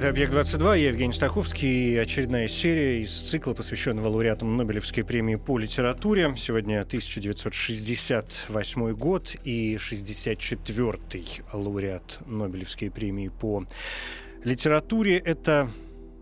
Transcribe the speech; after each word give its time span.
Это 0.00 0.08
«Объект-22», 0.08 0.78
я 0.78 0.88
Евгений 0.88 1.12
Стаховский. 1.12 2.00
Очередная 2.00 2.48
серия 2.48 3.02
из 3.02 3.20
цикла, 3.20 3.52
посвященного 3.52 4.08
лауреатам 4.08 4.56
Нобелевской 4.56 5.04
премии 5.04 5.36
по 5.36 5.58
литературе. 5.58 6.34
Сегодня 6.38 6.80
1968 6.80 8.94
год 8.94 9.36
и 9.44 9.74
64-й 9.74 11.42
лауреат 11.52 12.18
Нобелевской 12.24 12.90
премии 12.90 13.28
по 13.28 13.66
литературе. 14.42 15.18
Это 15.18 15.70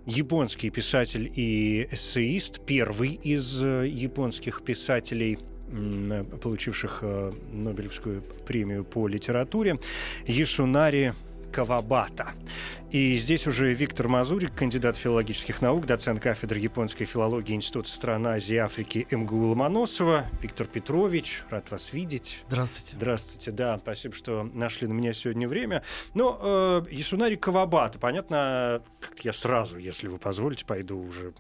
японский 0.07 0.71
писатель 0.71 1.33
и 1.33 1.87
эссеист, 1.93 2.67
первый 2.67 3.11
из 3.11 3.63
э, 3.63 3.87
японских 3.87 4.65
писателей, 4.65 5.39
получивших 6.43 6.99
э, 7.03 7.33
Нобелевскую 7.53 8.25
премию 8.45 8.83
по 8.83 9.07
литературе, 9.07 9.79
Ясунари 10.27 11.15
Кавабата. 11.51 12.33
И 12.91 13.17
здесь 13.17 13.47
уже 13.47 13.75
Виктор 13.75 14.09
Мазурик, 14.09 14.55
кандидат 14.55 14.97
филологических 14.97 15.61
наук, 15.61 15.85
доцент 15.85 16.21
кафедры 16.21 16.59
японской 16.59 17.05
филологии 17.05 17.55
Института 17.55 17.91
стран 17.91 18.27
Азии 18.27 18.55
и 18.55 18.59
Африки 18.59 19.07
МГУ 19.11 19.49
Ломоносова. 19.49 20.25
Виктор 20.41 20.67
Петрович, 20.67 21.43
рад 21.51 21.71
вас 21.71 21.93
видеть. 21.93 22.45
Здравствуйте. 22.49 22.97
Здравствуйте, 22.97 23.51
да, 23.51 23.79
спасибо, 23.79 24.15
что 24.15 24.43
нашли 24.55 24.87
на 24.87 24.93
меня 24.93 25.13
сегодня 25.13 25.47
время. 25.47 25.83
Ну, 26.15 26.39
э, 26.41 26.83
Ясунари 26.91 27.37
Кавабата, 27.37 27.99
понятно, 27.99 28.83
как 29.01 29.25
я 29.25 29.35
сразу, 29.35 29.77
если 29.77 30.09
вы 30.09 30.19
позволите, 30.19 30.65
пойду 30.65 30.99
уже 30.99 31.35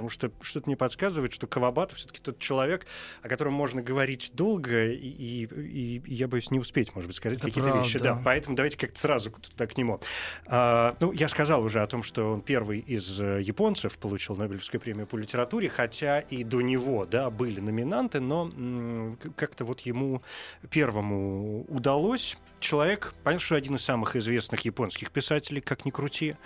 Потому 0.00 0.08
что 0.08 0.30
что-то 0.40 0.66
мне 0.66 0.78
подсказывает, 0.78 1.30
что 1.34 1.46
Кавабата 1.46 1.94
все-таки 1.94 2.20
тот 2.22 2.38
человек, 2.38 2.86
о 3.20 3.28
котором 3.28 3.52
можно 3.52 3.82
говорить 3.82 4.30
долго, 4.32 4.86
и, 4.86 4.96
и, 4.96 5.44
и 5.44 6.02
я 6.06 6.26
боюсь 6.26 6.50
не 6.50 6.58
успеть, 6.58 6.94
может 6.94 7.06
быть, 7.06 7.16
сказать 7.16 7.38
какие-то 7.38 7.76
вещи. 7.76 7.98
Да, 7.98 8.18
поэтому 8.24 8.56
давайте 8.56 8.78
как-то 8.78 8.98
сразу 8.98 9.30
туда 9.30 9.66
к 9.66 9.76
нему. 9.76 10.00
А, 10.46 10.96
ну, 11.00 11.12
я 11.12 11.28
сказал 11.28 11.62
уже 11.62 11.82
о 11.82 11.86
том, 11.86 12.02
что 12.02 12.32
он 12.32 12.40
первый 12.40 12.78
из 12.78 13.20
э, 13.20 13.42
японцев 13.42 13.98
получил 13.98 14.36
Нобелевскую 14.36 14.80
премию 14.80 15.06
по 15.06 15.16
литературе, 15.16 15.68
хотя 15.68 16.20
и 16.20 16.44
до 16.44 16.62
него, 16.62 17.04
да, 17.04 17.28
были 17.28 17.60
номинанты, 17.60 18.20
но 18.20 19.18
как-то 19.36 19.66
вот 19.66 19.80
ему 19.80 20.22
первому 20.70 21.66
удалось. 21.68 22.38
Человек, 22.58 23.12
понятно, 23.22 23.44
что 23.44 23.54
один 23.56 23.74
из 23.74 23.82
самых 23.82 24.16
известных 24.16 24.62
японских 24.62 25.10
писателей, 25.10 25.60
как 25.60 25.84
ни 25.84 25.90
крути. 25.90 26.36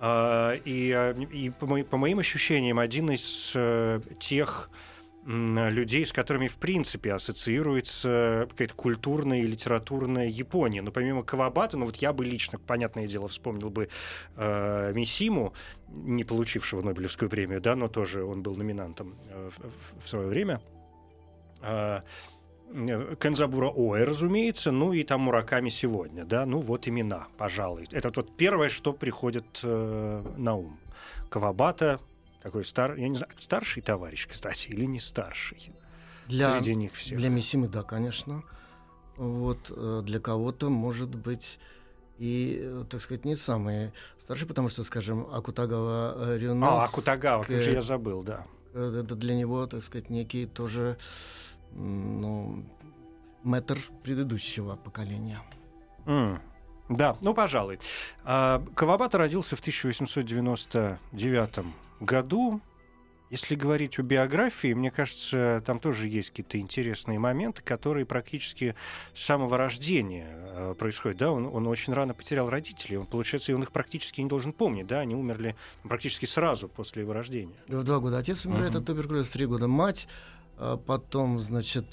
А, 0.00 0.54
И, 0.64 0.90
э, 0.90 1.14
и 1.32 1.50
по, 1.50 1.66
по 1.84 1.96
моим 1.96 2.18
ощущениям, 2.18 2.78
один 2.78 3.10
из 3.10 3.52
э, 3.54 4.00
тех 4.18 4.70
людей, 5.26 6.04
с 6.04 6.12
которыми, 6.12 6.48
в 6.48 6.58
принципе, 6.58 7.14
ассоциируется 7.14 8.46
какая-то 8.50 8.74
культурная 8.74 9.38
и 9.40 9.46
литературная 9.46 10.26
Япония. 10.26 10.82
Но 10.82 10.90
помимо 10.90 11.22
Кавабата, 11.22 11.78
ну 11.78 11.86
вот 11.86 11.96
я 11.96 12.12
бы 12.12 12.26
лично, 12.26 12.58
понятное 12.58 13.06
дело, 13.06 13.26
вспомнил 13.28 13.70
бы 13.70 13.88
э, 14.36 14.92
Мисиму, 14.94 15.54
не 15.88 16.24
получившего 16.24 16.82
Нобелевскую 16.82 17.30
премию, 17.30 17.62
да, 17.62 17.74
но 17.74 17.88
тоже 17.88 18.22
он 18.22 18.42
был 18.42 18.54
номинантом 18.54 19.14
э, 19.30 19.50
в, 19.56 20.04
в- 20.04 20.08
свое 20.10 20.26
время. 20.26 20.60
Э, 21.62 22.02
Кензабура 22.74 23.70
Оэ, 23.70 24.04
разумеется, 24.04 24.72
ну 24.72 24.92
и 24.92 25.04
там 25.04 25.20
Мураками 25.22 25.68
сегодня, 25.68 26.24
да, 26.24 26.44
ну 26.44 26.58
вот 26.58 26.88
имена, 26.88 27.28
пожалуй. 27.38 27.86
Это 27.92 28.10
вот 28.14 28.36
первое, 28.36 28.68
что 28.68 28.92
приходит 28.92 29.60
э, 29.62 30.22
на 30.36 30.56
ум. 30.56 30.76
Кавабата, 31.30 32.00
такой 32.42 32.64
стар, 32.64 32.96
я 32.96 33.08
не 33.08 33.16
знаю, 33.16 33.32
старший 33.38 33.80
товарищ, 33.82 34.26
кстати, 34.26 34.68
или 34.68 34.86
не 34.86 34.98
старший 34.98 35.70
Для, 36.26 36.58
среди 36.58 36.74
них 36.74 36.94
всех. 36.94 37.18
для 37.18 37.28
Мисимы, 37.28 37.68
да, 37.68 37.84
конечно. 37.84 38.42
Вот 39.16 39.70
э, 39.70 40.02
для 40.04 40.18
кого-то, 40.18 40.68
может 40.68 41.14
быть, 41.14 41.60
и, 42.18 42.58
э, 42.60 42.84
так 42.90 43.00
сказать, 43.00 43.24
не 43.24 43.36
самый 43.36 43.92
старший, 44.18 44.48
потому 44.48 44.68
что, 44.68 44.82
скажем, 44.82 45.26
Акутагава 45.32 46.34
э, 46.34 46.38
Рюнос... 46.38 46.82
А, 46.82 46.84
Акутагава, 46.86 47.42
как 47.42 47.62
же 47.62 47.70
э, 47.70 47.74
я 47.74 47.80
забыл, 47.80 48.24
да. 48.24 48.46
э, 48.72 49.02
Это 49.04 49.14
для 49.14 49.36
него, 49.36 49.64
так 49.68 49.82
сказать, 49.84 50.10
некий 50.10 50.46
тоже, 50.46 50.98
ну, 51.74 52.62
метр 53.42 53.78
предыдущего 54.02 54.76
поколения. 54.76 55.38
М, 56.06 56.40
Да, 56.88 57.16
ну, 57.22 57.34
пожалуй. 57.34 57.78
А, 58.24 58.62
Кавабата 58.74 59.18
родился 59.18 59.56
в 59.56 59.60
1899 59.60 61.64
году. 62.00 62.60
Если 63.30 63.54
говорить 63.56 63.98
о 63.98 64.02
биографии, 64.02 64.74
мне 64.74 64.90
кажется, 64.92 65.62
там 65.66 65.80
тоже 65.80 66.06
есть 66.08 66.28
какие-то 66.30 66.58
интересные 66.58 67.18
моменты, 67.18 67.62
которые 67.62 68.04
практически 68.06 68.76
с 69.14 69.24
самого 69.24 69.56
рождения 69.56 70.26
э, 70.30 70.74
происходят. 70.78 71.16
Да? 71.18 71.32
Он, 71.32 71.46
он 71.46 71.66
очень 71.66 71.92
рано 71.94 72.12
потерял 72.14 72.48
родителей. 72.50 72.98
Он, 72.98 73.06
получается, 73.06 73.52
он 73.54 73.62
их 73.62 73.72
практически 73.72 74.20
не 74.20 74.28
должен 74.28 74.52
помнить. 74.52 74.86
Да? 74.86 75.00
Они 75.00 75.14
умерли 75.16 75.56
практически 75.82 76.26
сразу 76.26 76.68
после 76.68 77.02
его 77.02 77.12
рождения. 77.14 77.56
В 77.66 77.82
два 77.82 77.98
года 77.98 78.18
отец 78.18 78.44
умирает 78.46 78.70
Мгм. 78.72 78.80
от 78.82 78.86
туберкулеза, 78.86 79.28
в 79.28 79.32
три 79.32 79.46
года 79.46 79.66
мать, 79.68 80.06
потом, 80.86 81.40
значит, 81.40 81.86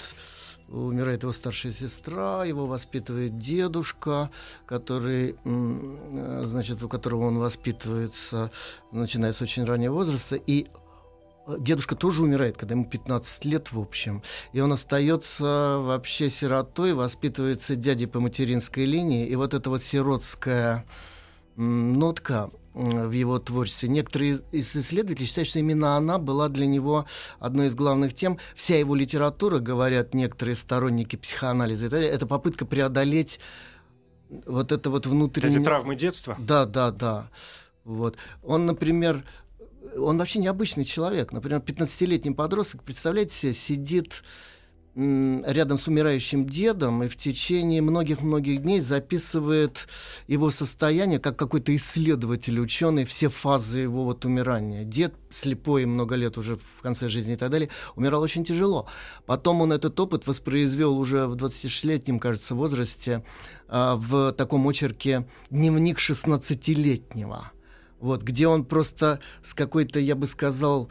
умирает 0.72 1.22
его 1.22 1.32
старшая 1.32 1.72
сестра, 1.72 2.44
его 2.44 2.66
воспитывает 2.66 3.38
дедушка, 3.38 4.30
который, 4.66 5.36
значит, 5.44 6.82
у 6.82 6.88
которого 6.88 7.26
он 7.26 7.38
воспитывается, 7.38 8.50
начиная 8.90 9.32
с 9.32 9.42
очень 9.42 9.64
раннего 9.64 9.94
возраста, 9.94 10.36
и 10.36 10.66
э, 11.46 11.56
Дедушка 11.58 11.94
тоже 11.94 12.22
умирает, 12.22 12.56
когда 12.56 12.74
ему 12.74 12.86
15 12.86 13.44
лет, 13.44 13.72
в 13.72 13.80
общем. 13.80 14.22
И 14.52 14.60
он 14.60 14.72
остается 14.72 15.78
вообще 15.80 16.30
сиротой, 16.30 16.94
воспитывается 16.94 17.76
дядей 17.76 18.06
по 18.06 18.20
материнской 18.20 18.84
линии. 18.84 19.26
И 19.26 19.36
вот 19.36 19.52
эта 19.52 19.68
вот 19.68 19.82
сиротская 19.82 20.86
нотка 21.56 22.50
в 22.74 23.10
его 23.10 23.38
творчестве. 23.38 23.88
Некоторые 23.88 24.40
из 24.50 24.74
исследователей 24.74 25.26
считают, 25.26 25.48
что 25.48 25.58
именно 25.58 25.96
она 25.96 26.18
была 26.18 26.48
для 26.48 26.66
него 26.66 27.06
одной 27.38 27.66
из 27.66 27.74
главных 27.74 28.14
тем. 28.14 28.38
Вся 28.54 28.78
его 28.78 28.94
литература, 28.94 29.58
говорят 29.58 30.14
некоторые 30.14 30.56
сторонники 30.56 31.16
психоанализа, 31.16 31.86
это, 31.86 31.96
это 31.96 32.26
попытка 32.26 32.64
преодолеть 32.64 33.38
вот 34.46 34.72
это 34.72 34.88
вот 34.90 35.06
внутреннее... 35.06 35.58
Эти 35.58 35.64
травмы 35.64 35.94
детства. 35.94 36.36
Да, 36.38 36.64
да, 36.64 36.90
да. 36.90 37.28
Вот. 37.84 38.16
Он, 38.42 38.66
например, 38.66 39.24
он 39.96 40.18
вообще 40.18 40.38
необычный 40.38 40.84
человек. 40.84 41.32
Например, 41.32 41.58
15-летний 41.58 42.30
подросток, 42.30 42.82
представляете 42.82 43.34
себе, 43.34 43.54
сидит 43.54 44.22
рядом 44.94 45.78
с 45.78 45.88
умирающим 45.88 46.44
дедом 46.44 47.02
и 47.02 47.08
в 47.08 47.16
течение 47.16 47.80
многих-многих 47.80 48.60
дней 48.60 48.80
записывает 48.80 49.88
его 50.26 50.50
состояние, 50.50 51.18
как 51.18 51.38
какой-то 51.38 51.74
исследователь, 51.74 52.60
ученый, 52.60 53.06
все 53.06 53.28
фазы 53.28 53.78
его 53.78 54.04
вот 54.04 54.26
умирания. 54.26 54.84
Дед 54.84 55.14
слепой, 55.30 55.86
много 55.86 56.14
лет 56.14 56.36
уже 56.36 56.56
в 56.56 56.82
конце 56.82 57.08
жизни 57.08 57.34
и 57.34 57.36
так 57.36 57.50
далее, 57.50 57.70
умирал 57.96 58.20
очень 58.20 58.44
тяжело. 58.44 58.86
Потом 59.24 59.62
он 59.62 59.72
этот 59.72 59.98
опыт 59.98 60.26
воспроизвел 60.26 60.98
уже 60.98 61.26
в 61.26 61.36
26-летнем, 61.36 62.18
кажется, 62.18 62.54
возрасте 62.54 63.24
а, 63.68 63.96
в 63.96 64.32
таком 64.32 64.68
очерке 64.68 65.26
«Дневник 65.50 65.98
16-летнего». 65.98 67.50
Вот, 67.98 68.22
где 68.22 68.48
он 68.48 68.64
просто 68.64 69.20
с 69.44 69.54
какой-то, 69.54 70.00
я 70.00 70.16
бы 70.16 70.26
сказал, 70.26 70.90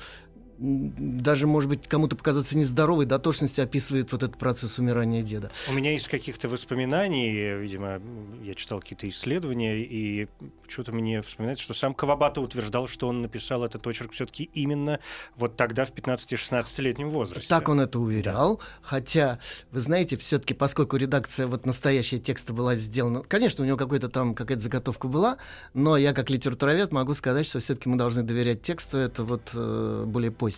даже, 0.62 1.48
может 1.48 1.70
быть, 1.70 1.88
кому-то 1.88 2.16
показаться 2.16 2.56
нездоровой 2.56 3.06
дотошностью 3.06 3.64
описывает 3.64 4.12
вот 4.12 4.22
этот 4.22 4.38
процесс 4.38 4.78
умирания 4.78 5.24
деда. 5.24 5.52
У 5.70 5.74
меня 5.74 5.92
есть 5.92 6.08
каких-то 6.08 6.50
воспоминаний, 6.50 7.56
видимо, 7.56 8.00
я 8.44 8.54
читал 8.54 8.80
какие-то 8.80 9.10
исследования, 9.10 9.80
и 9.80 10.28
что-то 10.68 10.92
мне 10.92 11.24
вспоминается, 11.24 11.64
что 11.64 11.74
сам 11.74 11.96
Кавабата 11.96 12.42
утверждал, 12.42 12.88
что 12.88 13.08
он 13.08 13.24
написал 13.24 13.66
этот 13.66 13.86
очерк 13.88 14.12
все-таки 14.12 14.50
именно 14.54 15.00
вот 15.36 15.58
тогда, 15.58 15.86
в 15.86 15.94
15-16-летнем 15.94 17.10
возрасте. 17.10 17.50
Так 17.50 17.68
он 17.68 17.80
это 17.80 18.00
уверял, 18.00 18.62
хотя, 18.84 19.40
вы 19.72 19.80
знаете, 19.80 20.16
все-таки, 20.16 20.54
поскольку 20.54 20.96
редакция 20.96 21.48
вот 21.48 21.66
настоящая 21.66 22.20
текста 22.20 22.54
была 22.54 22.76
сделана, 22.76 23.24
конечно, 23.24 23.64
у 23.64 23.68
него 23.68 23.78
какой-то 23.78 24.10
там 24.10 24.36
какая-то 24.36 24.62
заготовка 24.62 25.08
была, 25.08 25.38
но 25.74 25.98
я 25.98 26.14
как 26.14 26.30
литературовед 26.30 26.92
могу 26.92 27.16
сказать, 27.16 27.48
что 27.48 27.60
все-таки 27.60 27.90
мы 27.90 27.98
должны 27.98 28.22
доверять 28.22 28.62
тексту, 28.62 28.98
это 28.98 29.24
вот 29.24 29.50
э, 29.54 30.04
более 30.06 30.30
позднее. 30.30 30.51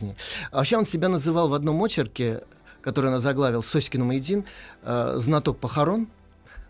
А 0.51 0.57
вообще 0.57 0.78
он 0.78 0.86
себя 0.86 1.10
называл 1.10 1.50
в 1.50 1.54
одном 1.54 1.81
очерке, 1.84 2.42
который 2.81 3.12
он 3.12 3.22
заглавил 3.22 3.63
Сосикин 3.63 4.06
Майдин, 4.06 4.45
э, 4.84 5.16
знаток 5.18 5.60
похорон. 5.60 6.07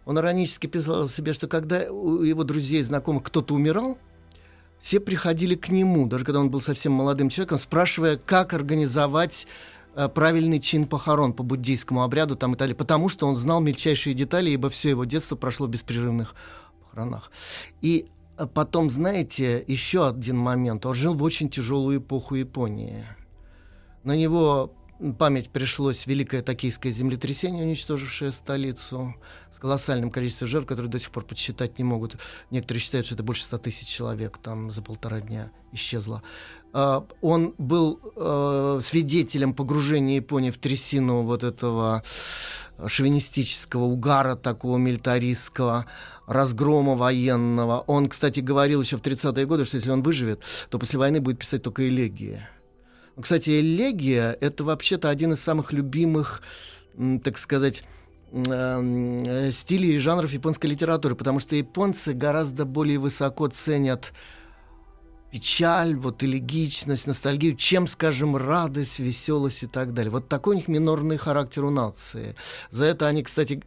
Он 0.05 0.19
иронически 0.19 0.67
писал 0.67 1.07
себе, 1.07 1.33
что 1.33 1.47
когда 1.47 1.91
у 1.91 2.21
его 2.21 2.43
друзей 2.43 2.81
и 2.81 2.83
знакомых 2.83 3.23
кто-то 3.23 3.55
умирал, 3.55 3.97
все 4.79 4.99
приходили 4.99 5.55
к 5.55 5.69
нему, 5.69 6.07
даже 6.07 6.25
когда 6.25 6.41
он 6.41 6.49
был 6.49 6.59
совсем 6.59 6.91
молодым 6.91 7.29
человеком, 7.29 7.57
спрашивая, 7.57 8.17
как 8.17 8.53
организовать 8.53 9.47
э, 9.95 10.09
правильный 10.09 10.59
чин 10.59 10.87
похорон 10.87 11.31
по 11.31 11.41
буддийскому 11.41 12.03
обряду 12.03 12.35
там 12.35 12.53
и 12.53 12.57
далее, 12.57 12.75
потому 12.75 13.07
что 13.07 13.25
он 13.25 13.37
знал 13.37 13.61
мельчайшие 13.61 14.13
детали, 14.13 14.49
ибо 14.49 14.69
все 14.69 14.89
его 14.89 15.05
детство 15.05 15.37
прошло 15.37 15.67
в 15.67 15.69
беспрерывных 15.69 16.35
похоронах. 16.81 17.31
И 17.81 18.07
потом, 18.47 18.89
знаете, 18.89 19.63
еще 19.67 20.07
один 20.07 20.37
момент. 20.37 20.85
Он 20.85 20.93
жил 20.93 21.15
в 21.15 21.23
очень 21.23 21.49
тяжелую 21.49 21.99
эпоху 21.99 22.35
Японии. 22.35 23.03
На 24.03 24.15
него 24.15 24.73
память 25.17 25.49
пришлось 25.49 26.05
великое 26.07 26.41
токийское 26.41 26.91
землетрясение, 26.91 27.65
уничтожившее 27.65 28.31
столицу, 28.31 29.15
с 29.53 29.59
колоссальным 29.59 30.09
количеством 30.09 30.47
жертв, 30.47 30.67
которые 30.67 30.89
до 30.89 30.99
сих 30.99 31.11
пор 31.11 31.25
подсчитать 31.25 31.77
не 31.77 31.83
могут. 31.83 32.17
Некоторые 32.51 32.81
считают, 32.81 33.05
что 33.05 33.15
это 33.15 33.23
больше 33.23 33.45
100 33.45 33.57
тысяч 33.59 33.87
человек 33.87 34.37
там 34.37 34.71
за 34.71 34.81
полтора 34.81 35.19
дня 35.21 35.51
исчезло. 35.71 36.23
Uh, 36.73 37.05
он 37.21 37.53
был 37.59 37.99
uh, 38.15 38.81
свидетелем 38.81 39.53
погружения 39.53 40.15
Японии 40.15 40.49
в 40.49 40.57
трясину 40.57 41.21
вот 41.21 41.43
этого 41.43 42.01
шовинистического 42.87 43.83
угара, 43.83 44.35
такого 44.35 44.77
милитаристского, 44.77 45.85
разгрома 46.25 46.95
военного. 46.95 47.83
Он, 47.85 48.09
кстати, 48.09 48.39
говорил 48.39 48.81
еще 48.81 48.97
в 48.97 49.01
30-е 49.01 49.45
годы, 49.45 49.65
что 49.65 49.77
если 49.77 49.91
он 49.91 50.01
выживет, 50.01 50.41
то 50.69 50.79
после 50.79 50.97
войны 50.97 51.19
будет 51.19 51.37
писать 51.37 51.61
только 51.63 51.87
элегии. 51.87 52.41
Кстати, 53.19 53.59
элегия— 53.59 54.35
это 54.41 54.63
вообще-то 54.63 55.09
один 55.09 55.33
из 55.33 55.39
самых 55.39 55.71
любимых, 55.71 56.41
так 57.23 57.37
сказать, 57.37 57.83
э, 58.31 59.51
стилей 59.51 59.95
и 59.95 59.99
жанров 59.99 60.31
японской 60.31 60.67
литературы, 60.67 61.15
потому 61.15 61.39
что 61.39 61.55
японцы 61.55 62.13
гораздо 62.13 62.65
более 62.65 62.97
высоко 62.97 63.47
ценят 63.47 64.13
печаль, 65.31 65.95
вот 65.95 66.23
элегичность, 66.23 67.07
ностальгию, 67.07 67.55
чем, 67.55 67.87
скажем, 67.87 68.37
радость, 68.37 68.99
веселость 68.99 69.63
и 69.63 69.67
так 69.67 69.93
далее. 69.93 70.11
Вот 70.11 70.27
такой 70.27 70.55
у 70.55 70.57
них 70.57 70.67
минорный 70.67 71.17
характер 71.17 71.65
у 71.65 71.71
нации. 71.71 72.35
За 72.69 72.85
это 72.85 73.07
они, 73.07 73.23
кстати, 73.23 73.63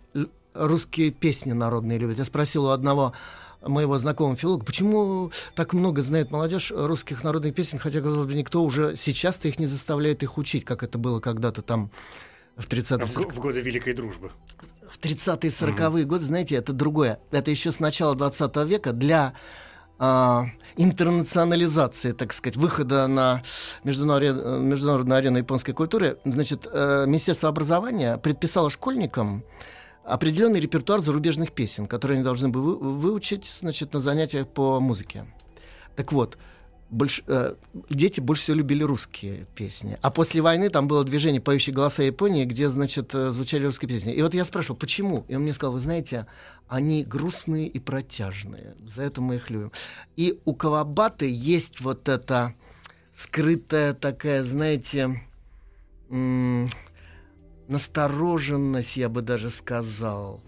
русские 0.54 1.10
песни 1.10 1.52
народные 1.52 1.98
любят. 1.98 2.18
Я 2.18 2.24
спросил 2.24 2.66
у 2.66 2.68
одного 2.68 3.12
моего 3.66 3.98
знакомого 3.98 4.36
филолога, 4.36 4.64
почему 4.64 5.30
так 5.54 5.72
много 5.72 6.02
знает 6.02 6.30
молодежь 6.30 6.72
русских 6.74 7.24
народных 7.24 7.54
песен, 7.54 7.78
хотя, 7.78 8.00
казалось 8.00 8.26
бы, 8.26 8.34
никто 8.34 8.62
уже 8.62 8.96
сейчас-то 8.96 9.48
их 9.48 9.58
не 9.58 9.66
заставляет 9.66 10.22
их 10.22 10.38
учить, 10.38 10.64
как 10.64 10.82
это 10.82 10.98
было 10.98 11.20
когда-то 11.20 11.62
там 11.62 11.90
в 12.56 12.66
30-е... 12.66 13.06
В, 13.06 13.34
в 13.34 13.40
годы 13.40 13.60
Великой 13.60 13.94
Дружбы. 13.94 14.30
В 14.90 14.98
30-е, 14.98 15.50
40-е 15.50 16.04
угу. 16.04 16.08
годы, 16.08 16.24
знаете, 16.24 16.56
это 16.56 16.72
другое. 16.72 17.18
Это 17.30 17.50
еще 17.50 17.72
с 17.72 17.80
начала 17.80 18.14
20 18.14 18.56
века 18.64 18.92
для 18.92 19.34
а, 19.98 20.46
интернационализации, 20.76 22.12
так 22.12 22.32
сказать, 22.32 22.56
выхода 22.56 23.06
на 23.06 23.42
международную, 23.84 24.60
международную 24.60 25.18
арену 25.18 25.38
японской 25.38 25.72
культуры, 25.72 26.18
значит, 26.24 26.66
э, 26.70 27.04
Министерство 27.06 27.48
образования 27.48 28.18
предписало 28.18 28.68
школьникам 28.68 29.42
определенный 30.06 30.60
репертуар 30.60 31.00
зарубежных 31.00 31.52
песен, 31.52 31.86
которые 31.86 32.16
они 32.16 32.24
должны 32.24 32.48
были 32.48 32.62
выучить 32.62 33.44
значит, 33.44 33.92
на 33.92 34.00
занятиях 34.00 34.46
по 34.46 34.80
музыке. 34.80 35.26
Так 35.96 36.12
вот, 36.12 36.38
больш, 36.90 37.22
э, 37.26 37.54
дети 37.90 38.20
больше 38.20 38.42
всего 38.42 38.58
любили 38.58 38.84
русские 38.84 39.46
песни. 39.54 39.98
А 40.02 40.10
после 40.10 40.40
войны 40.40 40.70
там 40.70 40.86
было 40.86 41.04
движение 41.04 41.40
«Поющие 41.40 41.74
голоса 41.74 42.02
Японии», 42.02 42.44
где, 42.44 42.68
значит, 42.68 43.14
э, 43.14 43.30
звучали 43.32 43.64
русские 43.64 43.88
песни. 43.88 44.14
И 44.14 44.22
вот 44.22 44.34
я 44.34 44.44
спрашивал, 44.44 44.76
почему? 44.76 45.24
И 45.28 45.34
он 45.34 45.42
мне 45.42 45.52
сказал, 45.52 45.72
вы 45.72 45.80
знаете, 45.80 46.26
они 46.68 47.02
грустные 47.02 47.66
и 47.66 47.80
протяжные. 47.80 48.76
За 48.86 49.02
это 49.02 49.20
мы 49.20 49.36
их 49.36 49.50
любим. 49.50 49.72
И 50.16 50.38
у 50.44 50.54
Кавабаты 50.54 51.28
есть 51.28 51.80
вот 51.80 52.08
эта 52.08 52.54
скрытая 53.16 53.94
такая, 53.94 54.44
знаете, 54.44 55.20
настороженность, 57.68 58.96
я 58.96 59.08
бы 59.08 59.22
даже 59.22 59.50
сказал. 59.50 60.42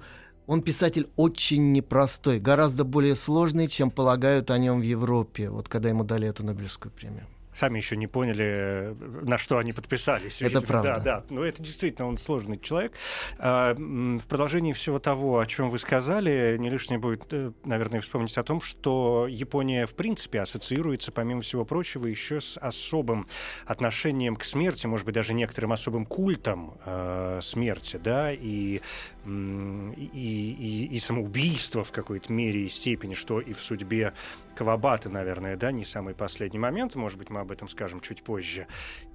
Он 0.46 0.62
писатель 0.62 1.10
очень 1.16 1.72
непростой, 1.72 2.40
гораздо 2.40 2.84
более 2.84 3.14
сложный, 3.14 3.68
чем 3.68 3.90
полагают 3.90 4.50
о 4.50 4.58
нем 4.58 4.80
в 4.80 4.82
Европе, 4.82 5.50
вот 5.50 5.68
когда 5.68 5.90
ему 5.90 6.04
дали 6.04 6.26
эту 6.26 6.44
Нобелевскую 6.44 6.90
премию 6.90 7.26
сами 7.54 7.78
еще 7.78 7.96
не 7.96 8.06
поняли, 8.06 8.94
на 9.22 9.38
что 9.38 9.58
они 9.58 9.72
подписались. 9.72 10.42
Это 10.42 10.60
правда. 10.60 11.00
Да, 11.04 11.20
да. 11.20 11.24
Но 11.30 11.44
это 11.44 11.62
действительно 11.62 12.08
он 12.08 12.18
сложный 12.18 12.58
человек. 12.58 12.92
А, 13.38 13.74
в 13.74 14.26
продолжении 14.26 14.72
всего 14.72 14.98
того, 14.98 15.40
о 15.40 15.46
чем 15.46 15.68
вы 15.68 15.78
сказали, 15.78 16.56
не 16.58 16.70
лишнее 16.70 16.98
будет, 16.98 17.24
э, 17.32 17.52
наверное, 17.64 18.00
вспомнить 18.00 18.36
о 18.38 18.42
том, 18.42 18.60
что 18.60 19.26
Япония, 19.28 19.86
в 19.86 19.94
принципе, 19.94 20.40
ассоциируется, 20.40 21.12
помимо 21.12 21.40
всего 21.42 21.64
прочего, 21.64 22.06
еще 22.06 22.40
с 22.40 22.58
особым 22.58 23.26
отношением 23.66 24.36
к 24.36 24.44
смерти, 24.44 24.86
может 24.86 25.06
быть, 25.06 25.14
даже 25.14 25.34
некоторым 25.34 25.72
особым 25.72 26.06
культом 26.06 26.78
э, 26.84 27.40
смерти, 27.42 27.98
да, 28.02 28.32
и, 28.32 28.80
и, 29.26 30.00
и, 30.12 30.88
и 30.92 30.98
самоубийство 30.98 31.84
в 31.84 31.92
какой-то 31.92 32.32
мере 32.32 32.66
и 32.66 32.68
степени, 32.68 33.14
что 33.14 33.40
и 33.40 33.52
в 33.52 33.62
судьбе 33.62 34.12
Кавабаты, 34.58 35.08
наверное, 35.08 35.56
да, 35.56 35.70
не 35.70 35.84
самый 35.84 36.16
последний 36.16 36.58
момент, 36.58 36.96
может 36.96 37.16
быть, 37.16 37.30
мы 37.30 37.38
об 37.38 37.52
этом 37.52 37.68
скажем 37.68 38.00
чуть 38.00 38.24
позже. 38.24 38.66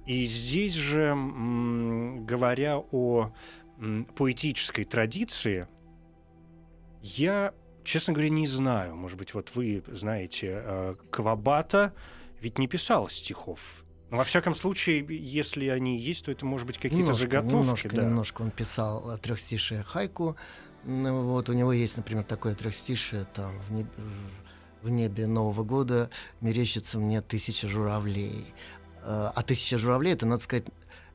И 0.06 0.24
здесь 0.24 0.72
же, 0.72 1.14
говоря 1.14 2.78
о 2.78 3.30
поэтической 4.16 4.86
традиции, 4.86 5.68
я, 7.02 7.52
честно 7.84 8.14
говоря, 8.14 8.30
не 8.30 8.46
знаю. 8.46 8.96
Может 8.96 9.18
быть, 9.18 9.34
вот 9.34 9.54
вы 9.54 9.84
знаете, 9.88 10.62
э, 10.64 10.94
Кавабата 11.10 11.92
ведь 12.40 12.56
не 12.56 12.66
писал 12.66 13.10
стихов. 13.10 13.84
Но, 14.10 14.16
во 14.16 14.24
всяком 14.24 14.54
случае, 14.54 15.04
если 15.10 15.68
они 15.68 15.98
есть, 15.98 16.24
то 16.24 16.32
это, 16.32 16.46
может 16.46 16.66
быть, 16.66 16.76
какие-то 16.76 16.96
немножко, 16.96 17.22
заготовки. 17.22 17.54
Немножко, 17.54 17.88
да. 17.90 18.04
немножко 18.04 18.40
он 18.40 18.50
писал 18.50 19.18
трехстишие 19.18 19.82
хайку. 19.82 20.38
Вот 20.84 21.50
у 21.50 21.52
него 21.52 21.74
есть, 21.74 21.98
например, 21.98 22.24
такое 22.24 22.54
трехстишие 22.54 23.26
там 23.34 23.60
в, 23.68 23.72
неб 23.72 23.86
в 24.84 24.90
небе 24.90 25.26
Нового 25.26 25.64
года 25.64 26.10
мерещится 26.42 26.98
мне 26.98 27.22
тысяча 27.22 27.66
журавлей. 27.66 28.44
Э, 29.02 29.30
а 29.34 29.42
тысяча 29.42 29.78
журавлей, 29.78 30.12
это, 30.12 30.26
надо 30.26 30.42
сказать, 30.42 30.66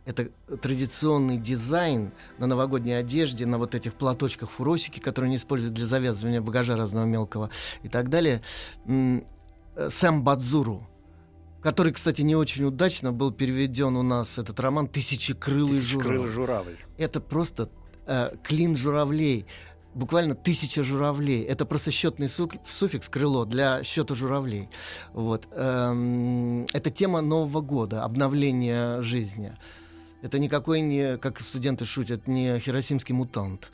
это 0.05 0.29
традиционный 0.57 1.37
дизайн 1.37 2.11
на 2.39 2.47
новогодней 2.47 2.93
одежде, 2.93 3.45
на 3.45 3.59
вот 3.59 3.75
этих 3.75 3.93
платочках 3.93 4.49
фуросики, 4.49 4.99
которые 4.99 5.29
они 5.29 5.37
используют 5.37 5.75
для 5.75 5.85
завязывания 5.85 6.41
багажа 6.41 6.75
разного 6.75 7.05
мелкого 7.05 7.51
и 7.83 7.89
так 7.89 8.09
далее. 8.09 8.41
Э, 8.87 9.21
Сэм 9.89 10.23
Бадзуру, 10.23 10.89
который, 11.61 11.93
кстати, 11.93 12.23
не 12.23 12.35
очень 12.35 12.65
удачно 12.65 13.13
был 13.13 13.31
переведен 13.31 13.95
у 13.97 14.01
нас, 14.01 14.39
этот 14.39 14.59
роман 14.59 14.87
«Тысячекрылый 14.87 15.79
журавль». 15.79 16.27
журавль. 16.27 16.77
Это 16.97 17.21
просто 17.21 17.69
э, 18.07 18.31
клин 18.43 18.75
журавлей 18.75 19.45
буквально 19.93 20.35
тысяча 20.35 20.83
журавлей. 20.83 21.41
Это 21.43 21.65
просто 21.65 21.91
счетный 21.91 22.29
суффикс 22.29 23.09
крыло 23.09 23.45
для 23.45 23.83
счета 23.83 24.15
журавлей. 24.15 24.69
Вот. 25.13 25.47
Эм, 25.51 26.65
это 26.73 26.89
тема 26.89 27.21
Нового 27.21 27.61
года, 27.61 28.03
обновления 28.03 29.01
жизни. 29.01 29.53
Это 30.21 30.37
никакой 30.37 30.81
не, 30.81 31.17
как 31.17 31.39
студенты 31.39 31.85
шутят, 31.85 32.27
не 32.27 32.59
хиросимский 32.59 33.15
мутант. 33.15 33.71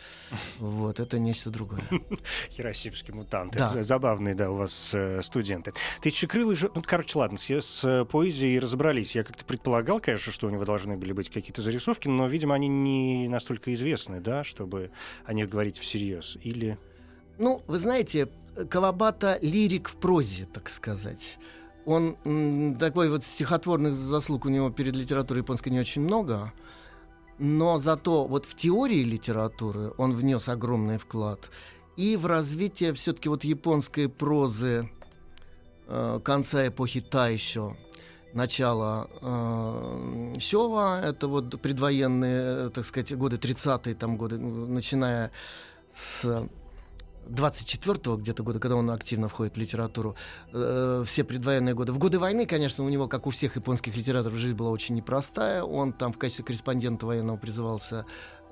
Вот, 0.59 0.99
это 0.99 1.17
нечто 1.17 1.49
другое. 1.49 1.81
Хиросимский 2.51 3.13
мутант. 3.13 3.53
Да. 3.55 3.67
Это 3.69 3.81
забавные, 3.83 4.35
да, 4.35 4.51
у 4.51 4.55
вас 4.55 4.89
э, 4.93 5.21
студенты. 5.23 5.73
Тысячекрылый 6.01 6.55
же... 6.55 6.69
Ну, 6.75 6.83
короче, 6.85 7.17
ладно, 7.17 7.37
все 7.37 7.61
с 7.61 7.83
э, 7.83 8.05
поэзией 8.05 8.59
разобрались. 8.59 9.15
Я 9.15 9.23
как-то 9.23 9.43
предполагал, 9.43 9.99
конечно, 9.99 10.31
что 10.31 10.45
у 10.45 10.51
него 10.51 10.65
должны 10.65 10.97
были 10.97 11.13
быть 11.13 11.31
какие-то 11.31 11.63
зарисовки, 11.63 12.07
но, 12.07 12.27
видимо, 12.27 12.53
они 12.53 12.67
не 12.67 13.27
настолько 13.27 13.73
известны, 13.73 14.21
да, 14.21 14.43
чтобы 14.43 14.91
о 15.25 15.33
них 15.33 15.49
говорить 15.49 15.79
всерьез. 15.79 16.37
Или... 16.43 16.77
Ну, 17.39 17.63
вы 17.65 17.79
знаете, 17.79 18.29
Кавабата 18.69 19.39
лирик 19.41 19.89
в 19.89 19.95
прозе, 19.95 20.47
так 20.53 20.69
сказать 20.69 21.37
он 21.85 22.75
такой 22.79 23.09
вот 23.09 23.23
стихотворных 23.23 23.95
заслуг 23.95 24.45
у 24.45 24.49
него 24.49 24.69
перед 24.69 24.95
литературой 24.95 25.41
японской 25.41 25.69
не 25.69 25.79
очень 25.79 26.01
много, 26.01 26.51
но 27.37 27.77
зато 27.77 28.25
вот 28.25 28.45
в 28.45 28.55
теории 28.55 29.03
литературы 29.03 29.91
он 29.97 30.15
внес 30.15 30.47
огромный 30.49 30.97
вклад. 30.97 31.39
И 31.95 32.17
в 32.17 32.25
развитие 32.25 32.93
все-таки 32.93 33.29
вот 33.29 33.43
японской 33.43 34.09
прозы 34.09 34.89
э, 35.87 36.19
конца 36.23 36.67
эпохи 36.67 37.01
Тайшо, 37.01 37.77
начала 38.33 39.07
э, 39.21 40.35
Сёва, 40.39 41.01
это 41.01 41.27
вот 41.27 41.61
предвоенные, 41.61 42.69
так 42.69 42.85
сказать, 42.85 43.15
годы 43.15 43.37
30-е 43.37 43.95
там 43.95 44.17
годы, 44.17 44.37
начиная 44.37 45.31
с 45.93 46.49
24-го 47.27 48.17
где-то 48.17 48.43
года, 48.43 48.59
когда 48.59 48.75
он 48.75 48.89
активно 48.91 49.27
входит 49.27 49.55
в 49.55 49.57
литературу, 49.57 50.15
э, 50.53 51.03
все 51.07 51.23
предвоенные 51.23 51.73
годы. 51.73 51.91
В 51.91 51.97
годы 51.97 52.19
войны, 52.19 52.45
конечно, 52.45 52.83
у 52.83 52.89
него, 52.89 53.07
как 53.07 53.27
у 53.27 53.31
всех 53.31 53.55
японских 53.55 53.95
литераторов, 53.95 54.37
жизнь 54.37 54.55
была 54.55 54.69
очень 54.69 54.95
непростая. 54.95 55.63
Он 55.63 55.93
там 55.93 56.13
в 56.13 56.17
качестве 56.17 56.45
корреспондента 56.45 57.05
военного 57.05 57.37
призывался 57.37 58.05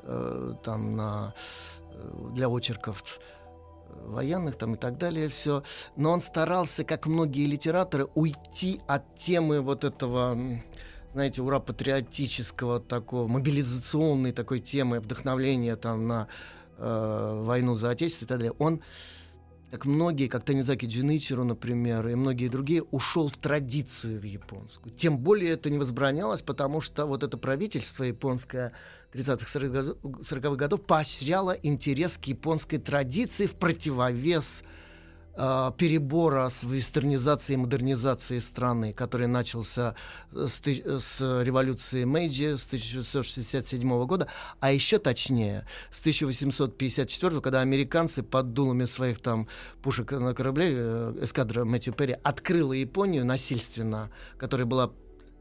э, 0.03 0.53
там 0.63 0.95
на, 0.95 1.33
э, 1.91 2.29
для 2.33 2.49
очерков 2.49 3.03
военных 4.05 4.57
там 4.57 4.75
и 4.75 4.77
так 4.77 4.97
далее, 4.97 5.29
все. 5.29 5.63
Но 5.95 6.11
он 6.11 6.21
старался, 6.21 6.83
как 6.83 7.05
многие 7.05 7.45
литераторы, 7.45 8.07
уйти 8.15 8.81
от 8.87 9.15
темы 9.15 9.61
вот 9.61 9.83
этого 9.83 10.37
знаете, 11.13 11.43
ура 11.43 11.59
патриотического 11.59 12.79
такого, 12.79 13.27
мобилизационной 13.27 14.31
такой 14.31 14.59
темы, 14.59 14.99
вдохновления 14.99 15.75
там 15.75 16.07
на 16.07 16.27
э, 16.83 17.43
войну 17.43 17.75
за 17.75 17.91
Отечество 17.91 18.25
и 18.25 18.27
так 18.27 18.37
далее. 18.39 18.53
Он 18.59 18.81
как 19.71 19.85
многие, 19.85 20.27
как 20.27 20.43
Танизаки 20.43 20.85
Джиничеру, 20.85 21.43
например, 21.43 22.07
и 22.07 22.13
многие 22.13 22.47
другие, 22.47 22.83
ушел 22.83 23.27
в 23.27 23.37
традицию 23.37 24.19
в 24.19 24.23
японскую. 24.23 24.93
Тем 24.93 25.17
более 25.17 25.53
это 25.53 25.71
не 25.71 25.79
возбранялось, 25.79 26.43
потому 26.43 26.79
что 26.79 27.07
вот 27.07 27.23
это 27.23 27.39
правительство 27.39 28.03
японское 28.03 28.73
30-х, 29.13 29.59
40-х 29.59 30.55
годов 30.55 30.85
поощряло 30.85 31.51
интерес 31.63 32.19
к 32.19 32.25
японской 32.25 32.77
традиции 32.77 33.47
в 33.47 33.55
противовес 33.55 34.61
перебора 35.35 36.47
с 36.49 36.63
вестернизацией 36.63 37.57
и 37.57 37.61
модернизацией 37.61 38.39
страны, 38.39 38.93
который 38.93 39.25
начался 39.25 39.95
с, 40.31 40.61
с 40.61 41.41
революции 41.43 42.03
Мэйджи 42.03 42.57
с 42.57 42.67
1967 42.67 44.05
года, 44.05 44.27
а 44.59 44.71
еще 44.71 44.99
точнее 44.99 45.65
с 45.91 45.99
1854, 46.01 47.41
когда 47.41 47.61
американцы 47.61 48.21
под 48.21 48.53
дулами 48.53 48.85
своих 48.85 49.19
там 49.19 49.47
пушек 49.81 50.11
на 50.11 50.35
корабле, 50.35 50.67
э, 50.71 51.19
эскадра 51.23 51.65
Мэтью 51.65 51.93
Перри 51.93 52.15
открыла 52.23 52.73
Японию 52.73 53.25
насильственно, 53.25 54.11
которая 54.37 54.67
была 54.67 54.91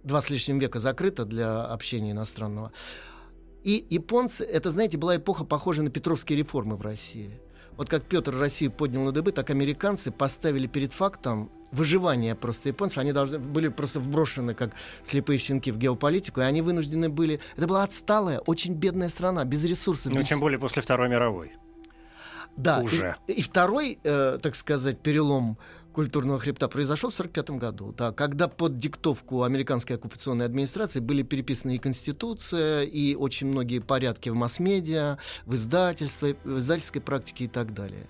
два 0.04 0.22
с 0.22 0.30
лишним 0.30 0.58
века 0.58 0.80
закрыта 0.80 1.26
для 1.26 1.64
общения 1.66 2.12
иностранного. 2.12 2.72
И 3.62 3.86
японцы, 3.90 4.44
это, 4.44 4.72
знаете, 4.72 4.96
была 4.96 5.16
эпоха, 5.16 5.44
похожая 5.44 5.84
на 5.84 5.90
Петровские 5.90 6.38
реформы 6.38 6.76
в 6.76 6.80
России– 6.80 7.38
вот 7.82 7.88
как 7.88 8.04
Петр 8.04 8.36
Россию 8.36 8.70
поднял 8.70 9.02
на 9.02 9.10
дыбы, 9.10 9.32
так 9.32 9.50
американцы 9.50 10.12
поставили 10.12 10.68
перед 10.68 10.92
фактом 10.92 11.50
выживания 11.72 12.36
просто 12.36 12.68
японцев. 12.68 12.98
Они 12.98 13.12
должны 13.12 13.40
были 13.40 13.66
просто 13.66 13.98
вброшены, 13.98 14.54
как 14.54 14.70
слепые 15.02 15.40
щенки, 15.40 15.72
в 15.72 15.78
геополитику, 15.78 16.42
и 16.42 16.44
они 16.44 16.62
вынуждены 16.62 17.08
были... 17.08 17.40
Это 17.56 17.66
была 17.66 17.82
отсталая, 17.82 18.38
очень 18.38 18.74
бедная 18.74 19.08
страна, 19.08 19.44
без 19.44 19.64
ресурсов. 19.64 20.12
Ну, 20.12 20.20
без... 20.20 20.28
тем 20.28 20.38
более 20.38 20.60
после 20.60 20.80
Второй 20.80 21.08
мировой. 21.08 21.56
Да, 22.56 22.82
Уже. 22.82 23.16
И, 23.26 23.32
и 23.32 23.42
второй, 23.42 23.98
э, 24.04 24.38
так 24.40 24.54
сказать, 24.54 25.00
перелом 25.00 25.58
культурного 25.92 26.38
хребта 26.38 26.68
произошел 26.68 27.10
в 27.10 27.14
1945 27.14 27.58
году, 27.58 27.94
да, 27.96 28.12
когда 28.12 28.48
под 28.48 28.78
диктовку 28.78 29.42
американской 29.42 29.96
оккупационной 29.96 30.46
администрации 30.46 31.00
были 31.00 31.22
переписаны 31.22 31.76
и 31.76 31.78
Конституция, 31.78 32.82
и 32.82 33.14
очень 33.14 33.46
многие 33.46 33.78
порядки 33.78 34.28
в 34.28 34.34
масс-медиа, 34.34 35.18
в 35.46 35.54
издательстве, 35.54 36.36
в 36.44 36.58
издательской 36.58 37.00
практике 37.00 37.44
и 37.44 37.48
так 37.48 37.74
далее. 37.74 38.06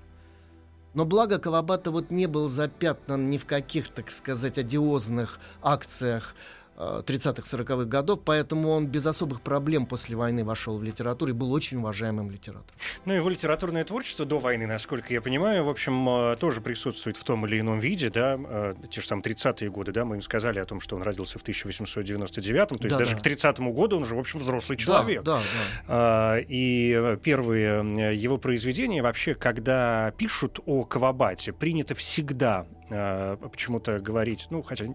Но 0.95 1.05
благо 1.05 1.39
Кавабата 1.39 1.91
вот 1.91 2.11
не 2.11 2.27
был 2.27 2.49
запятнан 2.49 3.31
ни 3.31 3.39
в 3.39 3.47
каких, 3.47 3.89
так 3.89 4.11
сказать, 4.11 4.59
одиозных 4.59 5.39
акциях 5.63 6.35
30-х, 6.77 7.43
40-х 7.57 7.85
годов, 7.85 8.21
поэтому 8.25 8.71
он 8.71 8.87
без 8.87 9.07
особых 9.07 9.41
проблем 9.43 9.87
после 9.87 10.17
войны 10.17 10.45
вошел 10.45 10.79
в 10.79 10.83
литературу 10.83 11.31
и 11.31 11.35
был 11.35 11.53
очень 11.53 11.79
уважаемым 11.79 12.31
литератором. 12.31 12.67
Ну, 13.05 13.13
его 13.13 13.29
литературное 13.29 13.85
творчество 13.85 14.25
до 14.25 14.39
войны, 14.39 14.67
насколько 14.67 15.13
я 15.13 15.21
понимаю, 15.21 15.65
в 15.65 15.69
общем, 15.69 16.09
э, 16.09 16.37
тоже 16.37 16.61
присутствует 16.61 17.17
в 17.17 17.25
том 17.25 17.47
или 17.47 17.61
ином 17.61 17.79
виде, 17.79 18.11
да, 18.11 18.39
э, 18.39 18.75
те 18.91 19.01
же 19.01 19.07
самые 19.07 19.23
30-е 19.25 19.71
годы, 19.71 19.93
да, 19.93 20.05
мы 20.05 20.17
им 20.17 20.23
сказали 20.23 20.59
о 20.59 20.65
том, 20.65 20.81
что 20.81 20.97
он 20.97 21.03
родился 21.03 21.39
в 21.39 21.43
1899-м, 21.45 22.79
то 22.79 22.85
есть 22.87 22.97
Да, 22.97 22.99
даже 22.99 23.15
да. 23.17 23.21
к 23.21 23.27
30-му 23.27 23.73
году 23.73 23.97
он 23.99 24.05
же, 24.05 24.15
в 24.15 24.19
общем, 24.19 24.41
взрослый 24.41 24.79
человек. 24.79 25.23
Да, 25.23 25.37
да, 25.37 25.43
да. 25.43 25.47
А, 25.89 26.39
И 26.49 27.17
первые 27.23 27.83
э, 28.13 28.15
его 28.15 28.39
произведения 28.39 29.03
вообще, 29.03 29.35
когда 29.35 30.13
пишут 30.17 30.61
о 30.67 30.85
Кавабате, 30.85 31.53
принято 31.53 31.95
всегда 31.95 32.67
э, 32.91 33.37
почему-то 33.41 33.99
говорить, 34.01 34.47
ну, 34.51 34.63
хотя 34.63 34.87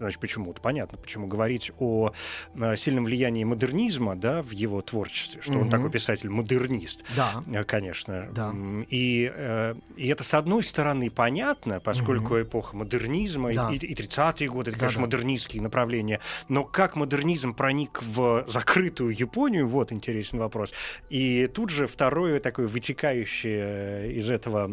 значит 0.00 0.18
почему-то, 0.18 0.60
понятно, 0.62 0.96
почему 0.98 1.26
говорить 1.26 1.70
о 1.78 2.12
э, 2.54 2.76
сильном 2.76 3.04
влиянии 3.04 3.44
модернизма, 3.44 4.16
да, 4.16 4.42
в 4.42 4.50
его 4.52 4.80
творчестве, 4.80 5.42
что 5.42 5.52
он 5.52 5.58
Мгм. 5.62 5.70
такой 5.70 5.90
писатель-модернист. 5.90 7.04
Да. 7.14 7.42
Э, 7.52 7.64
Конечно. 7.64 8.28
Да. 8.34 8.52
И, 8.88 9.30
э, 9.34 9.74
и 9.96 10.08
это, 10.08 10.24
с 10.24 10.32
одной 10.34 10.62
стороны, 10.62 11.10
понятно, 11.10 11.80
поскольку 11.80 12.40
эпоха 12.40 12.76
модернизма 12.76 13.52
и- 13.52 13.54
Да. 13.54 13.70
и, 13.70 13.76
и 13.76 13.94
30-е 13.94 14.48
годы, 14.48 14.70
это, 14.70 14.78
Да, 14.78 14.86
конечно, 14.86 15.00
да. 15.02 15.06
модернистские 15.06 15.62
направления. 15.62 16.20
Но 16.48 16.64
как 16.64 16.96
модернизм 16.96 17.54
проник 17.54 18.02
в 18.02 18.44
закрытую 18.48 19.14
Японию, 19.14 19.68
вот 19.68 19.92
интересный 19.92 20.40
вопрос. 20.40 20.72
И 21.10 21.46
тут 21.52 21.68
же 21.70 21.86
второе 21.86 22.40
такое 22.40 22.66
вытекающее 22.66 24.12
из 24.14 24.30
этого 24.30 24.66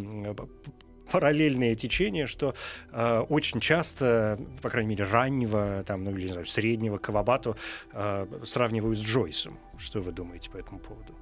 параллельное 1.11 1.75
течение, 1.75 2.27
что 2.27 2.55
э, 2.91 3.19
очень 3.29 3.59
часто, 3.59 4.39
по 4.61 4.69
крайней 4.69 4.91
мере, 4.91 5.03
раннего, 5.05 5.83
там, 5.85 6.03
ну, 6.03 6.11
или, 6.11 6.25
не 6.25 6.31
знаю, 6.31 6.45
среднего 6.45 6.97
Кавабату 6.97 7.55
э, 7.93 8.27
сравнивают 8.45 8.97
с 8.97 9.01
Джойсом. 9.01 9.57
Что 9.77 10.01
вы 10.01 10.11
думаете 10.11 10.49
по 10.49 10.57
этому 10.57 10.79
поводу? 10.79 11.13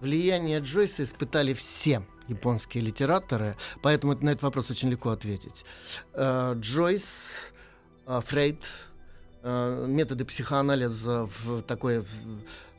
Влияние 0.00 0.60
Джойса 0.60 1.02
испытали 1.02 1.54
все 1.54 2.02
японские 2.28 2.84
литераторы, 2.84 3.56
поэтому 3.82 4.14
на 4.20 4.30
этот 4.30 4.42
вопрос 4.42 4.70
очень 4.70 4.90
легко 4.90 5.10
ответить. 5.10 5.64
Э, 6.14 6.54
Джойс, 6.56 7.52
э, 8.06 8.20
Фрейд, 8.26 8.62
э, 9.42 9.86
методы 9.88 10.24
психоанализа 10.24 11.28
в 11.40 11.62
такой 11.62 12.04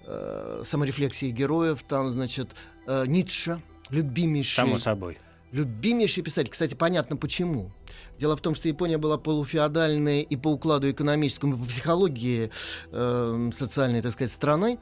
э, 0.06 0.64
саморефлексии 0.66 1.30
героев, 1.30 1.84
там, 1.88 2.12
значит, 2.12 2.50
э, 2.88 3.06
Ницше, 3.06 3.62
любимейший, 3.90 4.56
Само 4.56 4.78
собой. 4.78 5.18
Любимейший 5.52 6.24
писатель. 6.24 6.50
Кстати, 6.50 6.76
понятно 6.76 7.18
почему. 7.18 7.72
Дело 8.20 8.36
в 8.36 8.42
том, 8.42 8.56
что 8.56 8.68
Япония 8.68 8.98
была 8.98 9.18
полуфеодальной 9.18 10.22
и 10.22 10.36
по 10.36 10.50
укладу 10.50 10.92
экономическому, 10.92 11.56
и 11.56 11.60
по 11.60 11.66
психологии 11.66 12.52
э, 12.92 13.50
социальной, 13.54 14.02
так 14.02 14.12
сказать, 14.12 14.32
страной. 14.32 14.78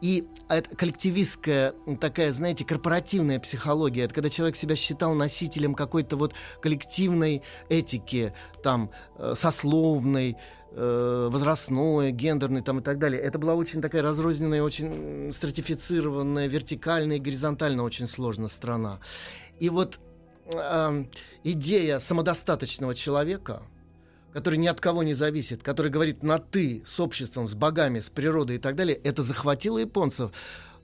И 0.00 0.28
это 0.48 0.76
коллективистская, 0.76 1.72
такая, 2.00 2.32
знаете, 2.32 2.64
корпоративная 2.64 3.40
психология. 3.40 4.02
Это 4.02 4.14
когда 4.14 4.28
человек 4.28 4.56
себя 4.56 4.76
считал 4.76 5.14
носителем 5.14 5.74
какой-то 5.74 6.16
вот 6.16 6.34
коллективной 6.60 7.42
этики, 7.70 8.32
там, 8.62 8.90
э, 9.18 9.34
сословной, 9.36 10.36
э, 10.72 11.28
возрастной, 11.30 12.12
гендерной 12.12 12.60
там, 12.60 12.80
и 12.80 12.82
так 12.82 12.98
далее. 12.98 13.20
Это 13.20 13.38
была 13.38 13.54
очень 13.54 13.80
такая 13.80 14.02
разрозненная, 14.02 14.62
очень 14.62 15.32
стратифицированная, 15.32 16.46
вертикальная 16.46 17.16
и 17.16 17.20
горизонтально 17.20 17.82
очень 17.82 18.06
сложная 18.06 18.48
страна. 18.48 19.00
И 19.60 19.70
вот 19.70 19.98
эм, 20.52 21.08
идея 21.44 21.98
самодостаточного 21.98 22.94
человека, 22.94 23.62
который 24.32 24.58
ни 24.58 24.66
от 24.66 24.80
кого 24.80 25.02
не 25.02 25.14
зависит, 25.14 25.62
который 25.62 25.90
говорит 25.90 26.22
на 26.22 26.38
«ты» 26.38 26.82
с 26.86 27.00
обществом, 27.00 27.48
с 27.48 27.54
богами, 27.54 28.00
с 28.00 28.10
природой 28.10 28.56
и 28.56 28.58
так 28.58 28.74
далее, 28.74 28.96
это 29.02 29.22
захватило 29.22 29.78
японцев. 29.78 30.30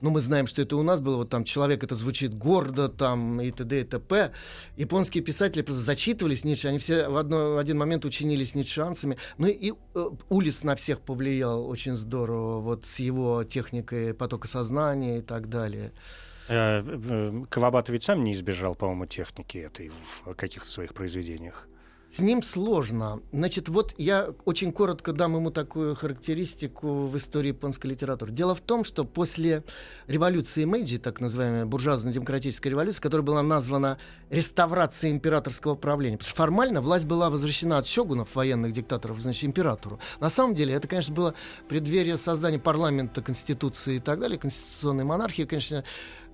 Ну, 0.01 0.09
мы 0.09 0.19
знаем, 0.19 0.47
что 0.47 0.61
это 0.61 0.75
у 0.75 0.83
нас 0.83 0.99
было, 0.99 1.15
вот 1.15 1.29
там 1.29 1.45
человек, 1.45 1.81
это 1.81 1.95
звучит 1.95 2.33
гордо, 2.33 2.89
там, 2.89 3.39
и 3.39 3.51
т.д. 3.51 3.79
и 3.79 3.83
т.п. 3.83 4.33
Японские 4.75 5.23
писатели 5.23 5.61
просто 5.61 5.81
зачитывались 5.81 6.43
Ницше, 6.43 6.67
они 6.67 6.77
все 6.77 7.07
в, 7.07 7.15
одно, 7.15 7.53
в 7.53 7.57
один 7.57 7.77
момент 7.77 8.03
учинились 8.03 8.53
ницшеанцами. 8.53 9.17
Ну 9.37 9.47
и 9.47 9.71
э, 9.71 10.09
Улис 10.27 10.63
на 10.63 10.75
всех 10.75 10.99
повлиял 10.99 11.65
очень 11.65 11.95
здорово, 11.95 12.59
вот 12.59 12.83
с 12.83 12.99
его 12.99 13.45
техникой 13.45 14.13
потока 14.13 14.49
сознания 14.49 15.19
и 15.19 15.21
так 15.21 15.47
далее. 15.47 15.93
Э, 16.49 16.83
э, 16.85 17.43
Кавабата 17.49 17.91
ведь 17.91 18.03
сам 18.03 18.23
не 18.23 18.33
избежал, 18.33 18.75
по-моему, 18.75 19.05
техники 19.05 19.57
этой 19.57 19.89
в 19.89 20.33
каких-то 20.35 20.67
своих 20.67 20.93
произведениях. 20.93 21.67
С 22.13 22.19
ним 22.19 22.43
сложно. 22.43 23.21
Значит, 23.31 23.69
вот 23.69 23.95
я 23.97 24.35
очень 24.45 24.71
коротко 24.71 25.13
дам 25.13 25.35
ему 25.35 25.49
такую 25.49 25.95
характеристику 25.95 27.07
в 27.07 27.17
истории 27.17 27.47
японской 27.47 27.87
литературы. 27.87 28.31
Дело 28.31 28.53
в 28.53 28.61
том, 28.61 28.83
что 28.83 29.03
после 29.03 29.63
революции 30.05 30.63
Мэйджи, 30.63 30.99
так 30.99 31.19
называемой 31.21 31.65
буржуазно-демократической 31.65 32.67
революции, 32.67 33.01
которая 33.01 33.25
была 33.25 33.41
названа 33.41 33.97
реставрацией 34.29 35.11
императорского 35.11 35.73
правления, 35.73 36.17
потому 36.17 36.29
что 36.29 36.37
формально 36.37 36.81
власть 36.81 37.07
была 37.07 37.31
возвращена 37.31 37.79
от 37.79 37.87
сёгунов, 37.87 38.35
военных 38.35 38.73
диктаторов, 38.73 39.19
значит, 39.19 39.45
императору. 39.45 39.99
На 40.19 40.29
самом 40.29 40.53
деле, 40.53 40.75
это, 40.75 40.87
конечно, 40.87 41.15
было 41.15 41.33
преддверие 41.67 42.17
создания 42.17 42.59
парламента, 42.59 43.23
конституции 43.23 43.95
и 43.95 43.99
так 43.99 44.19
далее, 44.19 44.37
конституционной 44.37 45.03
монархии, 45.03 45.45
конечно, 45.45 45.83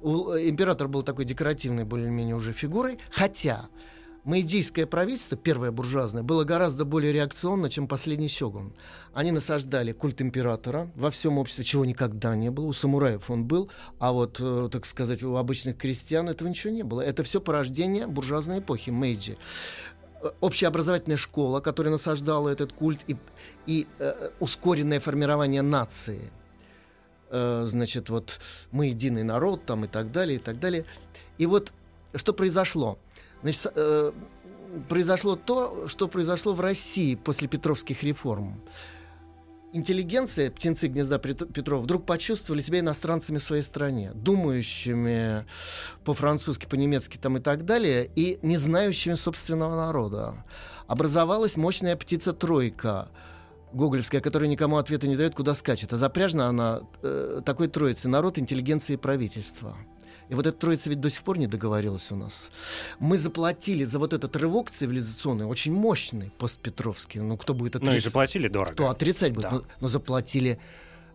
император 0.03 0.87
был 0.87 1.03
такой 1.03 1.25
декоративной 1.25 1.85
более-менее 1.85 2.35
уже 2.35 2.53
фигурой, 2.53 2.99
хотя 3.11 3.69
Мэйдийское 4.25 4.85
правительство, 4.85 5.37
первое 5.37 5.71
буржуазное, 5.71 6.23
было 6.23 6.43
гораздо 6.43 6.83
более 6.83 7.13
реакционно, 7.13 7.69
чем 7.69 7.87
последний 7.87 8.27
сёгун. 8.27 8.73
Они 9.13 9.31
насаждали 9.31 9.93
культ 9.93 10.21
императора 10.21 10.91
во 10.95 11.09
всем 11.09 11.37
обществе, 11.37 11.63
чего 11.63 11.85
никогда 11.85 12.35
не 12.35 12.51
было. 12.51 12.65
У 12.65 12.73
самураев 12.73 13.29
он 13.29 13.45
был, 13.45 13.69
а 13.97 14.11
вот, 14.11 14.37
э, 14.39 14.69
так 14.71 14.85
сказать, 14.85 15.23
у 15.23 15.35
обычных 15.35 15.77
крестьян 15.77 16.27
этого 16.27 16.49
ничего 16.49 16.73
не 16.73 16.83
было. 16.83 17.01
Это 17.01 17.23
все 17.23 17.39
порождение 17.39 18.07
буржуазной 18.07 18.59
эпохи 18.59 18.89
Мэйджи. 18.89 19.37
Э, 20.21 20.31
Общеобразовательная 20.41 21.17
школа, 21.17 21.61
которая 21.61 21.93
насаждала 21.93 22.49
этот 22.49 22.73
культ, 22.73 22.99
и, 23.07 23.15
и 23.67 23.87
э, 23.99 24.29
ускоренное 24.39 24.99
формирование 24.99 25.61
нации. 25.61 26.29
Э, 27.29 27.65
значит, 27.65 28.09
вот 28.09 28.39
мы 28.71 28.87
единый 28.87 29.23
народ, 29.23 29.65
там 29.65 29.85
и 29.85 29.87
так 29.87 30.11
далее, 30.11 30.37
и 30.37 30.41
так 30.41 30.59
далее. 30.59 30.85
И 31.37 31.45
вот 31.45 31.71
что 32.15 32.33
произошло? 32.33 32.97
Значит, 33.41 33.71
э, 33.75 34.11
произошло 34.87 35.35
то, 35.35 35.87
что 35.87 36.07
произошло 36.07 36.53
в 36.53 36.59
России 36.59 37.15
после 37.15 37.47
Петровских 37.47 38.03
реформ. 38.03 38.61
Интеллигенция, 39.71 40.49
птенцы 40.49 40.87
гнезда 40.87 41.19
Пет- 41.19 41.53
Петрова, 41.53 41.83
вдруг 41.83 42.03
почувствовали 42.03 42.59
себя 42.59 42.79
иностранцами 42.79 43.37
в 43.37 43.43
своей 43.43 43.61
стране, 43.61 44.11
думающими 44.15 45.45
по-французски, 46.03 46.65
по-немецки 46.65 47.17
там 47.17 47.37
и 47.37 47.39
так 47.39 47.65
далее, 47.65 48.09
и 48.15 48.39
не 48.41 48.57
знающими 48.57 49.13
собственного 49.13 49.75
народа. 49.75 50.43
Образовалась 50.87 51.55
мощная 51.55 51.95
птица-тройка, 51.95 53.09
гоголевская, 53.73 54.21
которая 54.21 54.49
никому 54.49 54.77
ответа 54.77 55.07
не 55.07 55.15
дает, 55.15 55.35
куда 55.35 55.53
скачет. 55.55 55.93
А 55.93 55.97
запряжена 55.97 56.47
она 56.47 56.81
э, 57.01 57.41
такой 57.45 57.67
троицей 57.67 58.09
народ, 58.09 58.37
интеллигенция 58.39 58.95
и 58.95 58.97
правительство. 58.97 59.75
И 60.29 60.35
вот 60.35 60.45
эта 60.45 60.57
троица 60.57 60.89
ведь 60.89 61.01
до 61.01 61.09
сих 61.09 61.23
пор 61.23 61.39
не 61.39 61.47
договорилась 61.47 62.11
у 62.11 62.15
нас. 62.15 62.49
Мы 62.99 63.17
заплатили 63.17 63.83
за 63.83 63.97
вот 63.97 64.13
этот 64.13 64.35
рывок 64.35 64.69
цивилизационный, 64.69 65.45
очень 65.45 65.73
мощный, 65.73 66.31
постпетровский. 66.37 67.19
Ну, 67.19 67.35
кто 67.35 67.55
будет 67.55 67.73
Ну 67.75 67.79
и 67.79 67.83
отрицать? 67.87 68.03
заплатили 68.05 68.47
дорого. 68.47 68.73
Кто 68.73 68.89
отрицать 68.89 69.33
будет? 69.33 69.43
Да. 69.43 69.51
Но, 69.51 69.63
но 69.81 69.87
заплатили 69.87 70.59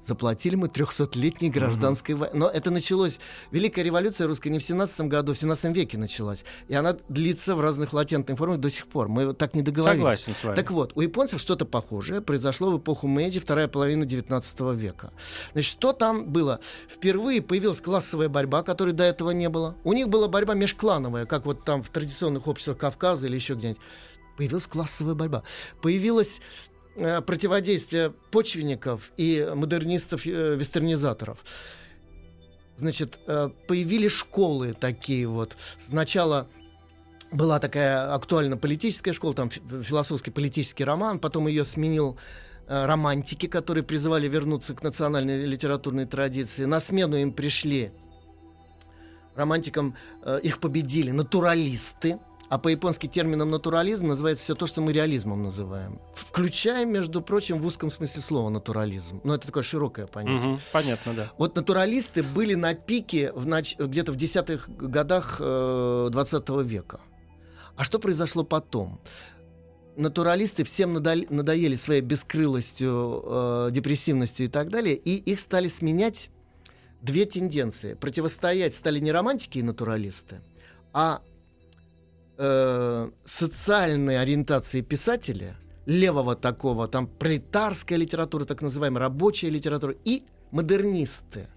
Заплатили 0.07 0.55
мы 0.55 0.69
300-летней 0.69 1.51
гражданской 1.51 2.15
войны. 2.15 2.39
Но 2.39 2.49
это 2.49 2.71
началось... 2.71 3.19
Великая 3.51 3.83
революция 3.83 4.27
русская 4.27 4.51
не 4.51 4.59
в 4.59 4.63
17 4.63 5.03
году, 5.03 5.35
в 5.35 5.39
17 5.39 5.75
веке 5.75 5.97
началась. 5.97 6.45
И 6.69 6.75
она 6.75 6.97
длится 7.09 7.57
в 7.57 7.61
разных 7.61 7.93
латентных 7.93 8.37
формах 8.37 8.59
до 8.59 8.71
сих 8.71 8.87
пор. 8.87 9.09
Мы 9.09 9.27
вот 9.27 9.39
так 9.39 9.55
не 9.55 9.63
договорились. 9.63 10.01
Согласен 10.01 10.35
с 10.35 10.45
вами. 10.45 10.57
Так 10.57 10.71
вот, 10.71 10.93
у 10.95 11.01
японцев 11.01 11.41
что-то 11.41 11.65
похожее 11.65 12.21
произошло 12.21 12.71
в 12.71 12.79
эпоху 12.79 13.07
Мэйджи, 13.07 13.41
вторая 13.41 13.69
половина 13.69 14.05
19 14.05 14.61
века. 14.75 15.13
Значит, 15.53 15.71
что 15.71 15.93
там 15.93 16.27
было? 16.27 16.61
Впервые 16.89 17.41
появилась 17.41 17.81
классовая 17.81 18.29
борьба, 18.29 18.63
которой 18.63 18.93
до 18.93 19.05
этого 19.05 19.31
не 19.31 19.49
было. 19.49 19.75
У 19.85 19.93
них 19.93 20.09
была 20.09 20.29
борьба 20.29 20.55
межклановая, 20.55 21.27
как 21.27 21.47
вот 21.47 21.65
там 21.65 21.83
в 21.83 21.89
традиционных 21.89 22.47
обществах 22.47 22.79
Кавказа 22.79 23.27
или 23.27 23.37
еще 23.37 23.55
где-нибудь. 23.55 23.81
Появилась 24.37 24.67
классовая 24.67 25.15
борьба. 25.15 25.45
Появилась 25.81 26.41
э, 26.97 27.21
противодействие 27.21 28.13
почвенников 28.31 29.11
и 29.17 29.49
модернистов-вестернизаторов. 29.55 31.39
Значит, 32.77 33.19
э, 33.27 33.51
появились 33.69 34.13
школы 34.13 34.75
такие 34.79 35.27
вот. 35.27 35.57
Сначала 35.89 36.49
была 37.31 37.59
такая 37.59 38.13
актуально 38.15 38.57
политическая 38.57 39.13
школа, 39.13 39.35
там 39.35 39.51
фи- 39.51 39.61
философский 39.83 40.31
политический 40.31 40.85
роман, 40.85 41.19
потом 41.19 41.47
ее 41.47 41.65
сменил 41.65 42.17
э, 42.67 42.87
романтики, 42.87 43.47
которые 43.47 43.85
призывали 43.85 44.29
вернуться 44.29 44.75
к 44.75 44.83
национальной 44.83 45.45
литературной 45.47 46.07
традиции. 46.07 46.65
На 46.65 46.81
смену 46.81 47.17
им 47.17 47.33
пришли 47.33 47.93
романтикам, 49.37 49.95
э, 50.25 50.41
их 50.43 50.61
победили 50.61 51.11
натуралисты, 51.11 52.19
а 52.51 52.59
по-японски 52.59 53.07
термином 53.07 53.51
натурализм 53.51 54.07
называется 54.09 54.45
все 54.45 54.55
то, 54.55 54.67
что 54.67 54.81
мы 54.81 54.93
реализмом 54.93 55.43
называем. 55.43 56.01
Включая, 56.15 56.85
между 56.85 57.23
прочим, 57.23 57.59
в 57.61 57.67
узком 57.67 57.91
смысле 57.91 58.23
слова 58.23 58.49
натурализм. 58.51 59.21
Но 59.25 59.35
это 59.35 59.47
такое 59.47 59.63
широкое 59.63 60.07
понятие. 60.07 60.53
Мгм, 60.53 60.61
Понятно, 60.73 61.15
да. 61.15 61.33
Вот 61.39 61.57
натуралисты 61.57 62.23
были 62.23 62.55
на 62.55 62.75
пике 62.75 63.33
в 63.33 63.47
нач- 63.47 63.77
где-то 63.85 64.13
в 64.13 64.17
десятых 64.17 64.69
годах 64.69 65.39
э, 65.41 66.09
20 66.11 66.49
века. 66.65 67.01
А 67.77 67.83
что 67.85 67.99
произошло 67.99 68.45
Натуралисты 69.97 70.65
всем 70.65 70.93
надо- 70.93 71.25
надоели 71.31 71.77
своей 71.77 72.01
бескрылостью, 72.01 73.23
э, 73.27 73.69
депрессивностью 73.71 74.47
и 74.47 74.49
так 74.49 74.69
далее, 74.69 74.97
и 74.97 75.15
их 75.17 75.39
стали 75.41 75.69
сменять 75.69 76.31
две 77.01 77.25
тенденции. 77.27 77.95
Противостоять 77.95 78.75
стали 78.75 78.99
не 78.99 79.13
романтики 79.13 79.59
и 79.59 79.63
натуралисты, 79.63 80.41
а 80.93 81.21
э, 82.39 83.11
социальной 83.25 84.21
ориентации 84.21 84.81
писателя, 84.81 85.57
левого 85.87 86.35
такого, 86.35 86.89
там 86.89 87.07
пролетарская 87.07 87.99
литература, 87.99 88.45
так 88.45 88.63
называемая 88.63 89.03
рабочая 89.03 89.51
литература, 89.51 89.95
и 90.05 90.25
модернисты. 90.51 91.49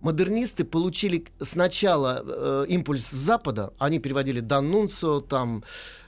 Модернисты 0.00 0.64
получили 0.64 1.24
сначала 1.40 2.24
э, 2.24 2.64
импульс 2.68 3.06
с 3.06 3.12
Запада, 3.12 3.72
они 3.78 4.00
переводили 4.00 4.40
Данунцио, 4.40 5.20
там, 5.20 5.62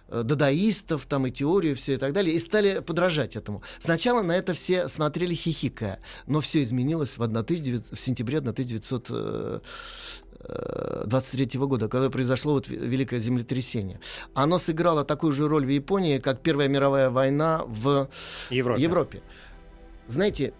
э, 0.09 0.23
дадаистов, 0.25 1.07
там 1.07 1.29
и 1.29 1.31
теорию, 1.31 1.77
все 1.77 1.95
и 1.95 1.97
так 1.97 2.13
далее, 2.13 2.35
и 2.35 2.41
стали 2.41 2.81
подражать 2.81 3.37
этому. 3.37 3.63
Сначала 3.79 4.23
на 4.23 4.37
это 4.37 4.53
все 4.55 4.89
смотрели 4.89 5.35
хихикая, 5.35 6.01
но 6.27 6.41
все 6.41 6.65
изменилось 6.65 7.19
в, 7.19 7.23
1900 7.23 7.97
в 7.97 8.01
сентябре 8.01 8.41
1923 10.45 11.61
года, 11.61 11.89
когда 11.89 12.11
произошло 12.11 12.55
вот 12.55 12.69
ве- 12.69 12.77
великое 12.77 13.21
землетрясение. 13.21 14.01
Оно 14.35 14.59
сыграло 14.59 15.05
такую 15.05 15.33
же 15.33 15.49
роль 15.49 15.65
в 15.65 15.69
Японии, 15.69 16.19
как 16.19 16.41
Первая 16.41 16.69
мировая 16.69 17.11
война 17.11 17.63
в 17.67 18.09
Европе. 18.51 18.83
Европе. 18.83 19.23
Знаете, 20.09 20.53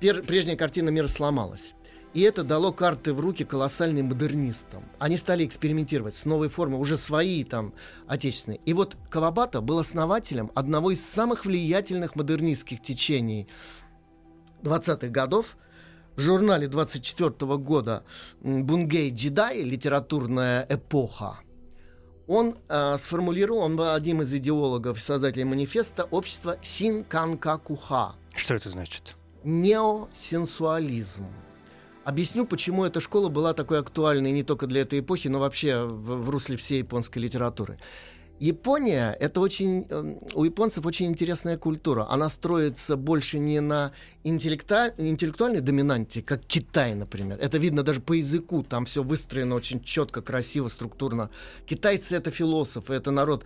пер- 0.00 0.22
прежняя 0.22 0.56
картина 0.56 0.90
мира 0.90 1.08
сломалась. 1.08 1.74
И 2.12 2.22
это 2.22 2.42
дало 2.42 2.72
карты 2.72 3.14
в 3.14 3.20
руки 3.20 3.44
колоссальным 3.44 4.06
модернистам. 4.06 4.82
Они 4.98 5.16
стали 5.16 5.46
экспериментировать 5.46 6.16
с 6.16 6.24
новой 6.24 6.48
формой, 6.48 6.80
уже 6.80 6.96
свои 6.96 7.44
там 7.44 7.72
отечественные. 8.08 8.60
И 8.66 8.72
вот 8.74 8.96
Кавабата 9.08 9.60
был 9.60 9.78
основателем 9.78 10.50
одного 10.56 10.90
из 10.90 11.04
самых 11.04 11.44
влиятельных 11.46 12.16
модернистских 12.16 12.82
течений 12.82 13.46
20-х 14.62 15.06
годов. 15.08 15.56
В 16.16 16.20
журнале 16.20 16.68
24 16.68 17.30
года 17.56 18.02
Бунгей 18.40 19.10
Джедай 19.10 19.62
«Литературная 19.62 20.66
эпоха» 20.68 21.38
он 22.26 22.56
э, 22.68 22.96
сформулировал, 22.98 23.62
он 23.62 23.76
был 23.76 23.92
одним 23.92 24.22
из 24.22 24.32
идеологов 24.32 24.98
и 24.98 25.00
создателей 25.00 25.44
манифеста 25.44 26.04
общества 26.04 26.58
Синканкакуха 26.62 28.14
Что 28.36 28.54
это 28.54 28.70
значит? 28.70 29.16
неосенсуализм. 29.42 31.26
Объясню, 32.04 32.46
почему 32.46 32.84
эта 32.84 33.00
школа 33.00 33.28
была 33.28 33.52
такой 33.52 33.78
актуальной 33.80 34.32
не 34.32 34.42
только 34.42 34.66
для 34.66 34.82
этой 34.82 35.00
эпохи, 35.00 35.28
но 35.28 35.38
вообще 35.38 35.84
в, 35.84 36.24
в 36.24 36.30
русле 36.30 36.56
всей 36.56 36.78
японской 36.78 37.18
литературы. 37.18 37.78
Япония— 38.40 39.14
это 39.20 39.40
очень... 39.40 39.86
эм, 39.90 40.18
У 40.34 40.44
японцев 40.44 40.86
очень 40.86 41.06
интересная 41.06 41.58
культура. 41.58 42.06
Она 42.08 42.30
строится 42.30 42.96
больше 42.96 43.38
не 43.38 43.60
на 43.60 43.92
интеллекта- 44.24 44.94
интеллектуальной 44.96 45.60
доминанте, 45.60 46.22
как 46.22 46.40
Китай, 46.46 46.94
например. 46.94 47.38
Это 47.38 47.58
видно 47.58 47.82
даже 47.82 48.00
по 48.00 48.14
языку. 48.14 48.62
Там 48.62 48.86
все 48.86 49.02
выстроено 49.02 49.54
очень 49.56 49.82
четко, 49.84 50.22
красиво, 50.22 50.68
структурно. 50.68 51.28
Китайцы— 51.66 52.16
это 52.16 52.30
философы, 52.30 52.94
это 52.94 53.10
народ 53.10 53.44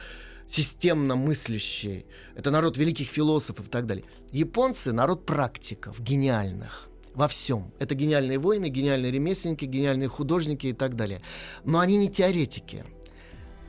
системно 0.49 1.17
мыслящий. 1.17 2.07
Это 2.37 2.53
народ 2.53 2.77
великих 2.77 3.09
философов 3.09 3.67
и 3.67 3.71
так 3.71 3.87
далее. 3.87 4.05
Японцы— 4.31 4.93
народ 4.93 5.27
практиков, 5.27 6.01
гениальных 6.01 6.89
во 7.15 7.27
всем. 7.27 7.73
Это 7.81 7.97
гениальные 7.97 8.39
воины, 8.39 8.69
гениальные 8.69 9.11
ремесленники, 9.11 9.65
гениальные 9.65 10.09
художники 10.09 10.69
и 10.69 10.73
так 10.73 10.95
далее. 10.95 11.21
Но 11.65 11.81
они 11.81 11.97
не 11.97 12.09
теоретики. 12.09 12.85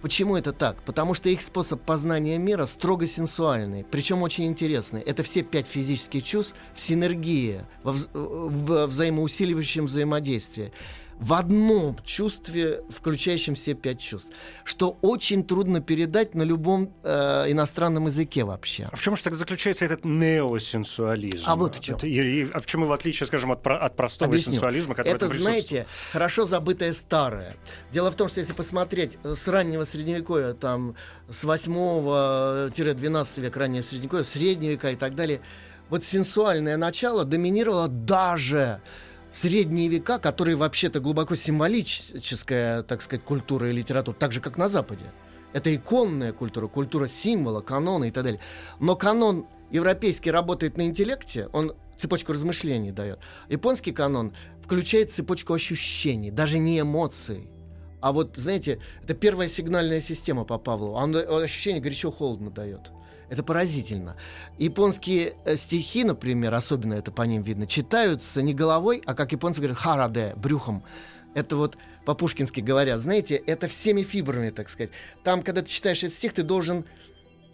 Почему 0.06 0.38
это 0.38 0.54
так? 0.54 0.84
Потому 0.84 1.16
что 1.16 1.30
их 1.30 1.42
способ 1.42 1.82
познания 1.82 2.38
мира 2.38 2.68
строго 2.68 3.08
сенсуальный, 3.08 3.84
причем 3.90 4.22
очень 4.22 4.46
интересный. 4.46 5.02
Это 5.02 5.24
все 5.24 5.42
пять 5.42 5.66
физических 5.66 6.24
чувств 6.24 6.54
в 6.76 6.80
синергии, 6.80 7.62
во 7.82 7.94
вз- 7.94 8.10
в 8.14 8.86
взаимоусиливающем 8.86 9.88
взаимодействии. 9.88 10.72
В 11.20 11.34
одном 11.34 11.98
чувстве, 12.04 12.82
включающем 12.90 13.56
все 13.56 13.74
пять 13.74 14.00
чувств. 14.02 14.32
Что 14.66 14.98
очень 15.02 15.46
трудно 15.46 15.80
передать 15.80 16.36
на 16.36 16.42
любом 16.42 16.94
э, 17.04 17.46
иностранном 17.52 18.08
языке 18.08 18.44
вообще. 18.44 18.90
А 18.92 18.96
в 18.96 19.02
чем 19.02 19.16
же 19.16 19.24
так 19.24 19.36
заключается 19.36 19.86
этот 19.86 20.04
неосенсуализм? 20.04 21.44
А 21.46 21.56
вот 21.56 21.78
в 21.78 21.80
чем. 21.80 21.96
Это- 21.96 22.08
и- 22.08 22.44
и- 22.44 22.52
а 22.54 22.60
в 22.60 22.66
чем 22.66 22.84
его 22.84 22.92
отличие, 22.94 23.28
скажем, 23.28 23.52
от, 23.54 23.66
от 23.66 23.96
простого 23.96 24.30
Объясню. 24.30 24.54
сенсуализма, 24.54 24.94
который 24.94 25.16
Это, 25.16 25.30
знаете, 25.30 25.86
хорошо 26.12 26.46
забытое 26.46 26.94
старое. 26.94 27.56
Дело 27.94 28.12
в 28.12 28.16
том, 28.16 28.28
что 28.28 28.42
если 28.42 28.54
посмотреть 28.54 29.18
э, 29.24 29.36
с 29.36 29.48
раннего 29.48 29.86
средневековья, 29.86 30.54
там 30.54 30.96
с 31.30 31.46
8-12 31.46 33.42
века 33.42 33.60
раннее 33.60 33.84
средневековье, 33.84 34.26
средние 34.26 34.72
века 34.74 34.92
и 34.92 34.96
так 34.96 35.16
далее, 35.16 35.40
вот 35.90 36.04
сенсуальное 36.04 36.78
начало 36.78 37.24
доминировало 37.26 37.88
даже 37.88 38.82
средние 39.36 39.88
века, 39.90 40.18
которые 40.20 40.56
вообще-то 40.56 41.00
глубоко 41.00 41.36
символическая, 41.36 42.84
так 42.84 43.02
сказать, 43.02 43.24
культура 43.24 43.70
и 43.70 43.74
литература, 43.74 44.16
так 44.16 44.32
же, 44.32 44.42
как 44.42 44.58
на 44.58 44.70
Западе. 44.70 45.06
Это 45.54 45.74
иконная 45.74 46.34
культура, 46.34 46.68
культура 46.68 47.08
символа, 47.08 47.62
канона 47.62 48.06
и 48.06 48.12
так 48.12 48.24
далее. 48.24 48.42
Но 48.80 48.96
канон 48.96 49.48
европейский 49.72 50.32
работает 50.32 50.78
на 50.78 50.84
интеллекте, 50.84 51.48
он 51.54 51.74
цепочку 51.98 52.34
размышлений 52.34 52.92
дает. 52.92 53.20
Японский 53.50 53.92
канон 53.92 54.34
включает 54.64 55.12
цепочку 55.12 55.54
ощущений, 55.54 56.32
даже 56.32 56.58
не 56.58 56.80
эмоций. 56.80 57.50
А 58.02 58.12
вот, 58.12 58.36
знаете, 58.38 58.80
это 59.04 59.14
первая 59.14 59.50
сигнальная 59.50 60.02
система 60.02 60.44
по 60.44 60.58
Павлову. 60.58 60.94
Он 60.94 61.16
он 61.16 61.44
ощущение 61.44 61.82
горячо-холодно 61.82 62.52
дает. 62.52 62.92
Это 63.30 63.44
поразительно. 63.44 64.16
Японские 64.58 65.34
э, 65.46 65.56
стихи, 65.56 66.04
например, 66.04 66.54
особенно 66.54 66.94
это 66.94 67.12
по 67.12 67.24
ним 67.24 67.42
видно, 67.42 67.68
читаются 67.68 68.42
не 68.42 68.54
головой, 68.54 69.02
а, 69.06 69.14
как 69.14 69.32
японцы 69.32 69.60
говорят, 69.60 69.78
хараде, 69.78 70.34
брюхом. 70.36 70.84
Это 71.34 71.56
вот 71.56 71.78
по-пушкински 72.06 72.62
говорят, 72.62 73.02
знаете, 73.02 73.36
это 73.36 73.68
всеми 73.68 74.04
фибрами, 74.04 74.52
так 74.52 74.70
сказать. 74.70 74.92
Там, 75.24 75.42
когда 75.42 75.62
ты 75.62 75.70
читаешь 75.70 76.04
этот 76.04 76.16
стих, 76.16 76.34
ты 76.34 76.44
должен 76.44 76.86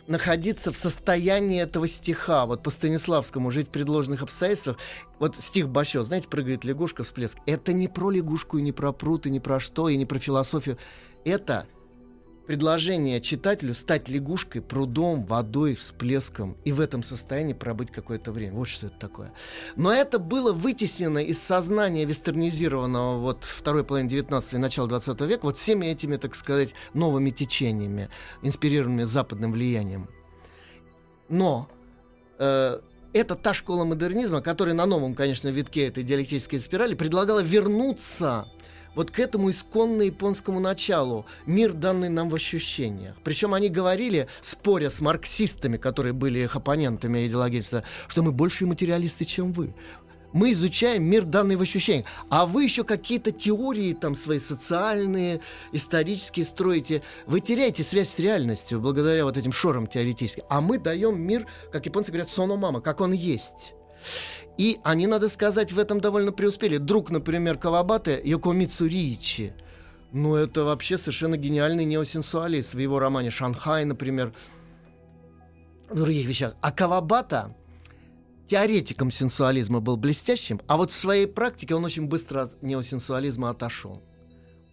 находиться 0.07 0.71
в 0.71 0.77
состоянии 0.77 1.61
этого 1.61 1.87
стиха. 1.87 2.45
Вот 2.45 2.63
по 2.63 2.69
Станиславскому 2.69 3.49
«Жить 3.49 3.69
в 3.69 3.71
предложенных 3.71 4.21
обстоятельствах». 4.21 4.77
Вот 5.19 5.37
стих 5.37 5.69
Бащо, 5.69 6.03
знаете, 6.03 6.27
прыгает 6.27 6.65
лягушка, 6.65 7.03
всплеск. 7.03 7.37
Это 7.45 7.73
не 7.73 7.87
про 7.87 8.11
лягушку, 8.11 8.57
и 8.57 8.61
не 8.61 8.71
про 8.71 8.91
пруд, 8.91 9.25
и 9.25 9.31
не 9.31 9.39
про 9.39 9.59
что, 9.59 9.89
и 9.89 9.97
не 9.97 10.05
про 10.05 10.19
философию. 10.19 10.77
Это 11.23 11.65
предложение 12.45 13.21
читателю 13.21 13.73
стать 13.73 14.07
лягушкой, 14.07 14.61
прудом, 14.61 15.25
водой, 15.25 15.75
всплеском 15.75 16.57
и 16.65 16.71
в 16.71 16.79
этом 16.79 17.03
состоянии 17.03 17.53
пробыть 17.53 17.91
какое-то 17.91 18.31
время. 18.31 18.53
Вот 18.53 18.67
что 18.67 18.87
это 18.87 18.99
такое. 18.99 19.31
Но 19.75 19.91
это 19.91 20.19
было 20.19 20.51
вытеснено 20.51 21.19
из 21.19 21.39
сознания 21.39 22.05
вестернизированного 22.05 23.19
вот 23.19 23.45
второй 23.45 23.83
половины 23.83 24.09
19 24.09 24.53
и 24.53 24.57
начала 24.57 24.87
20 24.87 25.21
века 25.21 25.45
вот 25.45 25.57
всеми 25.57 25.85
этими, 25.85 26.17
так 26.17 26.35
сказать, 26.35 26.73
новыми 26.93 27.29
течениями, 27.29 28.09
инспирированными 28.41 29.03
западным 29.03 29.53
влиянием. 29.53 30.07
Но 31.29 31.69
э, 32.39 32.79
это 33.13 33.35
та 33.35 33.53
школа 33.53 33.83
модернизма, 33.83 34.41
которая 34.41 34.73
на 34.73 34.85
новом, 34.85 35.15
конечно, 35.15 35.49
витке 35.49 35.87
этой 35.87 36.03
диалектической 36.03 36.59
спирали 36.59 36.95
предлагала 36.95 37.41
вернуться 37.41 38.47
вот 38.95 39.11
к 39.11 39.19
этому 39.19 39.49
исконно 39.51 40.03
японскому 40.03 40.59
началу, 40.59 41.25
мир 41.45 41.73
данный 41.73 42.09
нам 42.09 42.29
в 42.29 42.35
ощущениях. 42.35 43.15
Причем 43.23 43.53
они 43.53 43.69
говорили, 43.69 44.27
споря 44.41 44.89
с 44.89 45.01
марксистами, 45.01 45.77
которые 45.77 46.13
были 46.13 46.39
их 46.39 46.55
оппонентами 46.55 47.27
идеологически, 47.27 47.83
что 48.07 48.23
мы 48.23 48.31
больше 48.31 48.65
материалисты, 48.65 49.25
чем 49.25 49.53
вы. 49.53 49.73
Мы 50.33 50.53
изучаем 50.53 51.03
мир 51.03 51.23
данный 51.23 51.57
в 51.57 51.61
ощущениях, 51.61 52.05
а 52.29 52.45
вы 52.45 52.63
еще 52.63 52.85
какие-то 52.85 53.31
теории 53.31 53.93
там 53.93 54.15
свои 54.15 54.39
социальные, 54.39 55.41
исторические 55.73 56.45
строите. 56.45 57.01
Вы 57.25 57.41
теряете 57.41 57.83
связь 57.83 58.09
с 58.09 58.19
реальностью 58.19 58.79
благодаря 58.79 59.25
вот 59.25 59.35
этим 59.35 59.51
шорам 59.51 59.87
теоретическим. 59.87 60.43
А 60.49 60.61
мы 60.61 60.77
даем 60.77 61.19
мир, 61.19 61.47
как 61.71 61.85
японцы 61.85 62.11
говорят, 62.11 62.29
соно 62.29 62.55
мама, 62.55 62.79
как 62.79 63.01
он 63.01 63.11
есть. 63.11 63.73
И 64.57 64.79
они, 64.83 65.07
надо 65.07 65.29
сказать, 65.29 65.71
в 65.71 65.79
этом 65.79 66.01
довольно 66.01 66.31
преуспели. 66.31 66.77
Друг, 66.77 67.09
например, 67.09 67.57
Кавабаты, 67.57 68.21
Йокомицу 68.23 68.87
Ричи. 68.87 69.53
Ну, 70.11 70.35
это 70.35 70.65
вообще 70.65 70.97
совершенно 70.97 71.37
гениальный 71.37 71.85
неосенсуалист 71.85 72.73
в 72.73 72.77
его 72.77 72.99
романе 72.99 73.31
«Шанхай», 73.31 73.85
например, 73.85 74.33
в 75.89 75.95
других 75.95 76.27
вещах. 76.27 76.55
А 76.61 76.71
Кавабата 76.71 77.55
теоретиком 78.47 79.09
сенсуализма 79.09 79.79
был 79.79 79.95
блестящим, 79.95 80.59
а 80.67 80.75
вот 80.75 80.91
в 80.91 80.95
своей 80.95 81.27
практике 81.27 81.75
он 81.75 81.85
очень 81.85 82.07
быстро 82.07 82.43
от 82.43 82.61
неосенсуализма 82.61 83.49
отошел. 83.49 84.03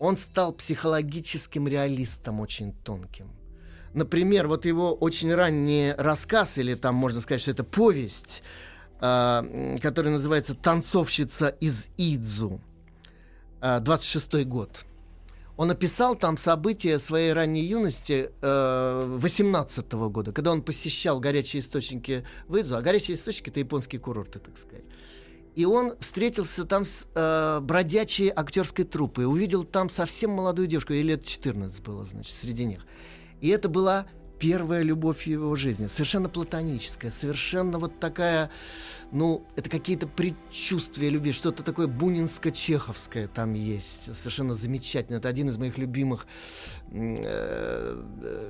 Он 0.00 0.16
стал 0.16 0.52
психологическим 0.52 1.68
реалистом 1.68 2.40
очень 2.40 2.72
тонким. 2.72 3.30
Например, 3.94 4.48
вот 4.48 4.64
его 4.66 4.92
очень 4.92 5.32
ранний 5.32 5.94
рассказ, 5.96 6.58
или 6.58 6.74
там 6.74 6.96
можно 6.96 7.20
сказать, 7.20 7.40
что 7.40 7.52
это 7.52 7.62
повесть– 7.62 8.42
э, 9.00 9.78
который 9.80 10.10
называется 10.10 10.54
«Танцовщица 10.54 11.48
из 11.60 11.88
Идзу», 11.96 12.60
э, 13.60 13.80
26 13.80 14.44
год. 14.46 14.84
Он 15.56 15.72
описал 15.72 16.14
там 16.14 16.36
события 16.36 17.00
своей 17.00 17.32
ранней 17.32 17.64
юности 17.64 18.30
э, 18.40 19.18
18 19.18 19.86
-го 19.86 20.08
года, 20.08 20.32
когда 20.32 20.52
он 20.52 20.62
посещал 20.62 21.18
горячие 21.18 21.60
источники 21.60 22.24
в 22.46 22.60
Идзу, 22.60 22.76
а 22.76 22.80
горячие 22.80 23.16
источники— 23.16 23.50
это 23.50 23.60
японские 23.60 24.00
курорты, 24.00 24.38
так 24.38 24.56
сказать. 24.56 24.84
И 25.56 25.64
он 25.64 25.96
встретился 25.98 26.64
там 26.64 26.86
с 26.86 27.08
э, 27.16 27.58
бродячей 27.60 28.28
актерской 28.28 28.84
труппой, 28.84 29.26
увидел 29.26 29.64
там 29.64 29.90
совсем 29.90 30.30
молодую 30.30 30.68
девушку, 30.68 30.92
ей 30.92 31.02
лет 31.02 31.24
14 31.24 31.82
было, 31.82 32.04
значит, 32.04 32.32
среди 32.32 32.64
них. 32.64 32.86
И 33.40 33.48
это 33.48 33.68
была 33.68 34.06
первая 34.38 34.82
любовь 34.82 35.24
в 35.24 35.26
его 35.26 35.54
жизни, 35.56 35.86
совершенно 35.86 36.28
платоническая, 36.28 37.10
совершенно 37.10 37.78
вот 37.78 37.98
такая, 37.98 38.50
ну, 39.12 39.44
это 39.56 39.68
какие-то 39.68 40.06
предчувствия 40.06 41.10
любви, 41.10 41.32
что-то 41.32 41.62
такое 41.62 41.86
бунинско-чеховское 41.86 43.28
там 43.28 43.54
есть, 43.54 44.14
совершенно 44.14 44.54
замечательно. 44.54 45.16
Это 45.16 45.28
один 45.28 45.48
из 45.48 45.58
моих 45.58 45.78
любимых 45.78 46.26
э, 46.90 48.02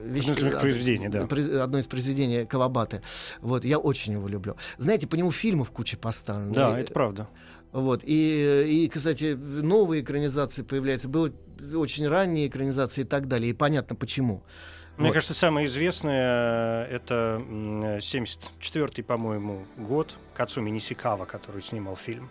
вещей. 0.05 0.33
Одно 0.33 0.49
из 0.49 0.61
произведений, 0.61 1.09
да. 1.09 1.63
Одно 1.63 1.79
из 1.79 1.87
произведений 1.87 2.47
Кавабаты. 2.47 3.03
Вот, 3.41 3.65
я 3.65 3.79
очень 3.79 4.15
его 4.15 4.29
люблю. 4.29 4.57
Знаете, 4.79 5.07
по 5.07 5.15
нему 5.15 5.33
фильмов 5.33 5.71
куча 5.71 5.97
поставлено. 5.97 6.55
Да, 6.55 6.79
и, 6.79 6.83
это 6.83 6.93
правда. 6.93 7.29
Вот. 7.73 8.03
И, 8.05 8.65
и, 8.67 8.89
кстати, 8.89 9.35
новые 9.35 10.03
экранизации 10.03 10.63
появляются. 10.63 11.09
Было 11.09 11.33
очень 11.75 12.09
ранние 12.09 12.49
экранизации 12.49 13.03
и 13.03 13.05
так 13.05 13.29
далее. 13.29 13.51
И 13.51 13.55
понятно 13.55 13.95
почему. 13.95 14.43
Мне 14.99 15.09
вот. 15.09 15.15
кажется, 15.15 15.33
самое 15.33 15.69
известное 15.69 16.87
э, 16.89 16.97
это 16.97 17.41
74-й, 17.41 19.03
по-моему, 19.05 19.65
год 19.77 20.17
Кацуми 20.35 20.71
Нисикава, 20.71 21.25
который 21.25 21.63
снимал 21.63 21.95
фильм. 21.95 22.29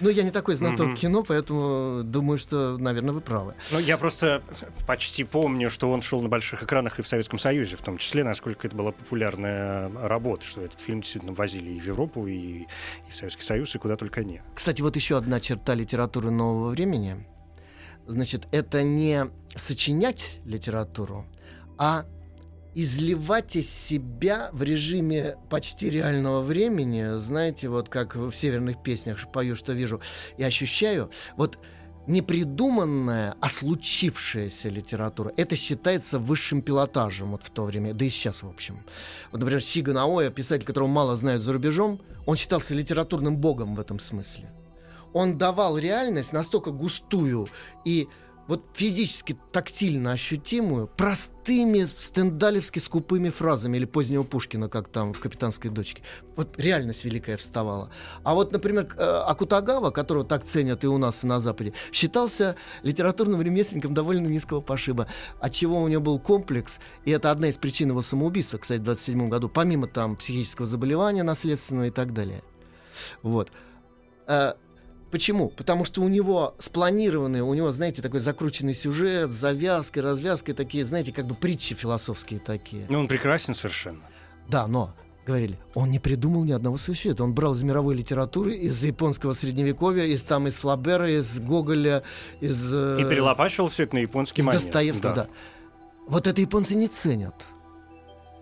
Ну, 0.00 0.08
я 0.10 0.24
не 0.24 0.32
такой 0.32 0.56
знаток 0.56 0.88
mm-hmm. 0.88 0.96
кино, 0.96 1.22
поэтому 1.22 2.02
думаю, 2.02 2.36
что, 2.38 2.76
наверное, 2.78 3.12
вы 3.12 3.20
правы. 3.20 3.54
Ну, 3.70 3.78
я 3.78 3.96
просто 3.96 4.42
почти 4.88 5.22
помню, 5.22 5.70
что 5.70 5.88
он 5.90 6.02
шел 6.02 6.20
на 6.20 6.28
больших 6.28 6.64
экранах 6.64 6.98
и 6.98 7.02
в 7.02 7.06
Советском 7.06 7.38
Союзе, 7.38 7.76
в 7.76 7.82
том 7.82 7.98
числе, 7.98 8.24
насколько 8.24 8.66
это 8.66 8.74
была 8.74 8.90
популярная 8.90 9.88
работа, 10.02 10.44
что 10.44 10.62
этот 10.62 10.80
фильм 10.80 11.00
действительно 11.00 11.32
возили 11.32 11.70
и 11.70 11.80
в 11.80 11.86
Европу, 11.86 12.26
и, 12.26 12.62
и 12.62 12.66
в 13.10 13.16
Советский 13.16 13.44
Союз, 13.44 13.74
и 13.76 13.78
куда 13.78 13.94
только 13.94 14.24
не. 14.24 14.42
Кстати, 14.54 14.82
вот 14.82 14.96
еще 14.96 15.16
одна 15.16 15.40
черта 15.40 15.74
литературы 15.74 16.30
нового 16.30 16.70
времени. 16.70 17.24
Значит, 18.06 18.48
это 18.50 18.82
не 18.82 19.30
сочинять 19.56 20.40
литературу, 20.44 21.24
а 21.78 22.04
изливать 22.74 23.56
из 23.56 23.70
себя 23.70 24.50
в 24.52 24.62
режиме 24.62 25.36
почти 25.48 25.90
реального 25.90 26.40
времени, 26.40 27.16
знаете, 27.18 27.68
вот 27.68 27.88
как 27.88 28.16
в 28.16 28.32
северных 28.32 28.82
песнях 28.82 29.18
пою, 29.32 29.54
что 29.56 29.72
вижу 29.72 30.00
и 30.36 30.42
ощущаю, 30.42 31.10
вот 31.36 31.58
не 32.06 32.20
придуманная, 32.20 33.34
а 33.40 33.48
случившаяся 33.48 34.68
литература. 34.68 35.32
Это 35.36 35.56
считается 35.56 36.18
высшим 36.18 36.60
пилотажем 36.60 37.30
вот 37.30 37.42
в 37.42 37.50
то 37.50 37.64
время, 37.64 37.94
да 37.94 38.04
и 38.04 38.10
сейчас, 38.10 38.42
в 38.42 38.48
общем. 38.48 38.78
Вот, 39.32 39.40
например, 39.40 39.62
Сига 39.62 39.92
Наоя, 39.92 40.30
писатель, 40.30 40.66
которого 40.66 40.88
мало 40.88 41.16
знают 41.16 41.42
за 41.42 41.52
рубежом, 41.52 41.98
он 42.26 42.36
считался 42.36 42.74
литературным 42.74 43.36
богом 43.38 43.74
в 43.74 43.80
этом 43.80 44.00
смысле. 44.00 44.50
Он 45.14 45.38
давал 45.38 45.78
реальность 45.78 46.32
настолько 46.32 46.72
густую 46.72 47.48
и 47.84 48.08
вот 48.46 48.64
физически 48.74 49.36
тактильно 49.52 50.12
ощутимую, 50.12 50.86
простыми 50.86 51.84
стендалевски 51.84 52.78
скупыми 52.78 53.30
фразами 53.30 53.76
или 53.78 53.84
позднего 53.84 54.22
Пушкина, 54.22 54.68
как 54.68 54.88
там 54.88 55.12
в 55.12 55.20
«Капитанской 55.20 55.70
дочке». 55.70 56.02
Вот 56.36 56.58
реальность 56.58 57.04
великая 57.04 57.36
вставала. 57.36 57.90
А 58.22 58.34
вот, 58.34 58.52
например, 58.52 58.88
э, 58.96 59.02
Акутагава, 59.02 59.90
которого 59.90 60.24
так 60.24 60.44
ценят 60.44 60.84
и 60.84 60.86
у 60.86 60.98
нас, 60.98 61.24
и 61.24 61.26
на 61.26 61.40
Западе, 61.40 61.72
считался 61.92 62.56
литературным 62.82 63.40
ремесленником 63.40 63.94
довольно 63.94 64.26
низкого 64.26 64.60
пошиба, 64.60 65.08
от 65.40 65.52
чего 65.52 65.80
у 65.80 65.88
него 65.88 66.02
был 66.02 66.18
комплекс, 66.18 66.80
и 67.04 67.10
это 67.10 67.30
одна 67.30 67.48
из 67.48 67.56
причин 67.56 67.90
его 67.90 68.02
самоубийства, 68.02 68.58
кстати, 68.58 68.80
в 68.80 68.84
27 68.84 69.28
году, 69.28 69.48
помимо 69.48 69.86
там 69.86 70.16
психического 70.16 70.66
заболевания 70.66 71.22
наследственного 71.22 71.86
и 71.86 71.90
так 71.90 72.12
далее. 72.12 72.42
Вот. 73.22 73.50
Почему? 75.10 75.48
Потому 75.48 75.84
что 75.84 76.02
у 76.02 76.08
него 76.08 76.54
спланированный, 76.58 77.40
у 77.40 77.54
него, 77.54 77.70
знаете, 77.72 78.02
такой 78.02 78.20
закрученный 78.20 78.74
сюжет 78.74 79.30
с 79.30 79.34
завязкой, 79.34 80.02
развязкой, 80.02 80.54
такие, 80.54 80.84
знаете, 80.84 81.12
как 81.12 81.26
бы 81.26 81.34
притчи 81.34 81.74
философские 81.74 82.40
такие. 82.40 82.86
Ну, 82.88 82.98
он 82.98 83.08
прекрасен 83.08 83.54
совершенно. 83.54 84.00
Да, 84.48 84.66
но 84.66 84.92
говорили, 85.26 85.56
он 85.74 85.90
не 85.90 85.98
придумал 85.98 86.44
ни 86.44 86.52
одного 86.52 86.76
сюжета. 86.76 87.24
Он 87.24 87.32
брал 87.32 87.54
из 87.54 87.62
мировой 87.62 87.94
литературы, 87.94 88.54
из 88.54 88.82
японского 88.82 89.32
средневековья, 89.32 90.04
из 90.04 90.22
там 90.22 90.48
из 90.48 90.56
Флабера, 90.56 91.10
из 91.10 91.38
Гоголя, 91.40 92.02
из... 92.40 92.72
Э, 92.72 92.98
И 93.00 93.04
перелопачивал 93.04 93.68
все 93.68 93.84
это 93.84 93.94
на 93.94 94.00
японский 94.00 94.42
из 94.42 94.46
манер. 94.46 94.60
Достоевского, 94.60 95.14
да. 95.14 95.24
да. 95.24 95.30
Вот 96.08 96.26
это 96.26 96.40
японцы 96.40 96.74
не 96.74 96.88
ценят. 96.88 97.34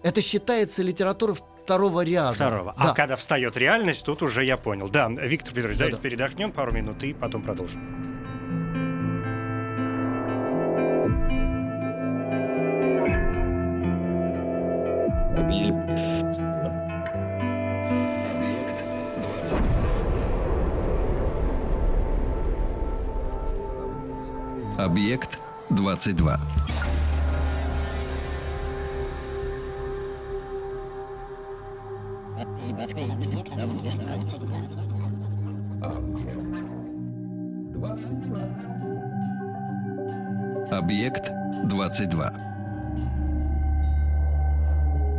Это 0.03 0.20
считается 0.20 0.83
литература 0.83 1.37
второго 1.64 2.05
ряда. 2.05 2.35
Второго. 2.35 2.75
А 2.77 2.85
да. 2.85 2.90
А 2.90 2.94
когда 2.94 3.16
встает 3.16 3.57
реальность, 3.57 4.05
тут 4.05 4.22
уже 4.22 4.44
я 4.44 4.57
понял. 4.57 4.88
Да, 4.88 5.09
Виктор 5.09 5.55
Петрович, 5.55 5.79
да, 5.79 5.85
давайте 5.85 5.96
да. 5.96 6.03
передохнем 6.03 6.53
пару 6.53 6.72
минут 6.72 7.03
и 7.05 7.12
потом 7.12 7.42
продолжим. 7.42 7.81
Объект 24.79 25.38
22. 25.70 26.40
Объект 40.70 41.31
22. 41.64 42.33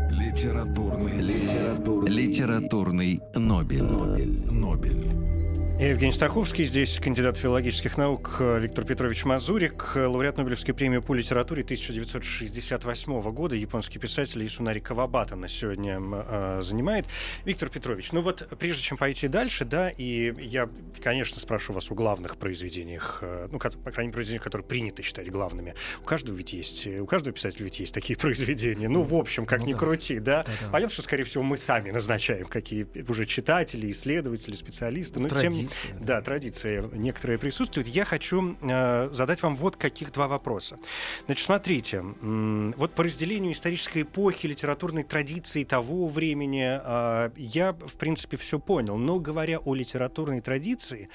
Литературный, 0.09 1.19
литературный, 1.19 2.11
Литературный 2.11 3.19
Нобель. 3.35 3.83
Нобель. 3.83 4.45
Нобель. 4.49 5.42
Евгений 5.89 6.13
Стаховский, 6.13 6.63
здесь 6.63 6.97
кандидат 6.97 7.35
филологических 7.35 7.97
наук 7.97 8.37
э, 8.39 8.59
Виктор 8.61 8.85
Петрович 8.85 9.25
Мазурик, 9.25 9.91
э, 9.95 10.05
лауреат 10.05 10.37
Нобелевской 10.37 10.73
премии 10.73 10.99
по 10.99 11.13
литературе 11.13 11.63
1968 11.63 13.21
года, 13.31 13.55
японский 13.55 13.99
писатель 13.99 14.45
Исунари 14.45 14.79
Кавабата 14.79 15.35
нас 15.35 15.51
сегодня 15.51 15.99
э, 16.01 16.59
занимает. 16.63 17.07
Виктор 17.43 17.67
Петрович, 17.67 18.13
ну 18.13 18.21
вот 18.21 18.47
прежде 18.57 18.81
чем 18.81 18.95
пойти 18.95 19.27
дальше, 19.27 19.65
да, 19.65 19.89
и 19.89 20.33
я, 20.39 20.69
конечно, 21.01 21.37
спрошу 21.41 21.73
вас 21.73 21.91
о 21.91 21.95
главных 21.95 22.37
произведениях, 22.37 23.19
э, 23.21 23.49
ну, 23.51 23.59
по 23.59 23.69
крайней 23.91 24.07
мере, 24.07 24.13
произведениях, 24.13 24.43
которые 24.43 24.65
принято 24.65 25.03
считать 25.03 25.29
главными. 25.29 25.75
У 26.01 26.05
каждого 26.05 26.37
ведь 26.37 26.53
есть, 26.53 26.87
у 26.87 27.05
каждого 27.05 27.33
писателя 27.33 27.65
ведь 27.65 27.81
есть 27.81 27.93
такие 27.93 28.15
произведения. 28.17 28.87
Ну, 28.87 29.03
в 29.03 29.13
общем, 29.13 29.45
как 29.45 29.59
Ну 29.59 29.65
ни 29.67 29.73
да. 29.73 29.79
крути, 29.79 30.19
да. 30.19 30.43
Да-да. 30.43 30.71
Понятно, 30.71 30.93
что, 30.93 31.01
скорее 31.01 31.25
всего, 31.25 31.43
мы 31.43 31.57
сами 31.57 31.91
назначаем, 31.91 32.45
какие 32.45 32.87
уже 33.09 33.25
читатели, 33.25 33.91
исследователи, 33.91 34.55
специалисты. 34.55 35.19
Но 35.19 35.27
тем 35.27 35.51
не 35.51 35.72
Традиция, 35.73 35.99
да. 35.99 36.15
да, 36.15 36.21
традиция 36.21 36.81
некоторая 36.93 37.37
присутствует. 37.37 37.87
Я 37.87 38.05
хочу 38.05 38.55
э, 38.61 39.09
задать 39.11 39.41
вам 39.41 39.55
вот 39.55 39.75
каких 39.75 40.11
два 40.11 40.27
вопроса. 40.27 40.77
Значит, 41.25 41.45
смотрите, 41.45 41.97
м, 41.97 42.73
вот 42.77 42.93
по 42.93 43.03
разделению 43.03 43.53
исторической 43.53 44.03
эпохи, 44.03 44.47
литературной 44.47 45.03
традиции 45.03 45.63
того 45.63 46.07
времени, 46.07 46.79
э, 46.83 47.31
я, 47.37 47.73
в 47.73 47.95
принципе, 47.95 48.37
все 48.37 48.59
понял. 48.59 48.97
Но 48.97 49.19
говоря 49.19 49.59
о 49.59 49.73
литературной 49.75 50.41
традиции, 50.41 51.09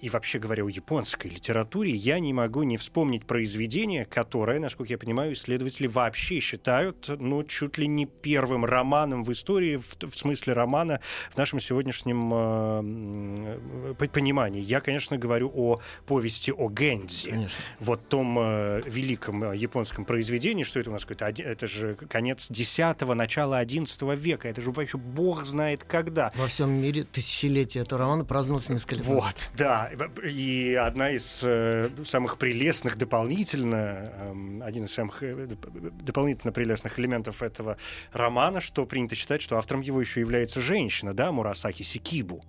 и 0.00 0.10
вообще 0.10 0.38
говоря 0.38 0.64
о 0.64 0.68
японской 0.68 1.28
литературе, 1.28 1.92
я 1.92 2.18
не 2.18 2.32
могу 2.32 2.62
не 2.64 2.76
вспомнить 2.76 3.24
произведение, 3.24 4.04
которое, 4.04 4.60
насколько 4.60 4.92
я 4.92 4.98
понимаю, 4.98 5.32
исследователи 5.32 5.86
вообще 5.86 6.38
считают, 6.40 7.08
ну, 7.08 7.42
чуть 7.44 7.78
ли 7.78 7.86
не 7.86 8.04
первым 8.06 8.64
романом 8.64 9.24
в 9.24 9.32
истории, 9.32 9.76
в, 9.76 9.96
в 10.02 10.18
смысле 10.18 10.52
романа 10.52 11.00
в 11.32 11.38
нашем 11.38 11.60
сегодняшнем 11.60 12.30
э, 12.34 13.94
понимании. 14.12 14.60
Я, 14.60 14.80
конечно, 14.80 15.16
говорю 15.16 15.50
о 15.54 15.80
повести 16.06 16.52
о 16.52 16.68
Гэнзи. 16.68 17.30
Конечно. 17.30 17.58
Вот 17.80 18.08
том 18.08 18.38
э, 18.38 18.82
великом 18.84 19.44
э, 19.44 19.56
японском 19.56 20.04
произведении, 20.04 20.62
что 20.62 20.78
это 20.78 20.90
у 20.90 20.92
нас 20.92 21.02
какой-то, 21.02 21.26
оди- 21.26 21.42
это 21.42 21.66
же 21.66 21.94
конец 21.94 22.50
X, 22.50 22.78
начало 23.06 23.64
XI 23.64 24.16
века, 24.16 24.48
это 24.48 24.60
же 24.60 24.70
вообще 24.72 24.98
бог 24.98 25.44
знает 25.44 25.84
когда. 25.84 26.32
Во 26.36 26.48
всем 26.48 26.70
мире 26.70 27.04
тысячелетие 27.04 27.82
этого 27.82 28.02
романа 28.02 28.24
праздновалось 28.24 28.68
несколько 28.68 28.96
лет. 28.96 29.04
Вот, 29.06 29.50
да. 29.56 29.85
И 30.24 30.74
одна 30.74 31.10
из 31.10 31.40
э, 31.42 31.88
самых 32.04 32.38
прелестных 32.38 32.96
дополнительно, 32.96 34.12
эм, 34.18 34.62
один 34.62 34.84
из 34.84 34.92
самых 34.92 35.22
э, 35.22 35.32
доп- 35.32 36.02
дополнительно 36.02 36.52
прелестных 36.52 36.98
элементов 36.98 37.42
этого 37.42 37.76
романа, 38.12 38.60
что 38.60 38.86
принято 38.86 39.14
считать, 39.14 39.42
что 39.42 39.58
автором 39.58 39.80
его 39.80 40.00
еще 40.00 40.20
является 40.20 40.60
женщина, 40.60 41.14
да, 41.14 41.32
Мурасаки 41.32 41.82
Сикибу. 41.82 42.44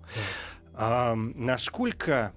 Ам, 0.74 1.32
насколько 1.36 2.32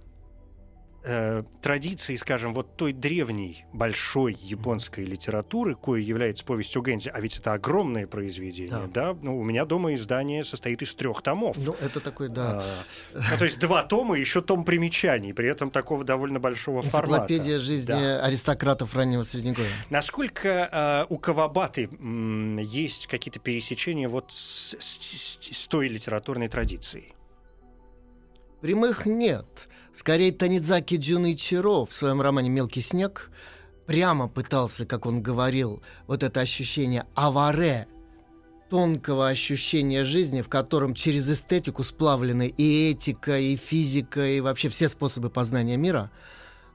э, 1.04 1.44
традиции, 1.62 2.16
скажем, 2.16 2.54
вот 2.54 2.76
той 2.78 2.94
древней 2.94 3.66
большой 3.74 4.38
японской 4.42 5.04
литературы, 5.04 5.76
кое 5.76 6.02
является 6.02 6.46
повесть 6.46 6.76
Гэнзи, 6.78 7.10
а 7.14 7.20
ведь 7.20 7.38
это 7.38 7.54
огромное 7.54 8.08
произведение, 8.08 8.88
да? 8.94 9.16
Ну, 9.22 9.40
у 9.40 9.44
меня 9.44 9.66
дома 9.66 9.94
издание 9.96 10.44
состоит 10.44 10.82
из 10.82 10.94
трех 10.96 11.22
томов. 11.22 11.58
Ну, 11.58 11.76
это 11.82 12.00
такой, 12.00 12.30
да. 12.30 12.64
А, 12.64 12.84
ну, 13.32 13.38
то 13.38 13.46
есть 13.46 13.60
два 13.60 13.84
тома, 13.84 14.18
и 14.18 14.20
еще 14.20 14.42
том 14.42 14.64
примечаний, 14.64 15.34
при 15.34 15.48
этом 15.50 15.72
такого 15.72 16.04
довольно 16.04 16.40
большого 16.40 16.82
формата. 16.82 17.24
Энциклопедия 17.34 17.60
жизни 17.60 17.88
Да. 17.88 18.24
аристократов 18.26 18.96
раннего 18.96 19.24
средневековья. 19.24 19.70
Насколько 19.90 20.70
а, 20.72 21.06
у 21.10 21.18
Кавабаты 21.18 21.90
м, 22.00 22.58
есть 22.60 23.08
какие-то 23.08 23.40
пересечения 23.40 24.08
вот 24.08 24.32
с, 24.32 24.76
с- 24.80 25.38
с- 25.40 25.58
с 25.58 25.68
той 25.68 25.88
литературной 25.88 26.48
традицией? 26.48 27.14
Прямых 28.62 29.06
нет. 29.08 29.68
Скорее, 29.96 30.32
Танидзаки 30.32 30.96
Джуничиро 30.96 31.86
в 31.86 31.94
своем 31.94 32.22
романе 32.22 32.50
«Мелкий 32.50 32.82
снег» 32.82 33.30
прямо 33.86 34.28
пытался, 34.28 34.86
как 34.86 35.06
он 35.06 35.22
говорил, 35.22 35.82
вот 36.08 36.24
это 36.24 36.40
ощущение 36.40 37.06
аваре, 37.14 37.88
тонкого 38.70 39.28
ощущения 39.28 40.06
жизни, 40.06 40.42
в 40.42 40.48
котором 40.48 40.94
через 40.94 41.30
эстетику 41.30 41.84
сплавлены 41.84 42.48
и 42.48 42.92
этика, 42.92 43.38
и 43.38 43.58
физика, 43.58 44.26
и 44.26 44.40
вообще 44.40 44.70
все 44.70 44.88
способы 44.88 45.30
познания 45.30 45.76
мира. 45.76 46.10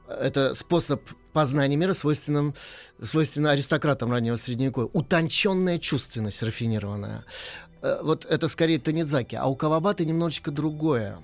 Это 0.07 0.55
способ 0.55 1.01
познания 1.33 1.77
мира, 1.77 1.95
свойственным, 1.95 2.55
свойственно 3.03 3.53
аристократам 3.53 4.13
раннего 4.13 4.37
средневековья. 4.37 4.91
Утонченная 4.93 5.79
чувственность, 5.79 6.43
рафинированная. 6.43 7.25
Э, 7.81 8.01
Вот 8.03 8.27
это 8.27 8.49
скорее 8.49 8.79
Танидзаки. 8.79 9.35
А 9.35 9.47
у 9.47 9.57
Кавабаты 9.57 10.05
немножечко 10.05 10.51
другое. 10.51 11.19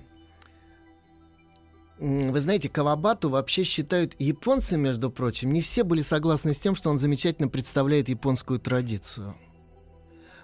Вы 1.99 2.39
знаете, 2.39 2.69
Кавабату 2.69 3.29
вообще 3.29 3.63
считают 3.63 4.15
японцы, 4.19 4.77
между 4.77 5.09
прочим. 5.11 5.53
Не 5.53 5.61
все 5.61 5.83
были 5.83 6.01
согласны 6.01 6.53
с 6.53 6.59
тем, 6.59 6.75
что 6.75 6.89
он 6.89 6.97
замечательно 6.97 7.47
представляет 7.47 8.09
японскую 8.09 8.59
традицию. 8.59 9.35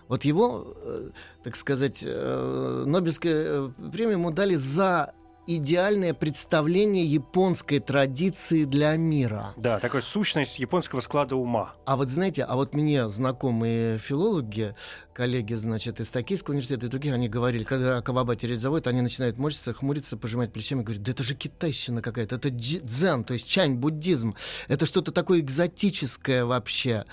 Вот 0.07 0.25
его, 0.25 0.73
э, 0.83 1.09
так 1.43 1.55
сказать, 1.55 2.03
э, 2.03 2.83
Нобелевскую 2.87 3.73
э, 3.77 3.91
премию 3.91 4.13
ему 4.13 4.31
дали 4.31 4.55
за 4.55 5.13
идеальное 5.57 6.13
представление 6.13 7.05
японской 7.05 7.79
традиции 7.79 8.65
для 8.65 8.95
мира. 8.97 9.53
Да, 9.57 9.79
такая 9.79 10.03
сущность 10.03 10.59
японского 10.59 11.01
склада 11.01 11.35
ума. 11.35 11.73
А 11.85 11.97
вот 11.97 12.09
знаете, 12.09 12.43
а 12.43 12.55
вот 12.55 12.75
мне 12.75 13.09
знакомые 13.09 13.97
филологи, 13.97 14.75
коллеги, 15.11 15.55
значит, 15.55 15.99
из 15.99 16.09
Токийского 16.09 16.53
университета 16.53 16.85
и 16.85 16.89
других, 16.89 17.13
они 17.13 17.27
говорили, 17.27 17.63
когда 17.63 17.97
о 17.97 18.01
Кавабате 18.03 18.47
речь 18.47 18.59
они 18.63 19.01
начинают 19.01 19.39
морщиться, 19.39 19.73
хмуриться, 19.73 20.17
пожимать 20.17 20.53
плечами, 20.53 20.83
говорят, 20.83 21.01
да 21.01 21.11
это 21.11 21.23
же 21.23 21.33
китайщина 21.33 22.03
какая-то, 22.03 22.35
это 22.35 22.51
дзен, 22.51 23.23
то 23.23 23.33
есть 23.33 23.47
чань-буддизм, 23.47 24.35
это 24.67 24.85
что-то 24.85 25.11
такое 25.11 25.39
экзотическое 25.39 26.45
вообще. 26.45 27.05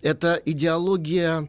Это 0.00 0.40
идеология 0.44 1.48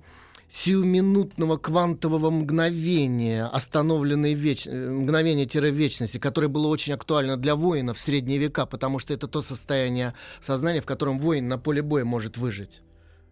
сиюминутного 0.49 1.57
квантового 1.57 2.29
мгновения, 2.29 3.45
остановленной 3.45 4.33
веч... 4.33 4.67
э, 4.67 4.89
мгновения-вечности, 4.89 6.17
которое 6.17 6.47
было 6.47 6.67
очень 6.67 6.93
актуально 6.93 7.37
для 7.37 7.55
воина 7.55 7.93
в 7.93 7.99
средние 7.99 8.37
века, 8.37 8.65
потому 8.65 8.99
что 8.99 9.13
это 9.13 9.27
то 9.27 9.41
состояние 9.41 10.13
сознания, 10.41 10.81
в 10.81 10.85
котором 10.85 11.19
воин 11.19 11.47
на 11.47 11.57
поле 11.57 11.81
боя 11.81 12.05
может 12.05 12.37
выжить. 12.37 12.81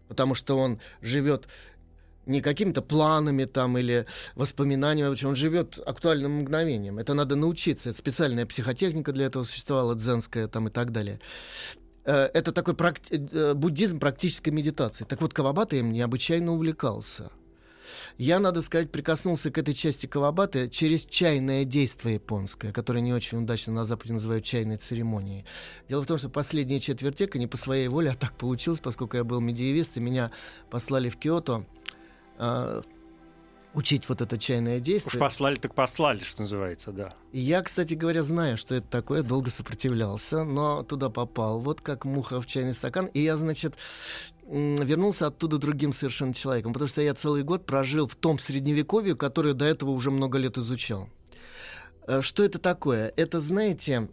Потому 0.08 0.36
что 0.36 0.58
он 0.58 0.80
живет 1.02 1.48
не 2.26 2.42
какими-то 2.42 2.82
планами 2.82 3.46
там 3.46 3.78
или 3.78 4.06
воспоминаниями, 4.36 5.10
вообще 5.10 5.28
он 5.28 5.36
живет 5.36 5.80
актуальным 5.86 6.42
мгновением. 6.42 7.00
Это 7.00 7.14
надо 7.14 7.36
научиться. 7.36 7.90
Это 7.90 8.00
специальная 8.00 8.46
психотехника 8.46 9.12
для 9.12 9.26
этого 9.26 9.44
существовала, 9.44 9.96
дзенская 9.96 10.48
там 10.48 10.68
и 10.68 10.72
так 10.72 10.92
далее. 10.92 11.20
Э, 12.06 12.30
Это 12.34 12.52
такой 12.52 12.74
практи- 12.74 13.30
э, 13.32 13.54
буддизм 13.54 14.00
практической 14.00 14.50
медитации. 14.50 15.06
Так 15.06 15.22
вот, 15.22 15.34
Кавабата 15.34 15.76
им 15.76 15.92
необычайно 15.92 16.54
увлекался. 16.54 17.32
Я, 18.18 18.40
надо 18.40 18.62
сказать, 18.62 18.92
прикоснулся 18.92 19.52
к 19.52 19.58
этой 19.58 19.74
части 19.74 20.06
Кавабаты 20.06 20.70
через 20.70 21.06
чайное 21.06 21.66
действие 21.66 22.16
японское, 22.16 22.72
которое 22.72 23.02
не 23.02 23.14
очень 23.14 23.40
удачно 23.40 23.74
на 23.74 23.86
Западе 23.86 24.14
называют 24.14 24.46
чайной 24.46 24.78
церемонией. 24.78 25.46
Дело 25.90 26.02
в 26.02 26.06
том, 26.06 26.18
что 26.18 26.30
последние 26.30 26.80
четверть 26.80 27.36
не 27.36 27.48
по 27.48 27.58
своей 27.58 27.88
воле, 27.88 28.12
а 28.12 28.16
так 28.16 28.34
получилось, 28.38 28.80
поскольку 28.80 29.18
я 29.18 29.24
был 29.24 29.42
медиевист, 29.42 29.98
и 29.98 30.02
меня 30.02 30.32
послали 30.70 31.10
в 31.10 31.18
Киото 31.18 31.66
а, 32.38 32.82
учить 33.74 34.08
вот 34.10 34.22
это 34.22 34.38
чайное 34.38 34.78
Уж 34.78 34.84
действие. 34.84 35.20
послали, 35.20 35.56
так 35.56 35.74
послали, 35.74 36.20
что 36.24 36.42
называется, 36.42 36.92
да. 36.92 37.14
И 37.32 37.40
Я, 37.40 37.62
кстати 37.62 37.94
говоря, 37.94 38.24
знаю, 38.24 38.58
что 38.58 38.76
это 38.76 38.88
такое, 38.88 39.24
долго 39.24 39.50
сопротивлялся, 39.50 40.44
но 40.44 40.84
туда 40.84 41.10
попал, 41.10 41.60
вот 41.60 41.82
как 41.82 42.06
муха 42.06 42.40
в 42.40 42.46
чайный 42.46 42.74
стакан. 42.74 43.08
И 43.08 43.20
я, 43.22 43.38
значит, 43.38 43.76
вернулся 44.48 45.28
оттуда 45.28 45.58
другим 45.58 45.94
совершенно 45.94 46.34
человеком, 46.34 46.74
потому 46.74 46.88
что 46.90 47.02
я 47.02 47.14
целый 47.14 47.44
год 47.44 47.66
прожил 47.66 48.08
в 48.08 48.16
том 48.16 48.40
средневековье, 48.40 49.16
которое 49.16 49.54
до 49.54 49.66
этого 49.66 49.92
уже 49.92 50.12
много 50.12 50.38
лет 50.38 50.58
изучал. 50.58 51.10
Э, 52.08 52.22
Что 52.22 52.44
это 52.44 52.60
такое? 52.60 53.14
Это, 53.16 53.40
знаете, 53.40 54.10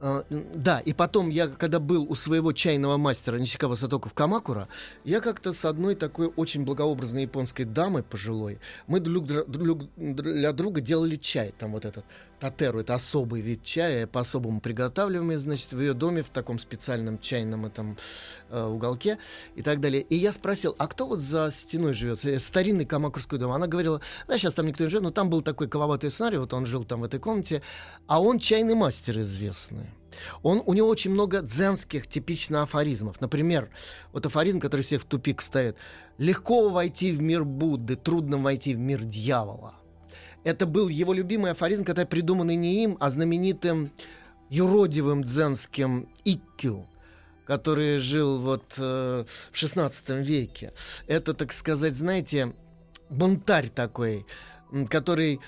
да, 0.00 0.80
и 0.80 0.92
потом 0.92 1.30
я, 1.30 1.48
когда 1.48 1.78
был 1.78 2.06
у 2.10 2.14
своего 2.14 2.52
чайного 2.52 2.96
мастера 2.96 3.38
Нищикава 3.38 3.74
Сатоку 3.74 4.08
в 4.08 4.14
Камакура, 4.14 4.68
я 5.04 5.20
как-то 5.20 5.52
с 5.52 5.64
одной 5.64 5.94
такой 5.94 6.26
очень 6.36 6.64
благообразной 6.64 7.22
японской 7.22 7.64
дамой 7.64 8.02
пожилой, 8.02 8.58
мы 8.86 9.00
друг 9.00 9.26
друг 9.26 9.84
для 9.96 10.52
друга 10.52 10.80
делали 10.80 11.16
чай, 11.16 11.54
там 11.58 11.72
вот 11.72 11.84
этот 11.84 12.04
Татеру 12.44 12.80
это 12.80 12.92
особый 12.92 13.40
вид 13.40 13.64
чая, 13.64 14.06
по-особому 14.06 14.60
приготавливаемый, 14.60 15.36
значит, 15.36 15.72
в 15.72 15.80
ее 15.80 15.94
доме 15.94 16.22
в 16.22 16.28
таком 16.28 16.58
специальном 16.58 17.18
чайном 17.18 17.64
этом 17.64 17.96
э, 18.50 18.62
уголке 18.62 19.16
и 19.56 19.62
так 19.62 19.80
далее. 19.80 20.02
И 20.02 20.16
я 20.16 20.30
спросил, 20.30 20.74
а 20.76 20.86
кто 20.86 21.06
вот 21.06 21.20
за 21.20 21.50
стеной 21.50 21.94
живет? 21.94 22.22
Э, 22.26 22.38
Старинный 22.38 22.84
Камакурской 22.84 23.38
дом. 23.38 23.50
Она 23.52 23.66
говорила, 23.66 24.02
да, 24.28 24.36
сейчас 24.36 24.52
там 24.52 24.66
никто 24.66 24.84
не 24.84 24.90
живет, 24.90 25.04
но 25.04 25.10
там 25.10 25.30
был 25.30 25.40
такой 25.40 25.68
кововатый 25.68 26.10
сценарий, 26.10 26.36
вот 26.36 26.52
он 26.52 26.66
жил 26.66 26.84
там 26.84 27.00
в 27.00 27.04
этой 27.04 27.18
комнате, 27.18 27.62
а 28.08 28.20
он 28.20 28.38
чайный 28.38 28.74
мастер 28.74 29.18
известный. 29.20 29.86
Он, 30.42 30.62
у 30.66 30.74
него 30.74 30.88
очень 30.88 31.12
много 31.12 31.40
дзенских 31.40 32.06
типично 32.06 32.62
афоризмов. 32.62 33.22
Например, 33.22 33.70
вот 34.12 34.26
афоризм, 34.26 34.60
который 34.60 34.82
всех 34.82 35.00
в 35.00 35.06
тупик 35.06 35.40
ставит. 35.40 35.78
«Легко 36.18 36.68
войти 36.68 37.10
в 37.10 37.22
мир 37.22 37.42
Будды, 37.42 37.96
трудно 37.96 38.36
войти 38.36 38.74
в 38.74 38.80
мир 38.80 39.02
дьявола». 39.02 39.76
Это 40.44 40.66
был 40.66 40.88
его 40.88 41.12
любимый 41.12 41.52
афоризм, 41.52 41.84
который 41.84 42.06
придуманный 42.06 42.56
не 42.56 42.84
им, 42.84 42.96
а 43.00 43.10
знаменитым 43.10 43.90
юродивым 44.50 45.24
дзенским 45.24 46.08
Иккю, 46.24 46.86
который 47.46 47.98
жил 47.98 48.38
вот 48.38 48.64
э, 48.76 49.24
в 49.50 49.56
16 49.56 50.08
веке. 50.10 50.72
Это, 51.06 51.34
так 51.34 51.52
сказать, 51.52 51.96
знаете, 51.96 52.52
бунтарь 53.10 53.68
такой, 53.68 54.26
который 54.90 55.40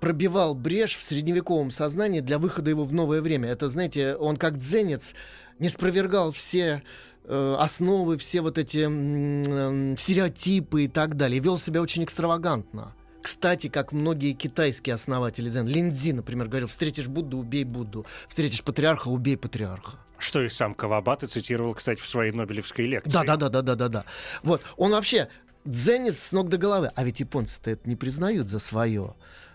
пробивал 0.00 0.54
брешь 0.54 0.96
в 0.96 1.02
средневековом 1.02 1.70
сознании 1.70 2.20
для 2.20 2.38
выхода 2.38 2.70
его 2.70 2.84
в 2.84 2.92
новое 2.92 3.20
время. 3.20 3.50
Это, 3.50 3.68
знаете, 3.68 4.16
он 4.16 4.36
как 4.36 4.58
дзенец 4.58 5.14
не 5.58 5.68
спровергал 5.68 6.32
все 6.32 6.82
э, 7.24 7.56
основы, 7.58 8.16
все 8.16 8.40
вот 8.40 8.58
эти 8.58 8.86
э, 8.88 9.96
стереотипы 9.98 10.84
и 10.84 10.88
так 10.88 11.16
далее. 11.16 11.40
Вел 11.40 11.58
себя 11.58 11.82
очень 11.82 12.04
экстравагантно. 12.04 12.94
Кстати, 13.22 13.68
как 13.68 13.92
многие 13.92 14.32
китайские 14.32 14.94
основатели 14.94 15.48
дзен, 15.48 15.66
Линдзи, 15.66 16.10
например, 16.10 16.48
говорил, 16.48 16.68
встретишь 16.68 17.06
Будду, 17.06 17.38
убей 17.38 17.64
Будду, 17.64 18.04
встретишь 18.28 18.62
патриарха, 18.62 19.08
убей 19.08 19.36
патриарха. 19.36 19.92
Что 20.18 20.42
и 20.42 20.48
сам 20.48 20.74
Кавабата 20.74 21.26
цитировал, 21.26 21.74
кстати, 21.74 22.00
в 22.00 22.06
своей 22.08 22.32
Нобелевской 22.32 22.86
лекции. 22.86 23.10
Да, 23.10 23.24
да, 23.24 23.36
да, 23.36 23.48
да, 23.48 23.62
да, 23.62 23.74
да, 23.74 23.88
да. 23.88 24.04
Вот, 24.42 24.62
он 24.76 24.92
вообще 24.92 25.28
дзенец 25.64 26.18
с 26.18 26.32
ног 26.32 26.48
до 26.48 26.58
головы. 26.58 26.90
А 26.94 27.04
ведь 27.04 27.20
японцы-то 27.20 27.70
это 27.70 27.88
не 27.88 27.96
признают 27.96 28.48
за 28.48 28.58
свое. 28.58 29.14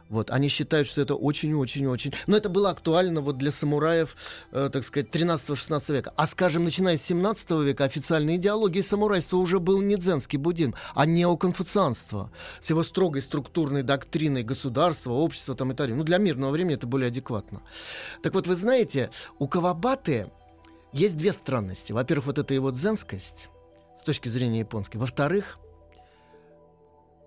Вот, 0.10 0.32
они 0.32 0.48
считают, 0.48 0.88
что 0.88 1.02
это 1.02 1.15
очень-очень-очень... 1.15 2.13
Но 2.28 2.38
это 2.38 2.50
было 2.50 2.70
актуально 2.70 3.22
вот 3.22 3.38
для 3.38 3.52
самураев, 3.52 4.15
э, 4.52 4.70
так 4.72 4.84
сказать, 4.84 5.10
13-16 5.13 5.93
века. 5.93 6.13
А, 6.15 6.28
скажем, 6.28 6.63
начиная 6.63 6.98
с 6.98 7.02
17 7.04 7.52
века 7.63 7.84
официальной 7.84 8.38
идеологией 8.38 8.84
самурайства 8.84 9.38
уже 9.38 9.60
был 9.60 9.82
не 9.82 9.98
дзенский 9.98 10.38
буддизм, 10.38 10.76
а 10.96 11.06
неоконфуцианство. 11.06 12.32
С 12.62 12.70
его 12.70 12.84
строгой 12.84 13.22
структурной 13.22 13.84
доктриной 13.84 14.43
государства, 14.43 15.12
общества 15.12 15.56
там 15.56 15.72
и 15.72 15.72
так 15.72 15.88
далее. 15.88 15.98
Ну, 15.98 16.04
для 16.04 16.17
мирного 16.17 16.52
времени 16.52 16.76
это 16.76 16.88
более 16.88 17.10
адекватно. 17.10 17.62
Так 18.24 18.34
вот, 18.34 18.48
вы 18.48 18.56
знаете, 18.56 19.10
у 19.39 19.48
Кавабаты 19.48 20.28
есть 20.93 21.17
две 21.17 21.34
странности. 21.34 21.91
Во-первых, 21.91 22.28
вот 22.28 22.38
эта 22.38 22.54
его 22.54 22.72
дзенскость 22.72 23.50
с 24.00 24.04
точки 24.04 24.30
зрения 24.30 24.60
японской. 24.60 24.98
Во-вторых, 24.98 25.60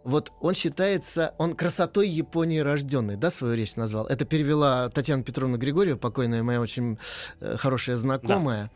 вот 0.04 0.32
он 0.40 0.54
считается, 0.54 1.34
он 1.38 1.54
красотой 1.54 2.08
Японии 2.08 2.58
рожденный, 2.58 3.16
да, 3.16 3.30
свою 3.30 3.54
речь 3.54 3.76
назвал. 3.76 4.06
Это 4.06 4.24
перевела 4.24 4.88
Татьяна 4.88 5.22
Петровна 5.22 5.58
Григорьева, 5.58 5.98
покойная 5.98 6.42
моя 6.42 6.60
очень 6.60 6.98
э, 7.40 7.56
хорошая 7.56 7.96
знакомая. 7.96 8.70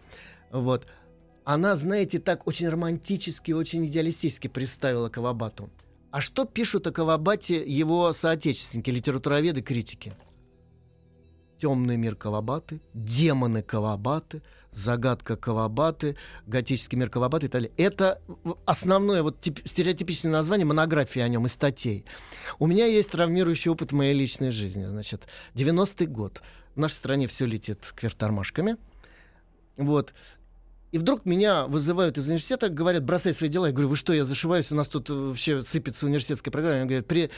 Да. 0.51 0.59
Вот. 0.59 0.87
Она, 1.45 1.77
знаете, 1.77 2.19
так 2.19 2.47
очень 2.47 2.69
романтически, 2.69 3.53
очень 3.53 3.87
идеалистически 3.87 4.49
представила 4.49 5.09
Кавабату. 5.09 5.71
А 6.11 6.21
что 6.21 6.45
пишут 6.45 6.87
о 6.87 6.93
Кавабате 6.93 7.65
его 7.67 8.13
соотечественники, 8.13 8.91
литературоведы, 8.91 9.63
критики? 9.63 10.15
Темный 11.61 11.97
мир 11.97 12.17
Кавабаты, 12.17 12.81
демоны 12.93 13.63
Кавабаты, 13.63 14.43
загадка 14.75 15.37
Кавабаты, 15.37 16.17
готический 16.47 16.99
мир 16.99 17.11
Кавабаты 17.11 17.47
и 17.47 17.49
так 17.49 17.63
далее. 17.63 17.73
Это 17.77 18.21
основное 18.65 19.23
вот 19.23 19.41
тип, 19.41 19.61
стереотипичное 19.65 20.33
название 20.33 20.67
монографии 20.67 21.21
о 21.21 21.29
нем 21.29 21.47
и 21.47 21.49
статей. 21.49 22.05
У 22.59 22.67
меня 22.67 22.87
есть 22.87 23.11
травмирующий 23.11 23.71
опыт 23.71 23.93
моей 23.93 24.15
личной 24.15 24.51
жизни. 24.51 24.85
Значит, 24.85 25.27
90-й 25.55 26.07
год. 26.07 26.43
В 26.75 26.81
нашей 26.81 26.95
стране 26.95 27.29
все 27.29 27.47
летит 27.47 27.93
кверх 27.97 28.15
тормашками. 28.15 28.77
Вот. 29.77 30.13
И 30.95 30.99
вдруг 30.99 31.25
меня 31.25 31.67
вызывают 31.67 32.19
из 32.19 32.29
университета, 32.29 32.69
говорят, 32.69 33.03
бросай 33.03 33.35
свои 33.35 33.51
дела. 33.51 33.67
Я 33.67 33.73
говорю, 33.73 33.89
вы 33.89 33.97
что, 33.97 34.13
я 34.13 34.25
зашиваюсь, 34.25 34.71
у 34.71 34.77
нас 34.77 34.87
тут 34.87 35.11
вообще 35.11 35.65
сыпется 35.65 36.07
университетская 36.07 36.53
программа. 36.53 36.77
Они 36.77 36.87
говорят, 36.87 37.07
при, 37.09 37.31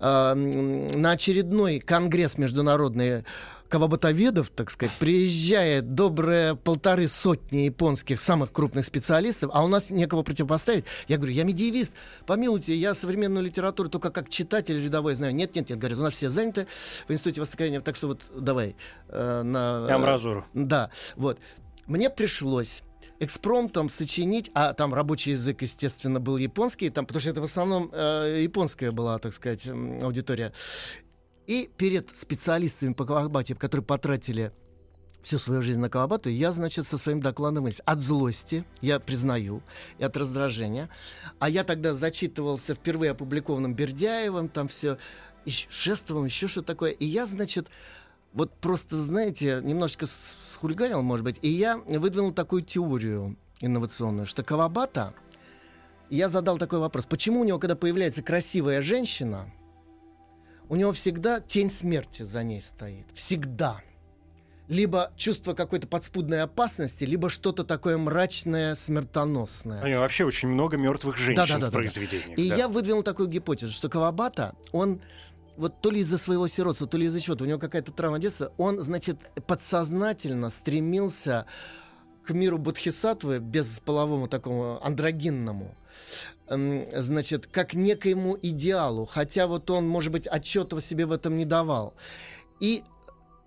э, 0.00 0.34
на 0.34 1.12
очередной 1.12 1.78
конгресс 1.78 2.38
международный 2.38 3.22
кавабатоведов, 3.74 4.50
так 4.50 4.70
сказать, 4.70 4.94
приезжает 5.00 5.96
добрые 5.96 6.54
полторы 6.54 7.08
сотни 7.08 7.62
японских 7.62 8.20
самых 8.20 8.52
крупных 8.52 8.84
специалистов, 8.84 9.50
а 9.52 9.64
у 9.64 9.66
нас 9.66 9.90
некого 9.90 10.22
противопоставить. 10.22 10.84
Я 11.08 11.16
говорю, 11.16 11.32
я 11.32 11.42
медиевист, 11.42 11.92
помилуйте, 12.24 12.72
я 12.72 12.94
современную 12.94 13.44
литературу 13.44 13.88
только 13.88 14.10
как 14.10 14.28
читатель 14.28 14.80
рядовой 14.80 15.16
знаю. 15.16 15.34
Нет, 15.34 15.56
нет, 15.56 15.70
нет, 15.70 15.80
говорят, 15.80 15.98
у 15.98 16.02
нас 16.02 16.12
все 16.12 16.30
заняты 16.30 16.68
в 17.08 17.12
Институте 17.12 17.40
Востоковедения, 17.40 17.80
так 17.80 17.96
что 17.96 18.06
вот 18.06 18.22
давай. 18.32 18.76
Э, 19.08 19.42
на, 19.42 19.88
э, 19.88 19.92
Амразуру. 19.92 20.44
Да, 20.54 20.90
вот. 21.16 21.40
Мне 21.88 22.10
пришлось 22.10 22.84
экспромтом 23.18 23.90
сочинить, 23.90 24.50
а 24.54 24.72
там 24.72 24.94
рабочий 24.94 25.32
язык, 25.32 25.62
естественно, 25.62 26.20
был 26.20 26.36
японский, 26.36 26.90
там, 26.90 27.06
потому 27.06 27.20
что 27.20 27.30
это 27.30 27.40
в 27.40 27.44
основном 27.44 27.90
э, 27.92 28.40
японская 28.42 28.92
была, 28.92 29.18
так 29.18 29.32
сказать, 29.32 29.66
аудитория. 29.66 30.52
И 31.46 31.70
перед 31.76 32.16
специалистами 32.16 32.92
по 32.92 33.04
Кавабате, 33.04 33.54
которые 33.54 33.84
потратили 33.84 34.52
всю 35.22 35.38
свою 35.38 35.62
жизнь 35.62 35.80
на 35.80 35.88
Кавабату, 35.88 36.28
я, 36.28 36.52
значит, 36.52 36.86
со 36.86 36.98
своим 36.98 37.20
докладом 37.20 37.66
от 37.84 37.98
злости, 37.98 38.64
я 38.80 39.00
признаю, 39.00 39.62
и 39.98 40.04
от 40.04 40.16
раздражения. 40.16 40.88
А 41.38 41.48
я 41.48 41.64
тогда 41.64 41.94
зачитывался 41.94 42.74
впервые 42.74 43.12
опубликованным 43.12 43.74
Бердяевым, 43.74 44.48
там 44.48 44.68
все, 44.68 44.98
Шестовым, 45.46 46.26
еще 46.26 46.48
что 46.48 46.62
такое. 46.62 46.90
И 46.90 47.04
я, 47.04 47.26
значит, 47.26 47.68
вот 48.32 48.52
просто, 48.54 49.00
знаете, 49.00 49.60
немножечко 49.62 50.06
схулиганил, 50.06 51.02
может 51.02 51.24
быть, 51.24 51.38
и 51.42 51.48
я 51.48 51.76
выдвинул 51.76 52.32
такую 52.32 52.62
теорию 52.62 53.36
инновационную, 53.60 54.26
что 54.26 54.42
Кавабата, 54.42 55.14
я 56.10 56.28
задал 56.28 56.58
такой 56.58 56.78
вопрос, 56.78 57.06
почему 57.06 57.40
у 57.40 57.44
него, 57.44 57.58
когда 57.58 57.76
появляется 57.76 58.22
красивая 58.22 58.82
женщина, 58.82 59.46
у 60.68 60.76
него 60.76 60.92
всегда 60.92 61.40
тень 61.40 61.70
смерти 61.70 62.22
за 62.22 62.42
ней 62.42 62.60
стоит. 62.60 63.06
Всегда. 63.14 63.80
Либо 64.66 65.12
чувство 65.16 65.52
какой-то 65.52 65.86
подспудной 65.86 66.40
опасности, 66.40 67.04
либо 67.04 67.28
что-то 67.28 67.64
такое 67.64 67.98
мрачное, 67.98 68.74
смертоносное. 68.74 69.82
У 69.82 69.86
него 69.86 70.00
вообще 70.00 70.24
очень 70.24 70.48
много 70.48 70.78
мертвых 70.78 71.18
женщин 71.18 71.44
да, 71.46 71.46
да, 71.46 71.58
да, 71.58 71.68
в 71.68 71.72
произведениях. 71.72 72.38
И 72.38 72.48
да. 72.48 72.56
я 72.56 72.68
выдвинул 72.68 73.02
такую 73.02 73.28
гипотезу, 73.28 73.72
что 73.72 73.90
Кавабата, 73.90 74.54
он 74.72 75.02
вот 75.56 75.80
то 75.80 75.90
ли 75.90 76.00
из-за 76.00 76.18
своего 76.18 76.48
сиротства, 76.48 76.86
то 76.86 76.96
ли 76.96 77.06
из-за 77.06 77.20
чего-то, 77.20 77.44
у 77.44 77.46
него 77.46 77.58
какая-то 77.58 77.92
травма 77.92 78.18
детства, 78.18 78.52
он, 78.56 78.80
значит, 78.80 79.18
подсознательно 79.46 80.50
стремился 80.50 81.46
к 82.24 82.30
миру 82.30 82.58
Бодхисаттвы, 82.58 83.38
без 83.38 83.80
половому 83.84 84.28
такому 84.28 84.82
андрогинному, 84.82 85.74
значит, 86.48 87.46
как 87.46 87.74
некоему 87.74 88.36
идеалу, 88.40 89.06
хотя 89.06 89.46
вот 89.46 89.70
он, 89.70 89.88
может 89.88 90.12
быть, 90.12 90.26
отчета 90.26 90.80
себе 90.80 91.06
в 91.06 91.12
этом 91.12 91.36
не 91.36 91.44
давал. 91.44 91.94
И 92.60 92.82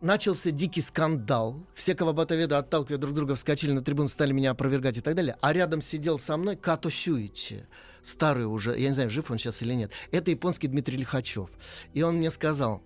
начался 0.01 0.51
дикий 0.51 0.81
скандал. 0.81 1.55
Все 1.75 1.95
кавабатоведы, 1.95 2.55
отталкивая 2.55 2.97
друг 2.97 3.13
друга, 3.13 3.35
вскочили 3.35 3.71
на 3.71 3.83
трибуну, 3.83 4.09
стали 4.09 4.31
меня 4.31 4.51
опровергать 4.51 4.97
и 4.97 5.01
так 5.01 5.15
далее. 5.15 5.37
А 5.41 5.53
рядом 5.53 5.81
сидел 5.81 6.19
со 6.19 6.37
мной 6.37 6.55
Като 6.55 6.89
Сюичи 6.89 7.65
старый 8.07 8.45
уже, 8.45 8.79
я 8.79 8.87
не 8.87 8.93
знаю, 8.93 9.09
жив 9.09 9.29
он 9.29 9.37
сейчас 9.37 9.61
или 9.61 9.73
нет, 9.73 9.91
это 10.11 10.31
японский 10.31 10.67
Дмитрий 10.67 10.97
Лихачев. 10.97 11.49
И 11.93 12.01
он 12.01 12.17
мне 12.17 12.31
сказал, 12.31 12.81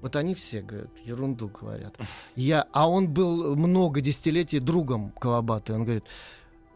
вот 0.00 0.16
они 0.16 0.34
все, 0.34 0.62
говорят, 0.62 0.90
ерунду 1.04 1.48
говорят. 1.48 1.96
Я, 2.36 2.66
а 2.72 2.88
он 2.88 3.08
был 3.08 3.56
много 3.56 4.00
десятилетий 4.00 4.58
другом 4.58 5.12
Кавабаты. 5.18 5.72
Он 5.74 5.84
говорит, 5.84 6.04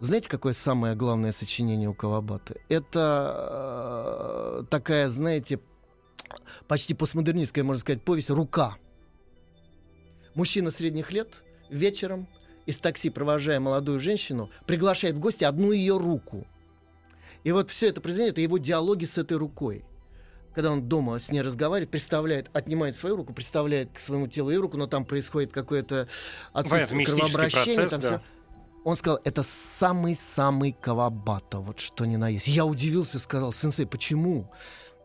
знаете, 0.06 0.28
какое 0.28 0.52
самое 0.52 0.96
главное 0.96 1.30
сочинение 1.30 1.88
у 1.88 1.94
Кавабаты? 1.94 2.60
Это 2.68 4.60
э, 4.60 4.64
такая, 4.68 5.08
знаете, 5.08 5.60
почти 6.66 6.92
постмодернистская, 6.92 7.62
можно 7.62 7.80
сказать, 7.80 8.02
повесть 8.02 8.30
«Рука». 8.30 8.76
Мужчина 10.34 10.72
средних 10.72 11.12
лет 11.12 11.28
вечером 11.70 12.26
из 12.66 12.78
такси, 12.78 13.10
провожая 13.10 13.60
молодую 13.60 14.00
женщину, 14.00 14.50
приглашает 14.66 15.14
в 15.14 15.20
гости 15.20 15.44
одну 15.44 15.70
ее 15.70 15.98
руку. 15.98 16.46
И 17.44 17.52
вот 17.52 17.70
все 17.70 17.88
это 17.88 18.00
произведение, 18.00 18.32
это 18.32 18.40
его 18.40 18.58
диалоги 18.58 19.04
с 19.04 19.18
этой 19.18 19.36
рукой. 19.36 19.84
Когда 20.54 20.72
он 20.72 20.88
дома 20.88 21.20
с 21.20 21.30
ней 21.30 21.42
разговаривает, 21.42 21.90
представляет, 21.90 22.50
отнимает 22.52 22.96
свою 22.96 23.16
руку, 23.16 23.32
представляет 23.32 23.90
к 23.92 23.98
своему 23.98 24.26
телу 24.26 24.50
ее 24.50 24.58
руку, 24.58 24.76
но 24.76 24.86
там 24.86 25.04
происходит 25.04 25.52
какое-то 25.52 26.08
отсутствие 26.52 27.06
кровообращения. 27.06 27.76
Процесс, 27.76 27.90
там 27.90 28.00
да. 28.00 28.18
все. 28.18 28.41
Он 28.84 28.96
сказал, 28.96 29.20
это 29.24 29.42
самый-самый 29.42 30.72
Кавабата, 30.72 31.58
вот 31.58 31.78
что 31.78 32.04
ни 32.04 32.16
на 32.16 32.28
есть. 32.28 32.48
Я 32.48 32.64
удивился, 32.64 33.18
сказал, 33.18 33.52
сенсей, 33.52 33.86
почему? 33.86 34.50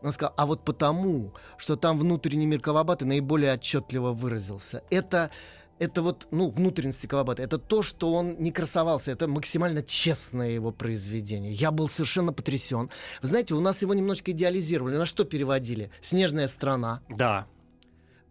Он 0.02 0.12
сказал, 0.12 0.34
а 0.36 0.46
вот 0.46 0.64
потому, 0.64 1.32
что 1.56 1.76
там 1.76 1.98
внутренний 1.98 2.46
мир 2.46 2.60
Кавабаты 2.60 3.04
наиболее 3.04 3.54
отчетливо 3.54 4.12
выразился. 4.12 4.82
Это 4.90 5.30
это 5.78 6.02
вот, 6.02 6.26
ну, 6.30 6.50
внутренности 6.50 7.06
Кавабата, 7.06 7.42
это 7.42 7.58
то, 7.58 7.82
что 7.82 8.12
он 8.12 8.36
не 8.38 8.50
красовался, 8.50 9.12
это 9.12 9.28
максимально 9.28 9.82
честное 9.82 10.50
его 10.50 10.72
произведение. 10.72 11.52
Я 11.52 11.70
был 11.70 11.88
совершенно 11.88 12.32
потрясен. 12.32 12.90
Вы 13.22 13.28
знаете, 13.28 13.54
у 13.54 13.60
нас 13.60 13.80
его 13.82 13.94
немножечко 13.94 14.32
идеализировали. 14.32 14.96
На 14.96 15.06
что 15.06 15.24
переводили? 15.24 15.90
«Снежная 16.02 16.48
страна». 16.48 17.00
Да. 17.08 17.46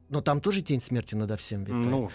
Но 0.10 0.22
там 0.22 0.42
тоже 0.42 0.62
тень 0.62 0.82
смерти 0.82 1.16
надо 1.16 1.38
всем 1.38 1.64
витает. 1.64 1.86
Ну, 1.86 2.12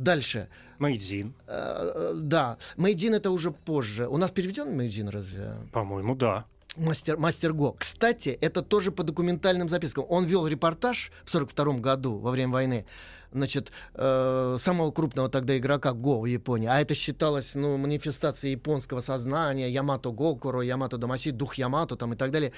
Дальше. 0.00 0.48
Мэйдзин, 0.78 1.34
Э, 1.46 1.92
э, 1.94 2.12
да, 2.14 2.56
Мэйдин 2.78 3.14
это 3.14 3.30
уже 3.30 3.50
позже. 3.50 4.08
У 4.08 4.16
нас 4.16 4.30
переведен 4.30 4.74
Мэйдин 4.74 5.08
разве? 5.08 5.52
по-моему, 5.72 6.14
да. 6.14 6.44
Мастер, 6.76 7.18
мастер 7.18 7.52
Го. 7.52 7.76
Кстати, 7.78 8.38
это 8.40 8.62
тоже 8.62 8.92
по 8.92 9.02
документальным 9.02 9.68
запискам. 9.68 10.06
Он 10.08 10.24
вел 10.24 10.46
репортаж 10.46 11.12
в 11.24 11.30
42 11.30 11.80
году 11.80 12.16
во 12.18 12.30
время 12.30 12.52
войны 12.52 12.86
значит, 13.32 13.72
э, 13.94 14.56
самого 14.58 14.90
крупного 14.90 15.28
тогда 15.28 15.58
игрока 15.58 15.92
Го 15.92 16.20
в 16.20 16.26
Японии. 16.26 16.68
А 16.68 16.80
это 16.80 16.94
считалось 16.94 17.54
ну, 17.54 17.76
манифестацией 17.76 18.52
японского 18.52 19.02
сознания, 19.02 19.68
Ямато 19.68 20.10
Гокуро, 20.10 20.62
Ямато 20.62 20.96
Дамаси, 20.96 21.30
дух 21.30 21.54
Ямато 21.54 21.96
там, 21.96 22.14
и 22.14 22.16
так 22.16 22.30
далее. 22.30 22.52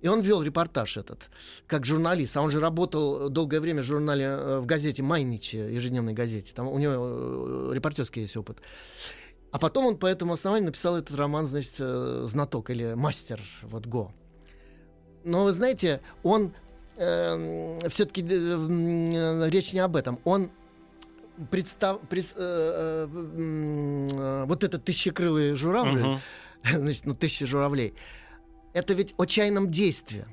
И 0.00 0.08
он 0.08 0.20
вел 0.20 0.42
репортаж 0.42 0.96
этот, 0.96 1.28
как 1.66 1.84
журналист. 1.84 2.36
А 2.36 2.42
он 2.42 2.50
же 2.50 2.60
работал 2.60 3.28
долгое 3.30 3.60
время 3.60 3.82
в 3.82 3.86
журнале, 3.86 4.24
э, 4.24 4.58
в 4.60 4.66
газете 4.66 5.02
«Майничи», 5.02 5.56
ежедневной 5.56 6.12
газете. 6.12 6.52
Там 6.54 6.68
у 6.68 6.78
него 6.78 6.92
э, 7.70 7.70
репортерский 7.74 8.22
есть 8.22 8.36
опыт. 8.36 8.58
А 9.50 9.58
потом 9.58 9.86
он 9.86 9.96
по 9.96 10.06
этому 10.06 10.34
основанию 10.34 10.66
написал 10.66 10.96
этот 10.96 11.16
роман, 11.16 11.46
значит, 11.46 11.74
э, 11.78 12.24
«Знаток» 12.28 12.70
или 12.70 12.94
«Мастер», 12.94 13.40
вот 13.62 13.86
«Го». 13.86 14.12
Но 15.24 15.44
вы 15.44 15.52
знаете, 15.52 16.00
он 16.22 16.52
все-таки 16.96 18.22
речь 19.50 19.72
не 19.72 19.78
об 19.78 19.94
этом. 19.94 20.18
Он 20.24 20.50
представ, 21.50 22.00
прис, 22.08 22.34
э, 22.36 23.06
э, 23.08 23.08
э, 24.12 24.44
вот 24.46 24.64
этот 24.64 24.84
тысячекрылый 24.84 25.54
журавль, 25.54 26.00
Мгм. 26.00 26.20
значит, 26.64 27.06
ну, 27.06 27.14
тысяча 27.14 27.46
журавлей, 27.46 27.94
это 28.72 28.94
ведь 28.94 29.14
о 29.16 29.24
чайном 29.24 29.70
действии. 29.70 30.24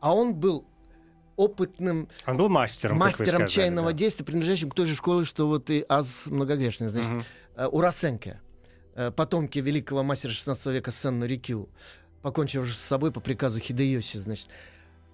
А 0.00 0.14
он 0.14 0.34
был 0.34 0.66
опытным 1.36 2.08
Он 2.26 2.36
был 2.36 2.48
мастером, 2.48 2.98
мастером 2.98 3.28
сказали, 3.28 3.48
чайного 3.48 3.92
да. 3.92 3.98
действия, 3.98 4.24
принадлежащим 4.24 4.70
к 4.70 4.74
той 4.74 4.86
же 4.86 4.94
школе, 4.94 5.24
что 5.24 5.48
вот 5.48 5.70
и 5.70 5.84
Аз 5.88 6.26
многогрешный, 6.26 6.88
значит, 6.88 7.12
Урасенко, 7.56 8.40
э, 8.94 9.10
потомки 9.10 9.58
великого 9.58 10.02
мастера 10.02 10.30
16 10.30 10.66
века 10.66 10.92
Сенна 10.92 11.24
Рикю, 11.24 11.68
покончившего 12.22 12.72
с 12.72 12.78
собой 12.78 13.12
по 13.12 13.20
приказу 13.20 13.60
Хидеоси, 13.60 14.18
значит. 14.18 14.48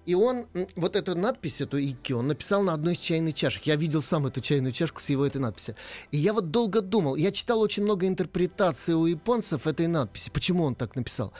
И 0.05 0.15
он, 0.15 0.47
вот 0.75 0.95
эту 0.95 1.15
надпись, 1.15 1.61
эту 1.61 1.77
Ики, 1.77 2.13
он 2.13 2.27
написал 2.27 2.63
на 2.63 2.73
одной 2.73 2.93
из 2.93 2.99
чайных 2.99 3.35
чашек. 3.35 3.63
Я 3.63 3.75
видел 3.75 4.01
сам 4.01 4.25
эту 4.25 4.41
чайную 4.41 4.73
чашку 4.73 4.99
с 4.99 5.09
его 5.09 5.25
этой 5.25 5.37
надписью. 5.37 5.75
И 6.09 6.17
я 6.17 6.33
вот 6.33 6.49
долго 6.49 6.81
думал, 6.81 7.15
я 7.15 7.31
читал 7.31 7.61
очень 7.61 7.83
много 7.83 8.07
интерпретаций 8.07 8.95
у 8.95 9.05
японцев 9.05 9.67
этой 9.67 9.85
надписи, 9.85 10.31
почему 10.31 10.63
он 10.63 10.73
так 10.73 10.95
написал. 10.95 11.33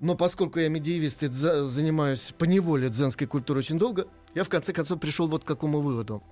Но 0.00 0.16
поскольку 0.16 0.58
я 0.58 0.68
медиевист 0.68 1.22
и 1.22 1.26
дза- 1.26 1.66
занимаюсь 1.66 2.32
поневоле 2.36 2.88
дзенской 2.88 3.26
культурой 3.26 3.60
очень 3.60 3.78
долго, 3.78 4.06
я 4.34 4.44
в 4.44 4.48
конце 4.48 4.72
концов 4.72 5.00
пришел 5.00 5.28
вот 5.28 5.44
к 5.44 5.46
какому 5.46 5.80
выводу. 5.80 6.22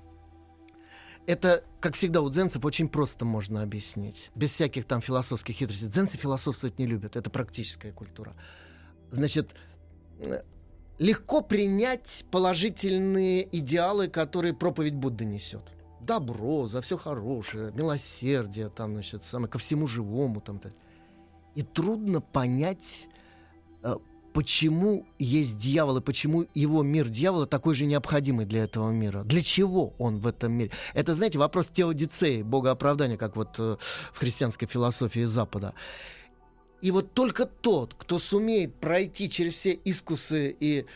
Это, 1.27 1.65
как 1.81 1.95
всегда, 1.95 2.21
у 2.21 2.29
дзенцев 2.29 2.65
очень 2.65 2.89
просто 2.89 3.25
можно 3.25 3.63
объяснить. 3.63 4.31
Без 4.35 4.51
всяких 4.51 4.85
там 4.85 5.01
философских 5.01 5.55
хитростей. 5.55 5.87
Дзенцы 5.89 6.19
философствовать 6.19 6.79
не 6.81 6.87
любят. 6.87 7.15
Это 7.15 7.31
практическая 7.31 7.93
культура. 7.93 8.35
Значит, 9.13 9.55
э, 10.19 10.43
легко 10.99 11.41
принять 11.41 12.25
положительные 12.33 13.49
идеалы, 13.57 14.09
которые 14.09 14.53
проповедь 14.53 14.95
Будды 14.95 15.25
несет. 15.25 15.63
Добро, 16.01 16.67
за 16.67 16.81
все 16.83 16.99
хорошее, 16.99 17.71
милосердие, 17.73 18.69
там, 18.69 18.95
значит, 18.95 19.23
самое, 19.23 19.49
ко 19.49 19.59
всему 19.59 19.87
живому. 19.87 20.41
Там, 20.41 20.59
так. 20.59 20.73
И 21.55 21.63
трудно 21.63 22.21
понять, 22.21 23.07
почему 24.33 25.07
есть 25.19 25.59
дьявол 25.59 25.99
и 25.99 26.01
почему 26.01 26.47
его 26.55 26.83
мир 26.83 27.09
дьявола 27.09 27.47
такой 27.47 27.75
же 27.75 27.85
необходимый 27.85 28.47
для 28.47 28.65
этого 28.65 28.91
мира. 28.91 29.23
Для 29.25 29.43
чего 29.43 29.93
он 29.99 30.19
в 30.19 30.27
этом 30.27 30.53
мире? 30.53 30.71
Это, 30.95 31.15
знаете, 31.15 31.39
вопрос 31.39 31.69
теодицеи, 31.69 32.43
богооправдания, 32.43 33.17
как 33.17 33.37
вот 33.37 33.57
э, 33.59 33.77
в 34.13 34.19
христианской 34.19 34.69
философии 34.69 35.25
Запада. 35.25 35.75
И 36.81 36.91
вот 36.91 37.13
только 37.13 37.47
тот, 37.47 37.95
кто 37.95 38.19
сумеет 38.19 38.75
пройти 38.75 39.31
через 39.31 39.55
все 39.55 39.73
искусы 39.73 40.57
и, 40.59 40.87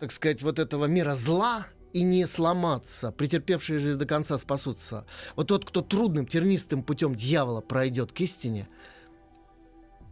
так 0.00 0.10
сказать, 0.10 0.42
вот 0.42 0.58
этого 0.58 0.86
мира 0.86 1.14
зла 1.14 1.66
и 1.92 2.02
не 2.02 2.26
сломаться, 2.26 3.12
претерпевшие 3.12 3.78
жизнь 3.78 3.98
до 3.98 4.06
конца 4.06 4.38
спасутся. 4.38 5.04
Вот 5.36 5.46
тот, 5.48 5.64
кто 5.64 5.82
трудным, 5.82 6.26
тернистым 6.26 6.82
путем 6.82 7.14
дьявола 7.14 7.60
пройдет 7.60 8.12
к 8.12 8.20
истине, 8.20 8.68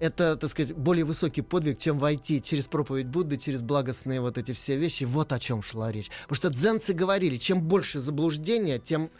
это, 0.00 0.36
так 0.36 0.50
сказать, 0.50 0.74
более 0.74 1.04
высокий 1.04 1.42
подвиг, 1.42 1.78
чем 1.78 1.98
войти 1.98 2.42
через 2.42 2.66
проповедь 2.66 3.06
Будды, 3.06 3.36
через 3.36 3.62
благостные 3.62 4.20
вот 4.20 4.38
эти 4.38 4.52
все 4.52 4.76
вещи. 4.76 5.04
Вот 5.04 5.32
о 5.32 5.38
чем 5.38 5.62
шла 5.62 5.92
речь. 5.92 6.10
Потому 6.22 6.36
что 6.36 6.50
дзенцы 6.50 6.92
говорили, 6.94 7.36
чем 7.36 7.60
больше 7.60 8.00
заблуждения, 8.00 8.78
тем 8.78 9.10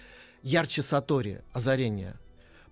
ярче 0.43 0.83
сатори, 0.83 1.43
озарение. 1.53 2.15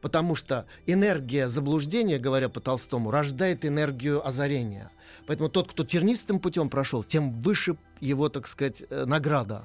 Потому 0.01 0.35
что 0.35 0.65
энергия 0.87 1.49
заблуждения, 1.49 2.19
говоря 2.19 2.49
по 2.49 2.61
Толстому, 2.61 3.11
рождает 3.11 3.65
энергию 3.65 4.27
озарения. 4.27 4.91
Поэтому 5.27 5.51
тот, 5.51 5.71
кто 5.71 5.85
тернистым 5.85 6.41
путем 6.41 6.71
прошел, 6.71 7.05
тем 7.05 7.33
выше 7.41 7.77
его, 8.01 8.29
так 8.29 8.47
сказать, 8.47 8.83
э, 8.89 9.05
награда. 9.05 9.65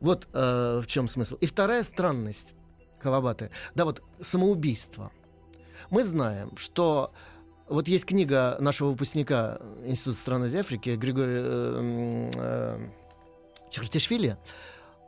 Вот 0.00 0.28
э, 0.32 0.80
в 0.82 0.86
чем 0.86 1.08
смысл. 1.08 1.36
И 1.36 1.46
вторая 1.46 1.82
странность 1.82 2.52
Кавабаты. 3.00 3.50
Да, 3.74 3.86
вот 3.86 4.02
самоубийство. 4.20 5.10
Мы 5.88 6.04
знаем, 6.04 6.50
что 6.56 7.12
вот 7.70 7.88
есть 7.88 8.04
книга 8.04 8.56
нашего 8.60 8.90
выпускника 8.90 9.58
Института 9.84 10.18
стран 10.18 10.42
Азии 10.42 10.58
Африки 10.58 10.90
Григория 10.90 11.40
э, 11.42 12.30
э, 12.34 12.78
Чертишвили 13.70 14.36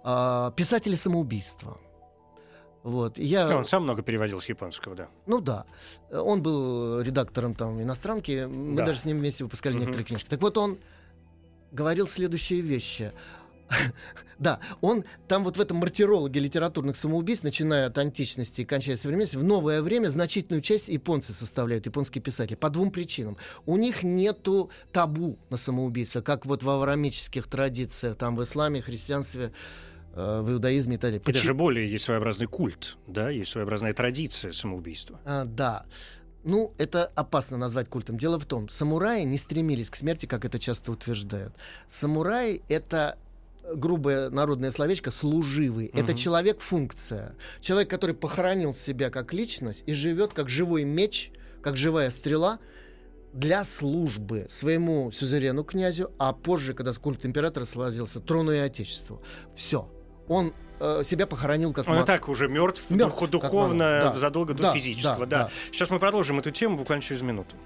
э, 0.04 0.50
«Писатели 0.56 0.94
самоубийства». 0.94 1.78
Вот. 2.82 3.18
Я, 3.18 3.46
Да, 3.46 3.58
Он 3.58 3.64
сам 3.64 3.84
много 3.84 4.02
переводил 4.02 4.40
с 4.40 4.48
японского, 4.48 4.94
да. 4.96 5.08
ну 5.26 5.40
да, 5.40 5.66
он 6.10 6.42
был 6.42 7.00
редактором 7.00 7.54
там 7.54 7.80
иностранки, 7.80 8.46
мы 8.46 8.76
Да. 8.76 8.86
даже 8.86 9.00
с 9.00 9.04
ним 9.04 9.18
вместе 9.18 9.44
выпускали 9.44 9.74
некоторые 9.74 10.04
книжки. 10.04 10.28
Так 10.28 10.40
вот 10.40 10.58
он 10.58 10.78
говорил 11.70 12.08
следующие 12.08 12.60
вещи. 12.60 13.12
Да, 14.38 14.58
он 14.80 15.04
там 15.28 15.44
вот 15.44 15.56
в 15.56 15.60
этом 15.60 15.76
мартирологе 15.76 16.40
литературных 16.40 16.96
самоубийств, 16.96 17.44
начиная 17.44 17.86
от 17.86 17.96
античности 17.96 18.62
и 18.62 18.64
кончая 18.64 18.96
современностью, 18.96 19.38
в 19.38 19.44
новое 19.44 19.82
время 19.82 20.08
значительную 20.08 20.62
часть 20.62 20.88
японцы 20.88 21.32
составляют, 21.32 21.86
японские 21.86 22.22
писатели, 22.22 22.56
по 22.56 22.68
двум 22.68 22.90
причинам. 22.90 23.36
У 23.66 23.76
них 23.76 24.02
нету 24.02 24.70
табу 24.90 25.38
на 25.48 25.56
самоубийство, 25.56 26.22
как 26.22 26.44
вот 26.44 26.64
в 26.64 26.68
авраамических 26.68 27.46
традициях, 27.46 28.16
там 28.16 28.34
в 28.34 28.42
исламе, 28.42 28.82
христианстве, 28.82 29.52
э, 30.14 30.40
в 30.42 30.50
иудаизме 30.50 30.96
и 30.96 30.98
так 30.98 31.10
далее. 31.12 31.22
И 31.24 31.32
даже 31.32 31.54
более 31.54 31.88
есть 31.88 32.04
своеобразный 32.04 32.46
культ, 32.46 32.96
да, 33.06 33.30
есть 33.30 33.52
своеобразная 33.52 33.92
традиция 33.92 34.50
самоубийства. 34.50 35.20
А, 35.24 35.44
да. 35.44 35.84
Ну, 36.44 36.74
это 36.78 37.06
опасно 37.14 37.56
назвать 37.56 37.88
культом. 37.88 38.18
Дело 38.18 38.40
в 38.40 38.46
том, 38.46 38.68
самураи 38.68 39.22
не 39.22 39.38
стремились 39.38 39.90
к 39.90 39.94
смерти, 39.94 40.26
как 40.26 40.44
это 40.44 40.58
часто 40.58 40.90
утверждают. 40.90 41.54
Самураи— 41.86 42.62
это 42.68 43.16
грубое 43.74 44.30
народное 44.30 44.70
словечко 44.70 45.10
служивый. 45.10 45.86
Это 45.86 46.12
Мгм. 46.12 46.16
человек-функция. 46.16 47.34
Человек, 47.60 47.88
который 47.90 48.14
похоронил 48.14 48.74
себя 48.74 49.10
как 49.10 49.32
личность 49.32 49.82
и 49.86 49.92
живет 49.92 50.32
как 50.34 50.48
живой 50.48 50.84
меч, 50.84 51.30
как 51.62 51.76
живая 51.76 52.10
стрела 52.10 52.58
для 53.32 53.64
службы 53.64 54.46
своему 54.48 55.10
сюзерену 55.10 55.64
князю, 55.64 56.10
а 56.18 56.32
позже, 56.32 56.74
когда 56.74 56.92
культ 56.92 57.24
императора 57.24 57.64
сложился, 57.64 58.20
трону 58.20 58.52
и 58.52 58.58
отечеству. 58.58 59.22
Все. 59.56 59.88
Он 60.28 60.52
э, 60.80 61.02
себя 61.04 61.26
похоронил 61.26 61.72
как 61.72 61.86
Он 61.88 61.94
и 61.94 61.98
ма- 62.00 62.04
так 62.04 62.28
уже 62.28 62.48
мертв, 62.48 62.82
Мертв, 62.90 63.30
духовно, 63.30 63.74
монах, 63.74 64.14
да. 64.14 64.20
задолго 64.20 64.52
до 64.54 64.62
Да, 64.64 64.74
физического. 64.74 65.26
да, 65.26 65.38
Да, 65.38 65.44
да. 65.44 65.50
Сейчас 65.72 65.88
мы 65.90 65.98
продолжим 65.98 66.40
эту 66.40 66.50
тему 66.50 66.76
буквально 66.76 67.02
через 67.02 67.22
минуту. 67.22 67.56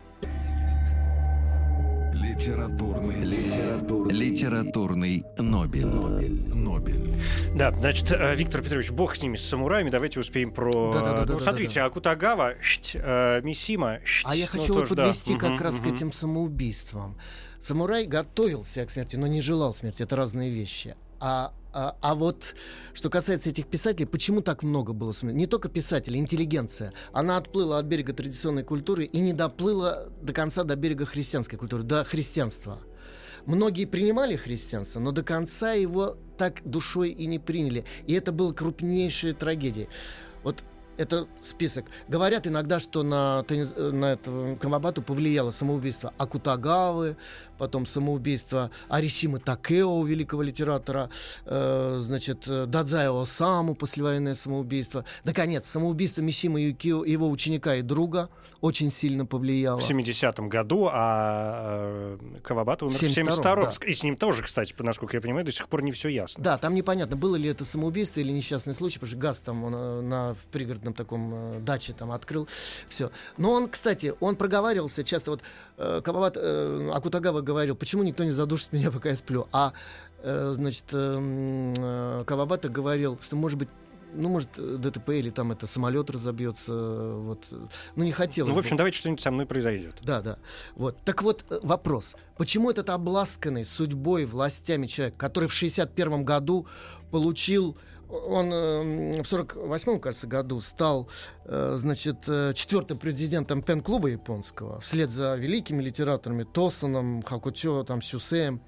Литературный, 2.26 3.24
литературный, 3.24 4.14
Литературный 4.14 5.24
Нобель. 5.38 5.86
Нобель. 5.86 6.54
Нобель. 6.54 7.14
Да, 7.54 7.70
значит, 7.70 8.10
э, 8.10 8.34
Виктор 8.34 8.62
Петрович, 8.62 8.90
бог 8.90 9.14
с 9.14 9.22
ними, 9.22 9.36
с 9.36 9.44
самураями. 9.44 9.90
Давайте 9.90 10.18
успеем 10.18 10.50
про... 10.50 11.24
Ну, 11.26 11.38
смотрите, 11.38 11.82
Акутагава, 11.82 12.54
э, 12.94 13.40
Мисима. 13.42 14.00
А 14.24 14.34
я 14.34 14.46
ну, 14.52 14.60
хочу 14.60 14.74
вот 14.74 14.80
тоже, 14.82 14.94
да. 14.96 15.06
подвести 15.06 15.36
как 15.36 15.50
Мгм, 15.52 15.62
раз 15.62 15.76
к 15.76 15.80
мгм. 15.80 15.94
этим 15.94 16.12
самоубийствам. 16.12 17.16
Самурай 17.62 18.06
готовился 18.06 18.84
к 18.84 18.90
смерти, 18.90 19.14
но 19.16 19.28
не 19.28 19.40
желал 19.40 19.72
смерти. 19.72 20.02
Это 20.02 20.16
разные 20.16 20.50
вещи. 20.50 20.96
А, 21.20 21.52
а, 21.76 21.94
а 22.00 22.14
вот 22.14 22.54
что 22.94 23.10
касается 23.10 23.50
этих 23.50 23.66
писателей, 23.66 24.06
почему 24.06 24.40
так 24.40 24.62
много 24.62 24.94
было? 24.94 25.12
Не 25.24 25.46
только 25.46 25.68
писатели, 25.68 26.16
интеллигенция. 26.16 26.94
Она 27.12 27.36
отплыла 27.36 27.78
от 27.78 27.84
берега 27.84 28.14
традиционной 28.14 28.62
культуры 28.62 29.04
и 29.04 29.20
не 29.20 29.34
доплыла 29.34 30.06
до 30.22 30.32
конца 30.32 30.64
до 30.64 30.74
берега 30.74 31.04
христианской 31.04 31.58
культуры, 31.58 31.82
до 31.82 32.02
христианства. 32.04 32.78
многие 33.44 33.84
принимали 33.84 34.36
христианство, 34.36 35.00
но 35.00 35.12
до 35.12 35.22
конца 35.22 35.72
его 35.72 36.16
так 36.38 36.62
душой 36.64 37.10
и 37.10 37.26
не 37.26 37.38
приняли. 37.38 37.84
И 38.06 38.14
это 38.14 38.32
была 38.32 38.54
крупнейшая 38.54 39.34
трагедия. 39.34 39.88
Вот 40.44 40.64
это 40.96 41.26
список. 41.42 41.86
Говорят 42.08 42.46
иногда, 42.46 42.80
что 42.80 43.02
на, 43.02 43.44
на 43.76 44.12
этого 44.12 44.56
Камабату 44.56 45.02
повлияло 45.02 45.50
самоубийство 45.50 46.12
Акутагавы, 46.18 47.16
потом 47.58 47.86
самоубийство 47.86 48.70
Арисимы 48.88 49.38
Такео, 49.38 50.04
великого 50.04 50.42
литератора, 50.42 51.10
э, 51.44 52.02
значит, 52.04 52.44
Дадзао 52.46 53.24
Саму, 53.24 53.74
послевоенное 53.74 54.34
самоубийство. 54.34 55.04
Наконец, 55.24 55.66
самоубийство 55.66 56.22
Мисима 56.22 56.60
Юкио, 56.60 57.04
его 57.04 57.30
ученика 57.30 57.76
и 57.76 57.82
друга, 57.82 58.28
очень 58.60 58.90
сильно 58.90 59.26
повлияло. 59.26 59.78
В 59.78 59.88
70-м 59.88 60.48
году, 60.48 60.88
а 60.92 62.16
э, 62.18 62.38
Кавабата 62.42 62.86
умер 62.86 62.96
в 62.96 63.02
72-м. 63.02 63.42
Да. 63.42 63.70
И 63.86 63.92
с 63.92 64.02
ним 64.02 64.16
тоже, 64.16 64.42
кстати, 64.42 64.74
насколько 64.78 65.16
я 65.16 65.20
понимаю, 65.20 65.44
до 65.44 65.52
сих 65.52 65.68
пор 65.68 65.82
не 65.82 65.92
все 65.92 66.08
ясно. 66.08 66.42
Да, 66.42 66.58
там 66.58 66.74
непонятно, 66.74 67.16
было 67.16 67.36
ли 67.36 67.48
это 67.48 67.64
самоубийство 67.64 68.20
или 68.20 68.32
несчастный 68.32 68.74
случай, 68.74 68.98
потому 68.98 69.10
что 69.10 69.18
газ 69.18 69.40
там 69.40 69.64
он, 69.64 69.74
э, 69.74 70.00
на, 70.00 70.34
в 70.34 70.44
пригородном 70.50 70.94
таком 70.94 71.34
э, 71.34 71.60
даче 71.60 71.92
там 71.92 72.12
открыл. 72.12 72.48
Все. 72.88 73.10
Но 73.36 73.52
он, 73.52 73.68
кстати, 73.68 74.14
он 74.20 74.36
проговаривался 74.36 75.04
часто. 75.04 75.32
Вот 75.32 75.42
э, 75.76 76.00
Кавабат, 76.02 76.36
э, 76.36 76.90
Акутагава 76.92 77.40
говорил, 77.40 77.76
почему 77.76 78.02
никто 78.02 78.24
не 78.24 78.32
задушит 78.32 78.72
меня, 78.72 78.90
пока 78.90 79.10
я 79.10 79.16
сплю. 79.16 79.48
А, 79.52 79.72
значит, 80.26 80.86
э, 80.92 81.72
э, 81.76 82.24
Кавабата 82.26 82.68
говорил, 82.68 83.18
что, 83.22 83.36
может 83.36 83.58
быть, 83.58 83.68
ну, 84.16 84.28
может, 84.28 84.50
ДТП 84.56 85.10
или 85.10 85.30
там 85.30 85.52
это 85.52 85.66
самолет 85.66 86.10
разобьется, 86.10 86.72
вот, 86.72 87.46
ну, 87.94 88.04
не 88.04 88.12
хотел. 88.12 88.46
Ну, 88.46 88.54
в 88.54 88.58
общем, 88.58 88.76
давайте 88.76 88.98
что-нибудь 88.98 89.22
со 89.22 89.30
мной 89.30 89.46
произойдет. 89.46 89.96
Да, 90.02 90.20
да. 90.20 90.38
Вот. 90.74 90.98
Так 91.04 91.22
вот, 91.22 91.44
э, 91.50 91.58
вопрос. 91.62 92.16
Почему 92.36 92.70
этот 92.70 92.90
обласканный 92.90 93.64
судьбой, 93.64 94.24
властями 94.24 94.86
человек, 94.86 95.16
который 95.16 95.48
в 95.48 95.52
61 95.52 96.24
году 96.24 96.66
получил 97.10 97.76
он 98.08 98.52
э, 98.52 99.22
в 99.22 99.26
48 99.26 99.98
кажется, 99.98 100.28
году 100.28 100.60
стал, 100.60 101.08
э, 101.44 101.76
значит, 101.78 102.18
четвертым 102.54 102.98
президентом 102.98 103.62
пен-клуба 103.62 104.08
японского, 104.08 104.80
вслед 104.80 105.10
за 105.10 105.34
великими 105.34 105.82
литераторами 105.82 106.44
Тосоном, 106.44 107.22
Хакучо, 107.22 107.82
там, 107.84 108.02
Сюсеем. 108.02 108.60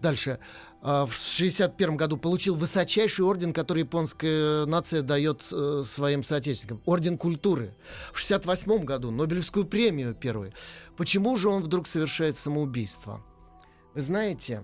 Дальше. 0.00 0.38
А, 0.82 1.06
в 1.06 1.10
1961 1.10 1.96
году 1.96 2.16
получил 2.16 2.54
высочайший 2.54 3.24
орден, 3.24 3.52
который 3.52 3.80
японская 3.80 4.66
нация 4.66 5.02
дает 5.02 5.46
э, 5.50 5.82
своим 5.86 6.22
соотечественникам. 6.22 6.82
Орден 6.84 7.18
культуры. 7.18 7.74
В 8.12 8.22
1968 8.22 8.84
году 8.84 9.10
Нобелевскую 9.10 9.66
премию 9.66 10.14
первую. 10.14 10.52
Почему 10.96 11.36
же 11.36 11.48
он 11.48 11.62
вдруг 11.62 11.86
совершает 11.86 12.36
самоубийство? 12.36 13.22
Вы 13.94 14.02
знаете, 14.02 14.62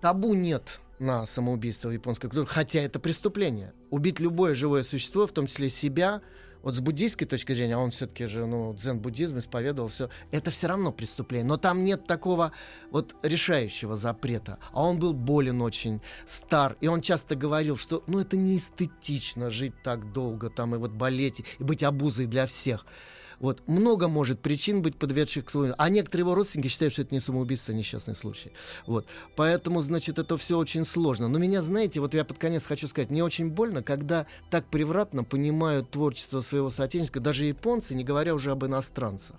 табу 0.00 0.34
нет 0.34 0.80
на 0.98 1.26
самоубийство 1.26 1.88
в 1.88 1.92
японской 1.92 2.28
культуре, 2.28 2.46
хотя 2.46 2.80
это 2.80 3.00
преступление. 3.00 3.72
Убить 3.90 4.20
любое 4.20 4.54
живое 4.54 4.82
существо, 4.82 5.26
в 5.26 5.32
том 5.32 5.46
числе 5.46 5.70
себя, 5.70 6.20
вот 6.62 6.74
с 6.74 6.80
буддийской 6.80 7.26
точки 7.26 7.52
зрения, 7.52 7.76
а 7.76 7.78
он 7.78 7.90
все-таки 7.90 8.26
же, 8.26 8.46
ну, 8.46 8.74
дзен-буддизм 8.74 9.38
исповедовал 9.38 9.88
все, 9.88 10.08
это 10.30 10.50
все 10.50 10.66
равно 10.66 10.92
преступление. 10.92 11.46
Но 11.46 11.56
там 11.56 11.84
нет 11.84 12.06
такого 12.06 12.52
вот 12.90 13.14
решающего 13.22 13.96
запрета. 13.96 14.58
А 14.72 14.86
он 14.86 14.98
был 14.98 15.12
болен 15.12 15.62
очень, 15.62 16.00
стар, 16.26 16.76
и 16.80 16.88
он 16.88 17.00
часто 17.00 17.36
говорил, 17.36 17.76
что, 17.76 18.02
ну, 18.06 18.20
это 18.20 18.36
не 18.36 18.56
эстетично 18.56 19.50
жить 19.50 19.74
так 19.82 20.12
долго, 20.12 20.50
там, 20.50 20.74
и 20.74 20.78
вот 20.78 20.92
болеть, 20.92 21.42
и 21.58 21.64
быть 21.64 21.82
обузой 21.82 22.26
для 22.26 22.46
всех. 22.46 22.84
Вот. 23.40 23.66
Много 23.66 24.06
может 24.06 24.40
причин 24.40 24.82
быть 24.82 24.96
подведших 24.96 25.46
к 25.46 25.50
своему. 25.50 25.74
А 25.78 25.88
некоторые 25.88 26.24
его 26.24 26.34
родственники 26.34 26.68
считают, 26.68 26.92
что 26.92 27.02
это 27.02 27.14
не 27.14 27.20
самоубийство, 27.20 27.72
а 27.72 27.76
несчастный 27.76 28.14
случай. 28.14 28.52
Вот. 28.86 29.06
Поэтому, 29.34 29.80
значит, 29.80 30.18
это 30.18 30.36
все 30.36 30.58
очень 30.58 30.84
сложно. 30.84 31.26
Но 31.26 31.38
меня, 31.38 31.62
знаете, 31.62 32.00
вот 32.00 32.12
я 32.14 32.24
под 32.24 32.38
конец 32.38 32.66
хочу 32.66 32.86
сказать, 32.86 33.10
мне 33.10 33.24
очень 33.24 33.48
больно, 33.48 33.82
когда 33.82 34.26
так 34.50 34.66
превратно 34.66 35.24
понимают 35.24 35.90
творчество 35.90 36.42
своего 36.42 36.70
соотечественника, 36.70 37.20
даже 37.20 37.46
японцы, 37.46 37.94
не 37.94 38.04
говоря 38.04 38.34
уже 38.34 38.50
об 38.50 38.64
иностранцах. 38.64 39.36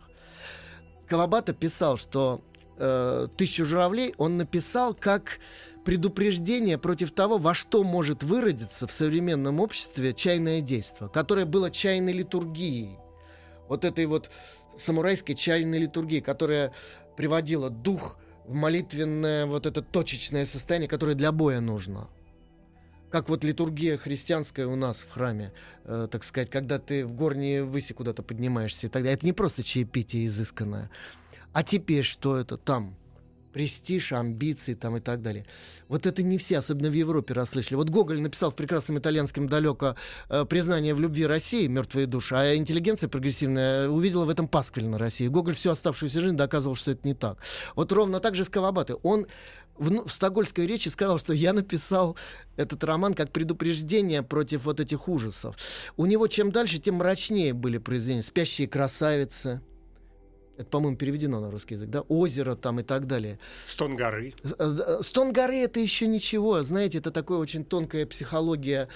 Кавабата 1.08 1.54
писал, 1.54 1.98
что 1.98 2.42
э, 2.78 3.28
«Тысячу 3.38 3.66
журавлей» 3.66 4.16
он 4.18 4.38
написал 4.38 4.96
как 4.96 5.40
предупреждение 5.86 6.78
против 6.78 7.12
того, 7.12 7.38
во 7.38 7.54
что 7.54 7.84
может 7.84 8.24
выродиться 8.24 8.88
в 8.88 8.92
современном 8.92 9.60
обществе 9.60 10.14
чайное 10.14 10.62
действие, 10.62 11.10
которое 11.10 11.46
было 11.46 11.70
чайной 11.70 12.14
литургией 12.14 12.98
вот 13.72 13.86
этой 13.86 14.06
вот 14.06 14.30
самурайской 14.76 15.34
чайной 15.34 15.80
литургии, 15.80 16.20
которая 16.20 16.74
приводила 17.16 17.70
дух 17.70 18.18
в 18.46 18.54
молитвенное 18.54 19.46
вот 19.46 19.66
это 19.66 19.82
точечное 19.82 20.46
состояние, 20.46 20.90
которое 20.90 21.16
для 21.16 21.32
боя 21.32 21.62
нужно. 21.62 22.10
Как 23.10 23.30
вот 23.30 23.46
литургия 23.46 23.98
христианская 23.98 24.66
у 24.68 24.76
нас 24.76 25.04
в 25.04 25.12
храме, 25.12 25.54
э, 25.86 26.10
так 26.12 26.26
сказать, 26.26 26.50
когда 26.50 26.80
ты 26.80 27.06
в 27.06 27.14
горние 27.14 27.64
выси 27.64 27.94
куда-то 27.94 28.24
поднимаешься 28.24 28.88
и 28.88 28.90
так 28.90 29.04
далее. 29.04 29.16
Это 29.16 29.26
не 29.26 29.32
просто 29.32 29.64
чаепитие 29.64 30.26
изысканное. 30.26 30.90
А 31.54 31.64
теперь 31.64 32.04
что 32.04 32.36
это 32.36 32.58
там? 32.58 32.98
Престиж, 33.52 34.14
амбиции 34.14 34.74
там 34.74 34.98
и 34.98 35.00
так 35.00 35.22
далее. 35.22 35.46
Вот 35.88 36.06
это 36.06 36.24
не 36.24 36.38
все, 36.38 36.58
особенно 36.58 36.90
в 36.90 36.94
Европе, 36.94 37.34
расслышали. 37.34 37.76
Вот 37.76 37.90
Гоголь 37.90 38.22
написал 38.22 38.52
в 38.52 38.56
прекрасном 38.56 39.00
итальянском 39.00 39.48
далеко 39.48 39.96
э, 40.30 40.46
признание 40.46 40.94
в 40.94 41.00
любви 41.00 41.26
России, 41.26 41.68
мертвые 41.68 42.08
души, 42.08 42.36
а 42.36 42.56
интеллигенция 42.56 43.10
прогрессивная 43.10 43.90
увидела 43.90 44.26
в 44.26 44.30
этом 44.30 44.48
пасквиль 44.48 44.88
на 44.88 44.98
России. 44.98 45.28
Гоголь 45.28 45.56
всю 45.56 45.72
оставшуюся 45.72 46.22
жизнь 46.22 46.38
доказывал, 46.38 46.76
что 46.76 46.92
это 46.92 47.08
не 47.08 47.14
так. 47.14 47.38
Вот 47.76 47.92
ровно 47.92 48.20
так 48.20 48.36
же 48.36 48.46
с 48.46 48.50
Кавабаты. 48.50 48.96
Он 49.04 49.28
в, 49.78 49.92
ну, 49.92 50.06
в 50.06 50.12
стокгольской 50.12 50.68
речи 50.68 50.90
сказал, 50.90 51.18
что 51.20 51.34
я 51.34 51.54
написал 51.54 52.16
этот 52.56 52.84
роман 52.84 53.14
как 53.14 53.32
предупреждение 53.32 54.22
против 54.22 54.66
вот 54.66 54.80
этих 54.80 55.08
ужасов. 55.08 55.56
У 55.98 56.06
него 56.06 56.28
чем 56.28 56.52
дальше, 56.52 56.80
тем 56.80 56.96
мрачнее 56.96 57.54
были 57.54 57.78
произведения. 57.78 58.22
«Спящие 58.22 58.68
красавицы», 58.68 59.62
это, 60.58 60.70
по-моему, 60.70 60.98
переведено 60.98 61.40
на 61.40 61.50
русский 61.50 61.76
язык, 61.76 61.90
да, 61.90 62.02
озеро 62.02 62.56
там 62.56 62.80
и 62.80 62.84
так 62.84 63.08
далее. 63.08 63.40
Стон 63.68 63.96
горы. 63.96 64.34
Э, 64.60 65.00
Стон 65.02 65.34
горы 65.34 65.58
это 65.58 65.80
еще 65.80 66.08
ничего, 66.08 66.62
знаете, 66.64 67.00
это 67.00 67.12
такая 67.12 67.38
очень 67.38 67.66
тонкая 67.66 68.06
психология 68.06 68.88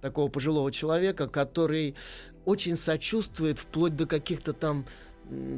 такого 0.00 0.28
пожилого 0.28 0.72
человека, 0.72 1.28
который 1.28 1.94
очень 2.44 2.76
сочувствует 2.76 3.58
вплоть 3.58 3.94
до 3.94 4.06
каких-то 4.06 4.52
там 4.52 4.84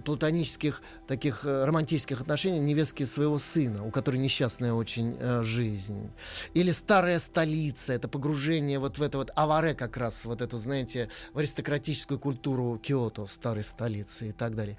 платонических 0.04 0.82
таких 1.06 1.44
э, 1.44 1.64
романтических 1.64 2.20
отношений 2.20 2.60
невестки 2.60 3.04
своего 3.04 3.38
сына, 3.38 3.84
у 3.84 3.90
которой 3.90 4.16
несчастная 4.16 4.72
очень 4.72 5.16
э, 5.18 5.42
жизнь. 5.42 6.10
Или 6.54 6.70
старая 6.70 7.18
столица, 7.18 7.92
это 7.92 8.08
погружение 8.08 8.78
вот 8.78 8.98
в 8.98 9.02
это 9.02 9.18
вот 9.18 9.30
аваре 9.34 9.74
как 9.74 9.96
раз, 9.96 10.24
вот 10.24 10.40
эту, 10.40 10.58
знаете, 10.58 11.08
в 11.32 11.38
аристократическую 11.38 12.18
культуру 12.18 12.78
Киото, 12.78 13.26
старой 13.26 13.64
столицы 13.64 14.28
и 14.28 14.32
так 14.32 14.54
далее. 14.54 14.76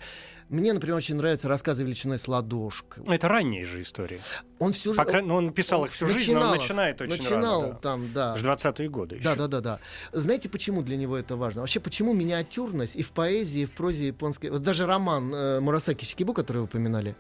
Мне, 0.49 0.73
например, 0.73 0.97
очень 0.97 1.15
нравятся 1.15 1.47
рассказы 1.47 1.83
величиной 1.83 2.19
с 2.19 2.27
ладошкой. 2.27 3.03
Это 3.07 3.27
ранние 3.27 3.65
же 3.65 3.81
истории. 3.81 4.21
Он 4.59 4.73
всю 4.73 4.93
жизнь... 4.93 4.97
Покра... 4.97 5.21
Ну, 5.21 5.35
он 5.35 5.51
писал 5.51 5.81
он 5.81 5.87
их 5.87 5.93
всю 5.93 6.05
жизнь, 6.05 6.33
но 6.33 6.51
он 6.51 6.57
начинает 6.57 7.01
очень 7.01 7.17
начинал 7.17 7.61
рано. 7.61 7.73
Да. 7.73 7.79
там, 7.79 8.13
да. 8.13 8.35
20-е 8.37 8.89
годы 8.89 9.19
Да, 9.23 9.35
да, 9.35 9.47
да, 9.47 9.61
да. 9.61 9.79
Знаете, 10.11 10.47
почему 10.47 10.83
для 10.83 10.97
него 10.97 11.17
это 11.17 11.35
важно? 11.35 11.61
Вообще, 11.61 11.79
почему 11.79 12.13
миниатюрность 12.13 12.95
и 12.95 13.01
в 13.01 13.11
поэзии, 13.11 13.61
и 13.61 13.65
в 13.65 13.71
прозе 13.71 14.07
японской... 14.07 14.51
Вот 14.51 14.61
даже 14.61 14.85
роман 14.85 15.33
э, 15.33 15.59
Мурасаки 15.59 16.05
Сикибу, 16.05 16.33
который 16.33 16.59
вы 16.59 16.63
упоминали, 16.65 17.15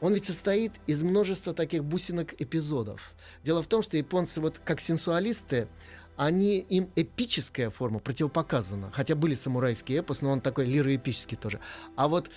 он 0.00 0.14
ведь 0.14 0.24
состоит 0.24 0.72
из 0.86 1.02
множества 1.02 1.54
таких 1.54 1.84
бусинок 1.84 2.34
эпизодов. 2.40 3.12
Дело 3.44 3.62
в 3.62 3.66
том, 3.66 3.82
что 3.82 3.96
японцы, 3.96 4.40
вот 4.40 4.60
как 4.64 4.80
сенсуалисты, 4.80 5.68
они, 6.20 6.58
им 6.58 6.90
эпическая 6.96 7.70
форма 7.70 7.98
противопоказана. 7.98 8.90
Хотя 8.92 9.14
были 9.14 9.34
самурайские 9.34 10.00
эпос, 10.00 10.20
но 10.20 10.30
он 10.30 10.42
такой 10.42 10.66
лироэпический 10.66 11.38
тоже. 11.38 11.60
А 11.96 12.08
вот 12.08 12.30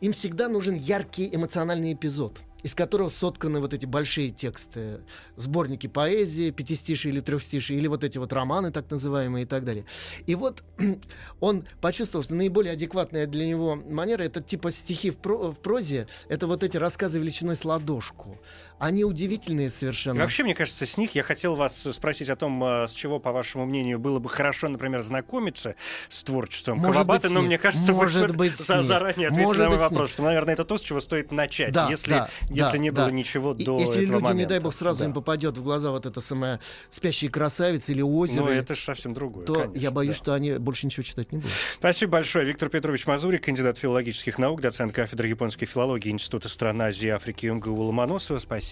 им 0.00 0.12
всегда 0.12 0.48
нужен 0.48 0.76
яркий 0.76 1.34
эмоциональный 1.34 1.94
эпизод– 1.94 2.38
из 2.64 2.74
которого 2.74 3.10
сотканы 3.10 3.60
вот 3.60 3.74
эти 3.74 3.84
большие 3.84 4.30
тексты, 4.30 5.00
сборники 5.36 5.86
поэзии, 5.86 6.50
пятистишие 6.50 7.12
или 7.12 7.20
трехстишие, 7.20 7.78
или 7.78 7.86
вот 7.86 8.02
эти 8.02 8.16
вот 8.16 8.32
романы 8.32 8.72
так 8.72 8.90
называемые 8.90 9.44
и 9.44 9.46
так 9.46 9.64
далее. 9.64 9.84
И 10.26 10.34
вот 10.34 10.64
он 11.40 11.66
почувствовал, 11.82 12.24
что 12.24 12.34
наиболее 12.34 12.72
адекватная 12.72 13.26
для 13.26 13.46
него 13.46 13.76
манера 13.76 14.22
это 14.22 14.42
типа 14.42 14.72
стихи 14.72 15.10
в, 15.10 15.18
про 15.18 15.52
в 15.52 15.60
прозе, 15.60 16.08
это 16.28 16.46
вот 16.46 16.64
эти 16.64 16.78
рассказы 16.78 17.18
величиной 17.18 17.54
с 17.54 17.66
ладошку. 17.66 18.40
Они 18.78 19.04
удивительные 19.04 19.70
совершенно. 19.70 20.20
Вообще, 20.20 20.42
мне 20.42 20.54
кажется, 20.54 20.84
с 20.84 20.98
них 20.98 21.14
я 21.14 21.22
хотел 21.22 21.54
вас 21.54 21.86
спросить 21.92 22.28
о 22.28 22.36
том, 22.36 22.62
а, 22.62 22.86
с 22.86 22.92
чего, 22.92 23.18
по 23.18 23.32
вашему 23.32 23.64
мнению, 23.66 23.98
было 23.98 24.18
бы 24.18 24.28
хорошо, 24.28 24.68
например, 24.68 25.00
знакомиться 25.02 25.76
с 26.08 26.22
творчеством 26.24 26.78
Может 26.78 26.92
Кавабаты, 26.94 27.30
но 27.30 27.40
мне 27.40 27.56
кажется, 27.56 27.92
Может 27.92 28.28
вы 28.30 28.32
быть 28.36 28.56
за, 28.56 28.82
заранее 28.82 29.28
ответили 29.28 29.46
Может 29.46 29.62
на 29.62 29.68
мой 29.70 29.78
вопрос, 29.78 30.10
что, 30.10 30.22
наверное, 30.24 30.54
это 30.54 30.64
то, 30.64 30.76
с 30.76 30.82
чего 30.82 31.00
стоит 31.00 31.30
начать. 31.30 31.72
Да, 31.72 31.88
Если 31.88 32.10
да. 32.10 32.28
если 32.50 32.72
да, 32.72 32.78
не 32.78 32.90
было 32.90 33.06
да. 33.06 33.10
ничего 33.12 33.52
И- 33.54 33.64
до 33.64 33.78
Если 33.78 34.02
этого 34.02 34.12
люди, 34.16 34.22
момента. 34.24 34.34
не 34.34 34.46
дай 34.46 34.60
бог, 34.60 34.74
сразу 34.74 34.98
Да. 35.00 35.04
им 35.06 35.12
попадет 35.12 35.56
в 35.56 35.62
глаза 35.62 35.90
вот 35.90 36.04
эта 36.04 36.20
самая 36.20 36.60
спящая 36.90 37.30
красавица 37.30 37.92
или 37.92 38.02
озеро, 38.02 38.42
Ну, 38.44 38.50
это 38.50 38.74
же 38.74 38.82
совсем 38.82 39.14
другое, 39.14 39.46
то 39.46 39.54
конечно, 39.54 39.78
я 39.78 39.90
боюсь, 39.92 40.16
да. 40.18 40.22
что 40.24 40.34
они 40.34 40.52
больше 40.54 40.86
ничего 40.86 41.04
читать 41.04 41.30
не 41.32 41.38
будут. 41.38 41.52
Спасибо 41.76 42.12
большое. 42.12 42.44
Виктор 42.44 42.68
Петрович 42.68 43.06
Мазурик, 43.06 43.44
кандидат 43.44 43.78
филологических 43.78 44.36
наук, 44.38 44.60
доцент 44.60 44.92
кафедры 44.92 45.28
японской 45.28 45.66
филологии 45.66 46.10
Института 46.10 46.48
стран 46.48 46.82
Азии 46.82 47.06
и 47.06 47.10
Африки 47.10 47.46
МГУ 47.46 47.80
Ломоносова. 47.84 48.38
Спасибо. 48.40 48.63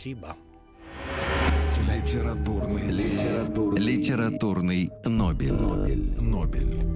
Литературный, 1.86 2.90
литературный, 2.90 3.80
Литературный 3.80 4.90
Нобель. 5.04 5.52
Нобель. 5.52 6.20
Нобель. 6.20 6.91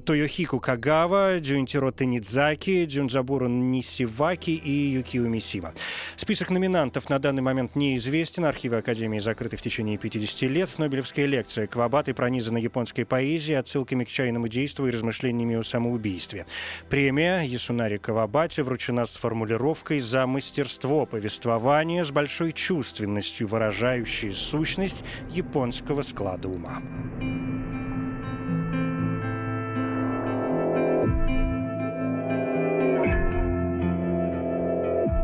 Тойохику 0.04 0.60
Кагава, 0.60 1.38
Джунтиро 1.38 1.92
Танидзаки, 1.92 2.84
Джунджабуру 2.84 3.48
Нисиваки 3.48 4.50
и 4.50 4.98
Юкио 5.12 5.28
Мисима. 5.28 5.72
Список 6.16 6.50
номинантов 6.50 7.10
на 7.10 7.18
данный 7.18 7.42
момент 7.42 7.76
неизвестен. 7.76 8.44
Архивы 8.44 8.78
Академии 8.78 9.18
закрыты 9.18 9.56
в 9.56 9.62
течение 9.62 9.98
50 9.98 10.42
лет. 10.50 10.70
Нобелевская 10.78 11.26
лекция 11.26 11.66
Кавабаты 11.66 12.14
пронизана 12.14 12.58
японской 12.58 13.04
поэзией, 13.04 13.58
отсылками 13.58 14.04
к 14.04 14.08
чайному 14.08 14.48
действу 14.48 14.86
и 14.86 14.90
размышлениями 14.90 15.56
о 15.56 15.62
самоубийстве. 15.62 16.46
Премия 16.88 17.42
Ясунари 17.42 17.98
Кавабате 17.98 18.62
вручена 18.62 19.06
с 19.06 19.16
формулировкой 19.16 20.00
«За 20.00 20.26
мастерство 20.26 21.06
повествования 21.06 22.04
с 22.04 22.10
большой 22.10 22.52
чувственностью, 22.52 23.46
выражающей 23.46 24.32
сущность 24.32 25.04
японского 25.30 26.02
склада 26.02 26.48
ума». 26.48 26.82